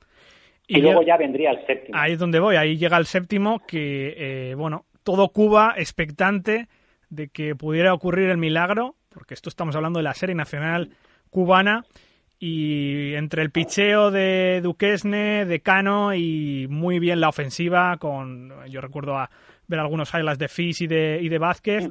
Y, 0.66 0.79
y 0.79 0.83
luego 0.83 1.03
ya 1.03 1.16
vendría 1.16 1.53
el 1.53 1.64
séptimo. 1.66 1.97
Ahí 1.97 2.12
es 2.14 2.19
donde 2.19 2.40
voy, 2.40 2.57
ahí 2.57 2.77
llega 2.77 2.97
el 2.97 3.07
séptimo, 3.07 3.61
que, 3.66 4.14
eh, 4.51 4.55
bueno, 4.57 4.87
todo 5.05 5.29
Cuba 5.29 5.75
expectante 5.77 6.66
de 7.09 7.29
que 7.29 7.55
pudiera 7.55 7.95
ocurrir 7.95 8.31
el 8.31 8.38
milagro, 8.38 8.97
porque 9.11 9.35
esto 9.35 9.49
estamos 9.49 9.77
hablando 9.77 10.01
de 10.01 10.03
la 10.03 10.14
serie 10.14 10.35
nacional 10.35 10.90
cubana, 11.31 11.85
y 12.38 13.14
entre 13.14 13.42
el 13.42 13.51
picheo 13.51 14.11
de 14.11 14.61
Duquesne, 14.62 15.46
de 15.46 15.61
Cano 15.61 16.14
y 16.14 16.66
muy 16.68 16.99
bien 16.99 17.20
la 17.20 17.31
ofensiva 17.31 17.96
con 17.99 18.53
yo 18.68 18.81
recuerdo 18.81 19.16
a 19.16 19.31
ver 19.68 19.81
algunos 19.81 20.12
highlights 20.12 20.38
de 20.38 20.49
Fish 20.49 20.83
y 20.83 20.87
de, 20.87 21.18
y 21.22 21.29
de 21.29 21.38
Vázquez 21.38 21.88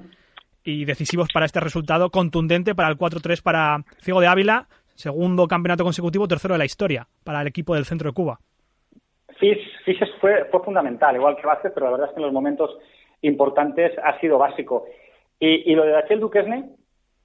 y 0.63 0.85
decisivos 0.85 1.29
para 1.33 1.45
este 1.45 1.59
resultado 1.59 2.09
contundente 2.11 2.75
para 2.75 2.89
el 2.89 2.97
4-3 2.97 3.41
para 3.41 3.83
Ciego 4.01 4.21
de 4.21 4.27
Ávila 4.27 4.67
segundo 4.93 5.47
campeonato 5.47 5.83
consecutivo 5.83 6.27
tercero 6.27 6.53
de 6.53 6.59
la 6.59 6.65
historia 6.65 7.07
para 7.23 7.41
el 7.41 7.47
equipo 7.47 7.73
del 7.73 7.85
centro 7.85 8.09
de 8.09 8.13
Cuba. 8.13 8.39
Fish, 9.39 9.59
Fish 9.83 9.99
fue, 10.21 10.45
fue 10.51 10.63
fundamental 10.63 11.15
igual 11.15 11.35
que 11.35 11.47
Vázquez 11.47 11.71
pero 11.73 11.87
la 11.87 11.91
verdad 11.93 12.09
es 12.09 12.13
que 12.13 12.19
en 12.19 12.25
los 12.25 12.33
momentos 12.33 12.77
importantes 13.21 13.91
ha 14.03 14.19
sido 14.19 14.37
básico. 14.37 14.85
Y, 15.39 15.71
y 15.71 15.75
lo 15.75 15.83
de 15.83 15.91
Dachel 15.91 16.19
Duquesne 16.19 16.69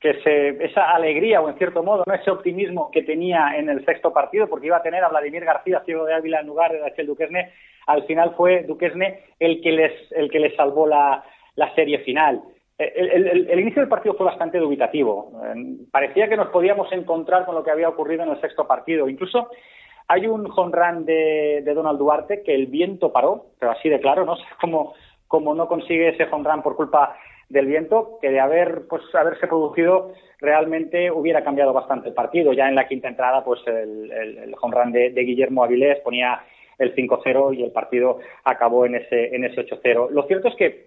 que 0.01 0.15
se, 0.23 0.65
esa 0.65 0.91
alegría 0.91 1.43
o 1.43 1.49
en 1.49 1.59
cierto 1.59 1.83
modo 1.83 2.05
no 2.07 2.15
ese 2.15 2.31
optimismo 2.31 2.91
que 2.91 3.03
tenía 3.03 3.57
en 3.57 3.69
el 3.69 3.85
sexto 3.85 4.13
partido 4.13 4.49
porque 4.49 4.67
iba 4.67 4.79
a 4.79 4.83
tener 4.83 5.05
a 5.05 5.09
Vladimir 5.09 5.45
García 5.45 5.83
ciego 5.85 6.07
de 6.07 6.15
Ávila 6.15 6.41
en 6.41 6.47
lugar 6.47 6.73
de 6.73 6.79
Dachel 6.79 7.07
Duquesne 7.07 7.53
al 7.87 8.05
final 8.05 8.35
fue 8.35 8.63
Duquesne 8.63 9.21
el 9.39 9.61
que 9.61 9.73
les 9.73 9.93
el 10.13 10.31
que 10.31 10.41
les 10.41 10.57
salvó 10.57 10.87
la, 10.87 11.23
la 11.57 11.75
serie 11.75 11.99
final. 11.99 12.43
El, 12.79 13.61
inicio 13.61 13.83
del 13.83 13.91
partido 13.91 14.15
fue 14.15 14.25
bastante 14.25 14.57
dubitativo. 14.57 15.33
Parecía 15.91 16.31
que 16.31 16.37
nos 16.37 16.49
podíamos 16.49 16.91
encontrar 16.93 17.45
con 17.45 17.55
lo 17.55 17.63
que 17.63 17.71
había 17.71 17.91
ocurrido 17.91 18.23
en 18.23 18.31
el 18.31 18.41
sexto 18.41 18.67
partido. 18.67 19.07
Incluso 19.07 19.51
hay 20.09 20.27
un 20.27 20.51
home 20.57 21.03
de, 21.03 21.61
de 21.63 21.75
Donald 21.75 21.99
Duarte 21.99 22.43
que 22.43 22.55
el 22.55 22.69
viento 22.69 23.13
paró 23.13 23.49
pero 23.59 23.73
así 23.73 23.91
de 23.91 24.01
claro 24.01 24.25
no 24.25 24.37
sé 24.37 24.45
cómo 25.29 25.55
no 25.55 25.69
consigue 25.69 26.09
ese 26.09 26.25
home 26.25 26.49
run 26.49 26.63
por 26.63 26.75
culpa 26.75 27.17
del 27.51 27.67
viento 27.67 28.19
que 28.23 28.31
de 28.31 28.41
haber 28.41 28.87
pues 28.89 29.03
haberse 29.15 29.47
producido 29.47 30.13
realmente 30.39 31.11
hubiera 31.11 31.45
cambiado 31.45 31.75
bastante 31.75 32.09
el 32.09 32.15
partido. 32.15 32.53
Ya 32.55 32.69
en 32.69 32.75
la 32.75 32.89
quinta 32.89 33.09
entrada 33.09 33.45
pues 33.45 33.61
el, 33.67 34.11
el, 34.11 34.55
home 34.59 34.75
run 34.75 34.93
de, 34.93 35.11
de, 35.11 35.21
Guillermo 35.23 35.63
Avilés 35.63 36.01
ponía 36.01 36.43
el 36.79 36.95
5-0 36.95 37.55
y 37.55 37.63
el 37.63 37.73
partido 37.73 38.21
acabó 38.45 38.87
en 38.87 38.95
ese 38.95 39.35
en 39.35 39.45
ese 39.45 39.67
8-0 39.67 40.09
lo 40.11 40.23
cierto 40.23 40.49
es 40.49 40.57
que 40.57 40.87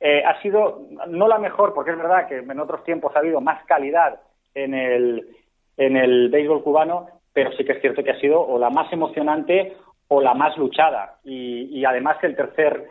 eh, 0.00 0.22
ha 0.24 0.40
sido 0.40 0.86
no 1.08 1.28
la 1.28 1.36
mejor 1.36 1.74
porque 1.74 1.90
es 1.90 1.98
verdad 1.98 2.26
que 2.26 2.38
en 2.38 2.60
otros 2.60 2.82
tiempos 2.84 3.14
ha 3.14 3.18
habido 3.18 3.42
más 3.42 3.62
calidad 3.66 4.20
en 4.54 4.72
el 4.72 5.28
en 5.76 5.98
el 5.98 6.30
béisbol 6.30 6.62
cubano 6.62 7.08
pero 7.34 7.52
sí 7.52 7.64
que 7.64 7.72
es 7.72 7.80
cierto 7.82 8.02
que 8.02 8.12
ha 8.12 8.20
sido 8.20 8.40
o 8.40 8.58
la 8.58 8.70
más 8.70 8.90
emocionante 8.90 9.74
o 10.08 10.22
la 10.22 10.34
más 10.34 10.56
luchada. 10.56 11.16
Y, 11.24 11.78
y 11.78 11.84
además 11.84 12.16
el 12.22 12.36
tercer 12.36 12.88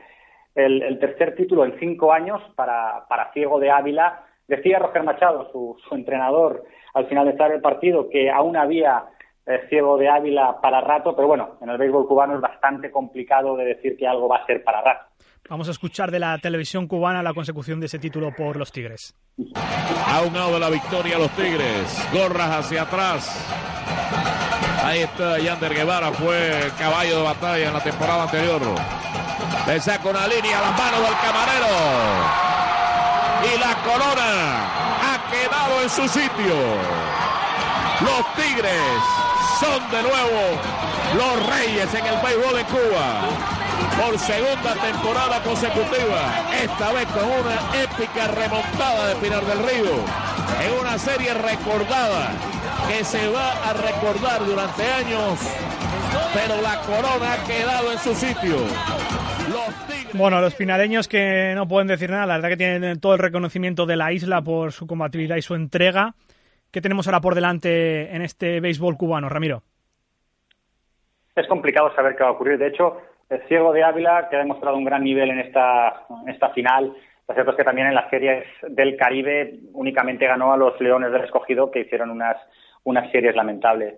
el, 0.56 0.82
el, 0.84 1.00
tercer 1.00 1.36
título 1.36 1.66
en 1.66 1.78
cinco 1.80 2.14
años 2.14 2.42
para, 2.56 3.06
para 3.08 3.32
Ciego 3.34 3.60
de 3.60 3.72
Ávila. 3.72 4.26
Decía 4.48 4.80
Roger 4.80 5.04
Machado, 5.04 5.52
su, 5.52 5.78
su 5.88 5.96
entrenador, 5.96 6.64
al 6.94 7.08
finalizar 7.08 7.52
el 7.52 7.62
partido, 7.62 8.10
que 8.10 8.30
aún 8.30 8.58
había 8.58 9.06
eh, 9.46 9.62
Ciego 9.70 9.98
de 9.98 10.10
Ávila 10.10 10.62
para 10.62 10.82
rato, 10.82 11.16
pero 11.16 11.28
bueno, 11.28 11.58
en 11.62 11.70
el 11.70 11.78
béisbol 11.78 12.08
cubano 12.08 12.36
es 12.36 12.42
bastante 12.42 12.92
complicado 12.92 13.58
de 13.58 13.66
decir 13.66 13.98
que 13.98 14.08
algo 14.08 14.28
va 14.28 14.38
a 14.38 14.46
ser 14.46 14.64
para 14.64 14.82
rato. 14.82 15.06
Vamos 15.50 15.68
a 15.68 15.72
escuchar 15.72 16.10
de 16.12 16.20
la 16.20 16.38
televisión 16.38 16.88
cubana 16.88 17.22
la 17.22 17.34
consecución 17.34 17.80
de 17.82 17.88
ese 17.88 18.00
título 18.00 18.32
por 18.36 18.56
los 18.56 18.72
Tigres. 18.72 19.14
A 20.08 20.22
un 20.22 20.34
lado 20.34 20.54
de 20.54 20.60
la 20.60 20.70
victoria 20.70 21.18
los 21.18 21.30
Tigres, 21.32 22.10
gorras 22.14 22.60
hacia 22.60 22.84
atrás. 22.84 23.50
Ahí 24.86 25.00
está 25.00 25.38
Yander 25.40 25.74
Guevara, 25.74 26.12
fue 26.12 26.70
caballo 26.80 27.18
de 27.18 27.24
batalla 27.24 27.68
en 27.68 27.74
la 27.74 27.84
temporada 27.84 28.24
anterior. 28.24 28.62
Le 29.66 29.80
saca 29.80 30.10
una 30.10 30.28
línea 30.28 30.60
a 30.60 30.62
las 30.62 30.78
manos 30.78 31.00
del 31.00 31.18
camarero. 31.20 31.68
Y 33.48 33.60
la 33.60 33.76
corona 33.82 34.66
ha 35.00 35.32
quedado 35.32 35.82
en 35.82 35.90
su 35.90 36.08
sitio. 36.10 36.56
Los 38.02 38.36
Tigres 38.36 38.82
son 39.62 39.90
de 39.90 40.04
nuevo 40.04 40.60
los 41.16 41.48
reyes 41.56 41.94
en 41.94 42.06
el 42.06 42.16
béisbol 42.18 42.56
de 42.56 42.64
Cuba. 42.66 43.22
Por 44.02 44.20
segunda 44.20 44.74
temporada 44.74 45.42
consecutiva. 45.44 46.44
Esta 46.62 46.92
vez 46.92 47.08
con 47.08 47.24
una 47.24 47.82
épica 47.82 48.28
remontada 48.28 49.08
de 49.08 49.16
Pinar 49.16 49.46
del 49.46 49.60
Río. 49.60 49.94
En 50.62 50.74
una 50.78 50.98
serie 50.98 51.34
recordada 51.36 52.32
que 52.90 53.06
se 53.06 53.30
va 53.30 53.52
a 53.70 53.72
recordar 53.72 54.46
durante 54.46 54.92
años. 54.92 55.40
Pero 56.34 56.62
la 56.62 56.82
corona 56.82 57.34
ha 57.34 57.44
quedado 57.46 57.94
en 57.94 58.00
su 58.00 58.14
sitio. 58.14 58.58
Bueno, 60.16 60.40
los 60.42 60.54
pinareños 60.54 61.08
que 61.08 61.54
no 61.56 61.68
pueden 61.68 61.88
decir 61.88 62.12
nada, 62.12 62.28
la 62.28 62.36
verdad 62.36 62.50
que 62.50 62.58
tienen 62.58 63.00
todo 63.00 63.14
el 63.14 63.20
reconocimiento 63.20 63.88
de 63.88 63.96
la 63.96 64.12
isla 64.12 64.44
por 64.44 64.72
su 64.72 64.86
combatividad 64.86 65.38
y 65.38 65.42
su 65.42 65.56
entrega. 65.56 66.14
¿Qué 66.72 66.82
tenemos 66.82 67.08
ahora 67.08 67.20
por 67.20 67.34
delante 67.34 68.16
en 68.16 68.22
este 68.22 68.60
béisbol 68.60 68.96
cubano, 68.96 69.28
Ramiro? 69.28 69.64
Es 71.36 71.48
complicado 71.48 71.94
saber 71.96 72.16
qué 72.16 72.24
va 72.24 72.30
a 72.30 72.34
ocurrir. 72.34 72.60
De 72.60 72.68
hecho, 72.68 73.02
el 73.28 73.42
Ciego 73.48 73.74
de 73.74 73.84
Ávila, 73.84 74.28
que 74.30 74.36
ha 74.36 74.40
demostrado 74.40 74.78
un 74.78 74.86
gran 74.86 75.04
nivel 75.04 75.32
en 75.32 75.40
esta, 75.40 76.06
esta 76.28 76.50
final, 76.50 76.96
lo 77.28 77.34
cierto 77.34 77.52
es 77.52 77.58
que 77.58 77.64
también 77.64 77.88
en 77.88 77.96
las 77.96 78.10
series 78.12 78.46
del 78.68 78.96
Caribe 78.96 79.62
únicamente 79.74 80.28
ganó 80.28 80.54
a 80.54 80.58
los 80.58 80.80
Leones 80.80 81.12
del 81.12 81.24
Escogido, 81.24 81.72
que 81.72 81.82
hicieron 81.82 82.12
unas, 82.12 82.38
unas 82.84 83.12
series 83.12 83.36
lamentables. 83.36 83.96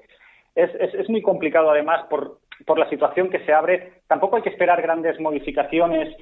Es, 0.56 0.70
es, 0.80 0.94
es 0.94 1.10
muy 1.10 1.22
complicado, 1.22 1.72
además, 1.72 2.06
por, 2.10 2.40
por 2.66 2.80
la 2.80 2.90
situación 2.90 3.30
que 3.30 3.44
se 3.46 3.54
abre. 3.54 4.02
Tampoco 4.08 4.38
hay 4.38 4.44
que 4.44 4.50
esperar 4.50 4.82
grandes 4.82 5.20
modificaciones 5.20 6.16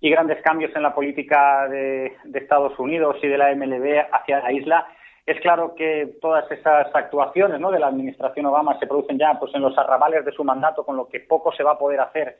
y 0.00 0.10
grandes 0.10 0.40
cambios 0.42 0.74
en 0.76 0.82
la 0.82 0.94
política 0.94 1.66
de, 1.68 2.12
de, 2.24 2.38
Estados 2.38 2.78
Unidos 2.78 3.16
y 3.22 3.28
de 3.28 3.38
la 3.38 3.54
MLB 3.54 4.06
hacia 4.12 4.40
la 4.40 4.52
isla. 4.52 4.86
Es 5.26 5.40
claro 5.40 5.74
que 5.74 6.14
todas 6.20 6.50
esas 6.50 6.94
actuaciones 6.94 7.60
¿no? 7.60 7.70
de 7.70 7.78
la 7.78 7.88
administración 7.88 8.46
Obama 8.46 8.78
se 8.78 8.86
producen 8.86 9.18
ya 9.18 9.38
pues, 9.38 9.54
en 9.54 9.62
los 9.62 9.76
arrabales 9.76 10.24
de 10.24 10.32
su 10.32 10.44
mandato, 10.44 10.84
con 10.84 10.96
lo 10.96 11.08
que 11.08 11.20
poco 11.20 11.52
se 11.52 11.62
va 11.62 11.72
a 11.72 11.78
poder 11.78 12.00
hacer. 12.00 12.38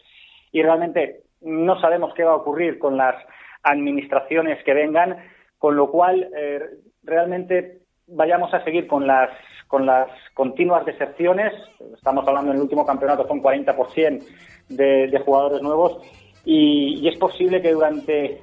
Y 0.53 0.63
realmente 0.63 1.23
no 1.43 1.81
sabemos 1.81 2.15
qué 2.15 2.25
va 2.25 2.33
a 2.33 2.37
ocurrir 2.37 2.79
con 2.79 2.97
las 2.97 3.15
administraciones 3.63 4.63
que 4.65 4.73
vengan, 4.75 5.19
con 5.59 5.77
lo 5.77 5.91
cual 5.91 6.31
eh, 6.37 6.61
realmente 7.03 7.81
vayamos 8.09 8.53
a 8.55 8.63
seguir 8.65 8.87
con 8.87 9.07
las 9.07 9.31
con 9.69 9.85
las 9.85 10.09
continuas 10.33 10.87
deserciones. 10.87 11.53
Estamos 11.95 12.27
hablando 12.27 12.51
en 12.51 12.57
el 12.57 12.63
último 12.63 12.87
campeonato 12.87 13.27
fue 13.27 13.37
un 13.37 13.43
40% 13.43 14.25
de, 14.71 15.23
jugadores 15.25 15.63
nuevos 15.63 15.99
y, 16.45 17.07
es 17.07 17.19
posible 17.19 17.61
que 17.61 17.73
durante 17.73 18.41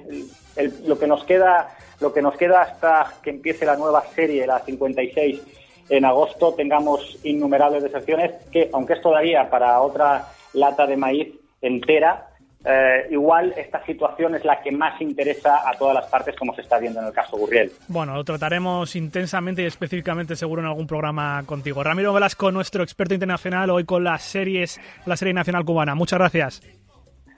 el, 0.55 0.87
lo 0.87 0.97
que 0.99 1.07
nos 1.07 1.23
queda 1.23 1.75
lo 1.99 2.13
que 2.13 2.21
nos 2.21 2.35
queda 2.35 2.61
hasta 2.61 3.13
que 3.23 3.29
empiece 3.29 3.65
la 3.65 3.75
nueva 3.75 4.01
serie, 4.01 4.45
la 4.45 4.59
56 4.59 5.41
en 5.89 6.05
agosto, 6.05 6.53
tengamos 6.53 7.19
innumerables 7.23 7.83
deserciones 7.83 8.33
que, 8.51 8.69
aunque 8.73 8.93
es 8.93 9.01
todavía 9.01 9.49
para 9.49 9.79
otra 9.81 10.27
lata 10.53 10.85
de 10.85 10.97
maíz 10.97 11.33
entera, 11.61 12.27
eh, 12.65 13.07
igual 13.11 13.53
esta 13.55 13.83
situación 13.85 14.35
es 14.35 14.43
la 14.43 14.61
que 14.61 14.71
más 14.71 14.99
interesa 14.99 15.69
a 15.69 15.73
todas 15.77 15.93
las 15.93 16.07
partes, 16.07 16.35
como 16.35 16.53
se 16.55 16.61
está 16.61 16.79
viendo 16.79 16.99
en 16.99 17.07
el 17.07 17.13
caso 17.13 17.37
Gurriel. 17.37 17.71
Bueno, 17.87 18.15
lo 18.15 18.23
trataremos 18.23 18.95
intensamente 18.95 19.61
y 19.61 19.65
específicamente 19.65 20.35
seguro 20.35 20.61
en 20.61 20.67
algún 20.67 20.87
programa 20.87 21.43
contigo. 21.45 21.83
Ramiro 21.83 22.13
Velasco, 22.13 22.51
nuestro 22.51 22.83
experto 22.83 23.13
internacional, 23.13 23.69
hoy 23.69 23.83
con 23.83 24.03
las 24.03 24.23
series, 24.23 24.81
la 25.05 25.15
serie 25.15 25.33
nacional 25.33 25.63
cubana. 25.63 25.93
Muchas 25.93 26.17
gracias. 26.19 26.61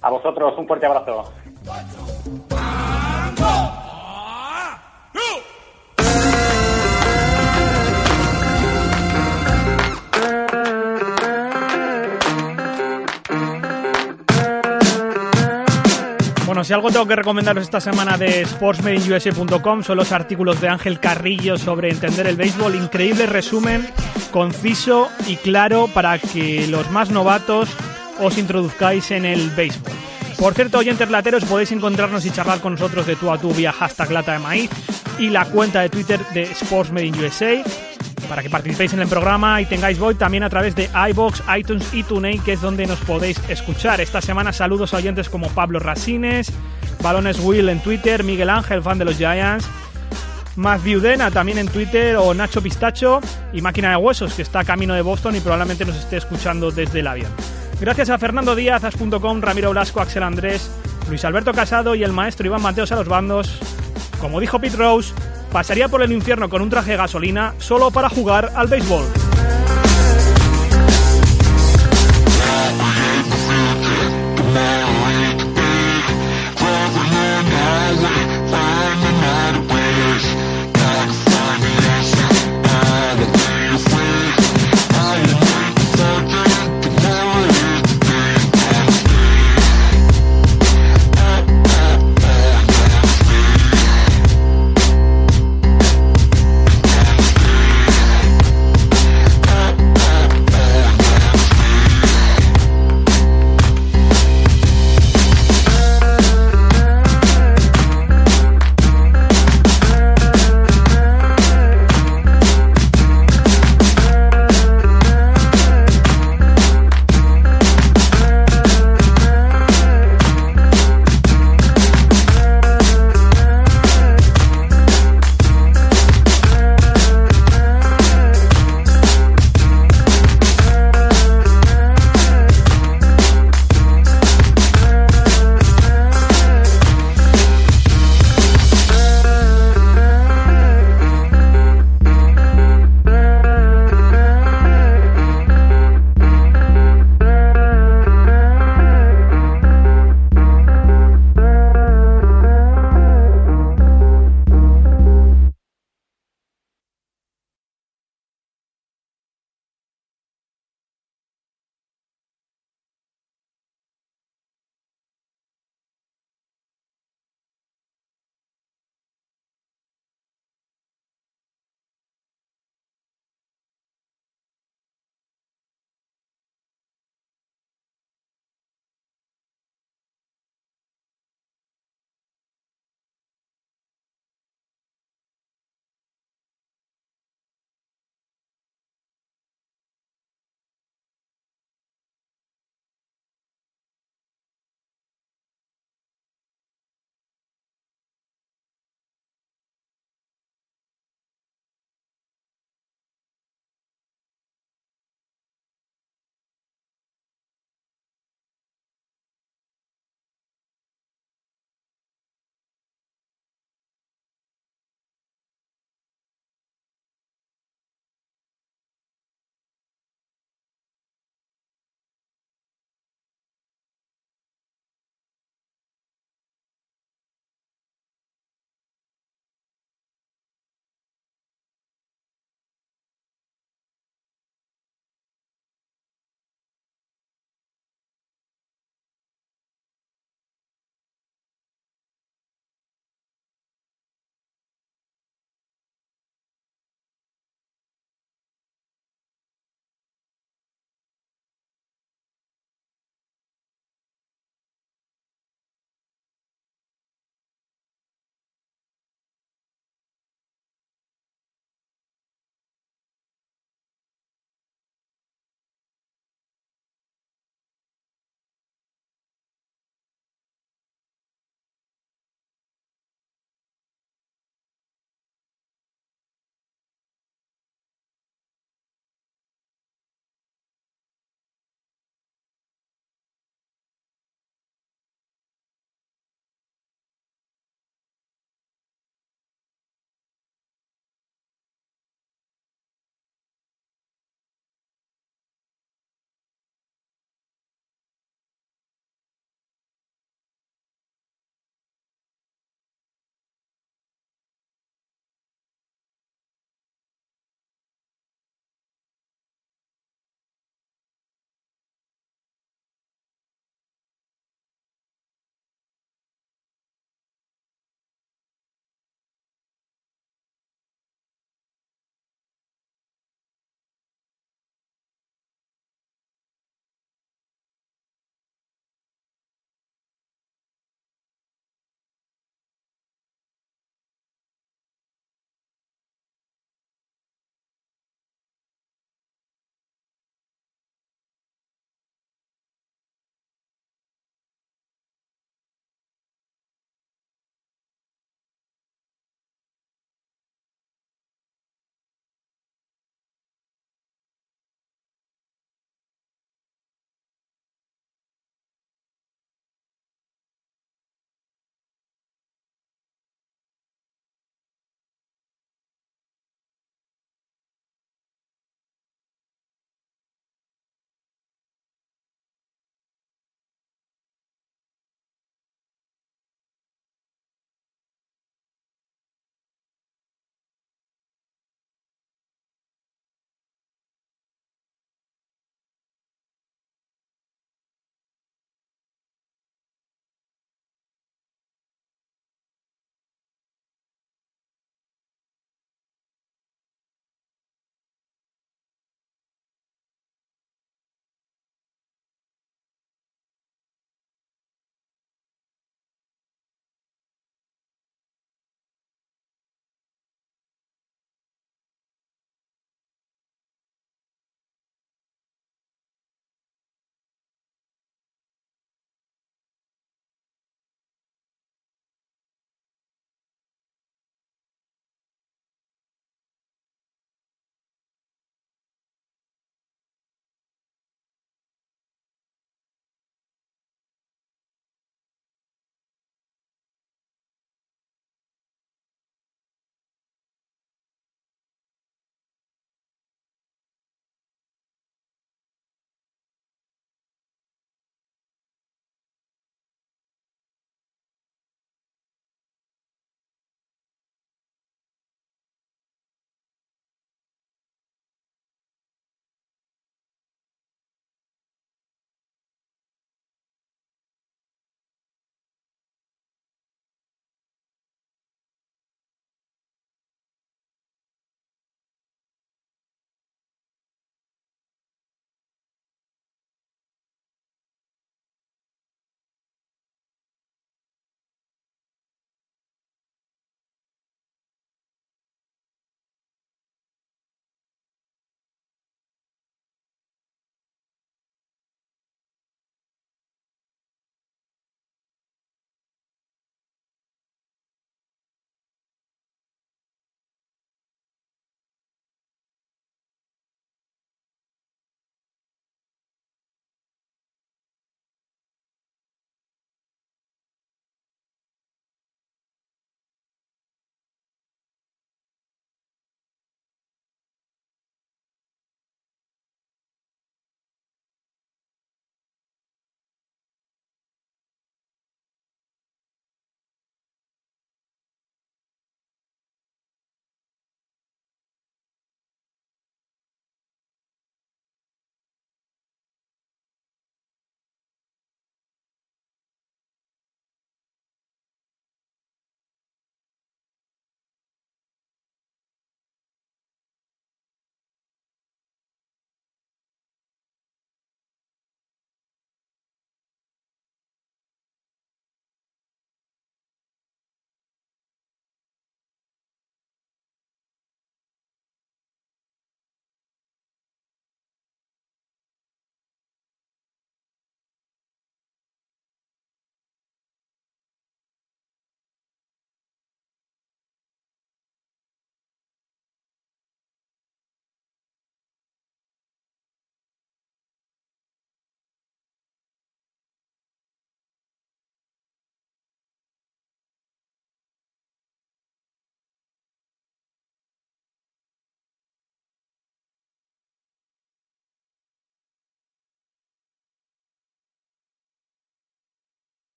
A 0.00 0.10
vosotros, 0.10 0.54
un 0.56 0.66
fuerte 0.68 0.86
abrazo. 0.86 1.32
Si 16.64 16.72
algo 16.72 16.90
tengo 16.90 17.06
que 17.06 17.16
recomendaros 17.16 17.64
esta 17.64 17.80
semana 17.80 18.16
de 18.16 18.44
sportsmadeinusa.com 18.44 19.82
son 19.82 19.96
los 19.96 20.12
artículos 20.12 20.60
de 20.60 20.68
Ángel 20.68 20.98
Carrillo 20.98 21.58
sobre 21.58 21.90
entender 21.90 22.26
el 22.26 22.36
béisbol. 22.36 22.74
Increíble 22.74 23.26
resumen, 23.26 23.86
conciso 24.30 25.08
y 25.26 25.36
claro 25.36 25.88
para 25.92 26.18
que 26.18 26.66
los 26.68 26.90
más 26.90 27.10
novatos 27.10 27.68
os 28.20 28.38
introduzcáis 28.38 29.10
en 29.10 29.24
el 29.24 29.50
béisbol. 29.50 29.92
Por 30.38 30.54
cierto, 30.54 30.78
oyentes 30.78 31.10
lateros, 31.10 31.44
podéis 31.44 31.72
encontrarnos 31.72 32.24
y 32.24 32.30
charlar 32.30 32.60
con 32.60 32.72
nosotros 32.72 33.06
de 33.06 33.16
tú 33.16 33.30
a 33.30 33.38
tú 33.38 33.52
vía 33.52 33.72
hashtag 33.72 34.10
lata 34.10 34.40
y 35.18 35.30
la 35.30 35.44
cuenta 35.46 35.80
de 35.80 35.88
Twitter 35.88 36.20
de 36.32 36.42
Sports 36.42 36.92
Made 36.92 37.06
in 37.06 37.18
USA 37.18 37.62
para 38.28 38.42
que 38.42 38.50
participéis 38.50 38.92
en 38.92 39.00
el 39.00 39.08
programa 39.08 39.60
y 39.60 39.66
tengáis 39.66 39.98
voz 39.98 40.16
también 40.18 40.42
a 40.42 40.50
través 40.50 40.74
de 40.74 40.90
iBox, 41.10 41.42
iTunes 41.56 41.92
y 41.92 42.02
TuneIn, 42.02 42.42
que 42.42 42.54
es 42.54 42.60
donde 42.60 42.86
nos 42.86 42.98
podéis 43.00 43.40
escuchar. 43.48 44.00
Esta 44.00 44.20
semana 44.20 44.52
saludos 44.52 44.94
a 44.94 44.98
oyentes 44.98 45.28
como 45.28 45.48
Pablo 45.48 45.78
Rasines, 45.78 46.52
Balones 47.02 47.38
Will 47.40 47.68
en 47.68 47.80
Twitter, 47.80 48.24
Miguel 48.24 48.50
Ángel, 48.50 48.82
fan 48.82 48.98
de 48.98 49.04
los 49.04 49.16
Giants, 49.16 49.68
Matthew 50.56 51.00
Dena 51.00 51.30
también 51.30 51.58
en 51.58 51.68
Twitter 51.68 52.16
o 52.16 52.34
Nacho 52.34 52.60
Pistacho 52.60 53.20
y 53.52 53.62
Máquina 53.62 53.90
de 53.90 53.96
Huesos, 53.96 54.34
que 54.34 54.42
está 54.42 54.64
camino 54.64 54.94
de 54.94 55.02
Boston 55.02 55.36
y 55.36 55.40
probablemente 55.40 55.84
nos 55.84 55.96
esté 55.96 56.16
escuchando 56.16 56.70
desde 56.70 57.00
el 57.00 57.06
avión. 57.06 57.30
Gracias 57.80 58.10
a 58.10 58.18
Fernando 58.18 58.56
Díaz, 58.56 58.82
As.com, 58.82 59.40
Ramiro 59.40 59.70
Blasco, 59.70 60.00
Axel 60.00 60.24
Andrés, 60.24 60.68
Luis 61.08 61.24
Alberto 61.24 61.52
Casado 61.52 61.94
y 61.94 62.02
el 62.02 62.12
maestro 62.12 62.46
Iván 62.46 62.62
Mateos 62.62 62.90
a 62.90 62.96
los 62.96 63.06
bandos. 63.06 63.56
Como 64.20 64.40
dijo 64.40 64.58
Pete 64.58 64.76
Rose, 64.76 65.14
pasaría 65.52 65.88
por 65.88 66.02
el 66.02 66.12
infierno 66.12 66.48
con 66.48 66.62
un 66.62 66.70
traje 66.70 66.92
de 66.92 66.96
gasolina 66.96 67.54
solo 67.58 67.90
para 67.90 68.08
jugar 68.08 68.52
al 68.54 68.68
béisbol. 68.68 69.04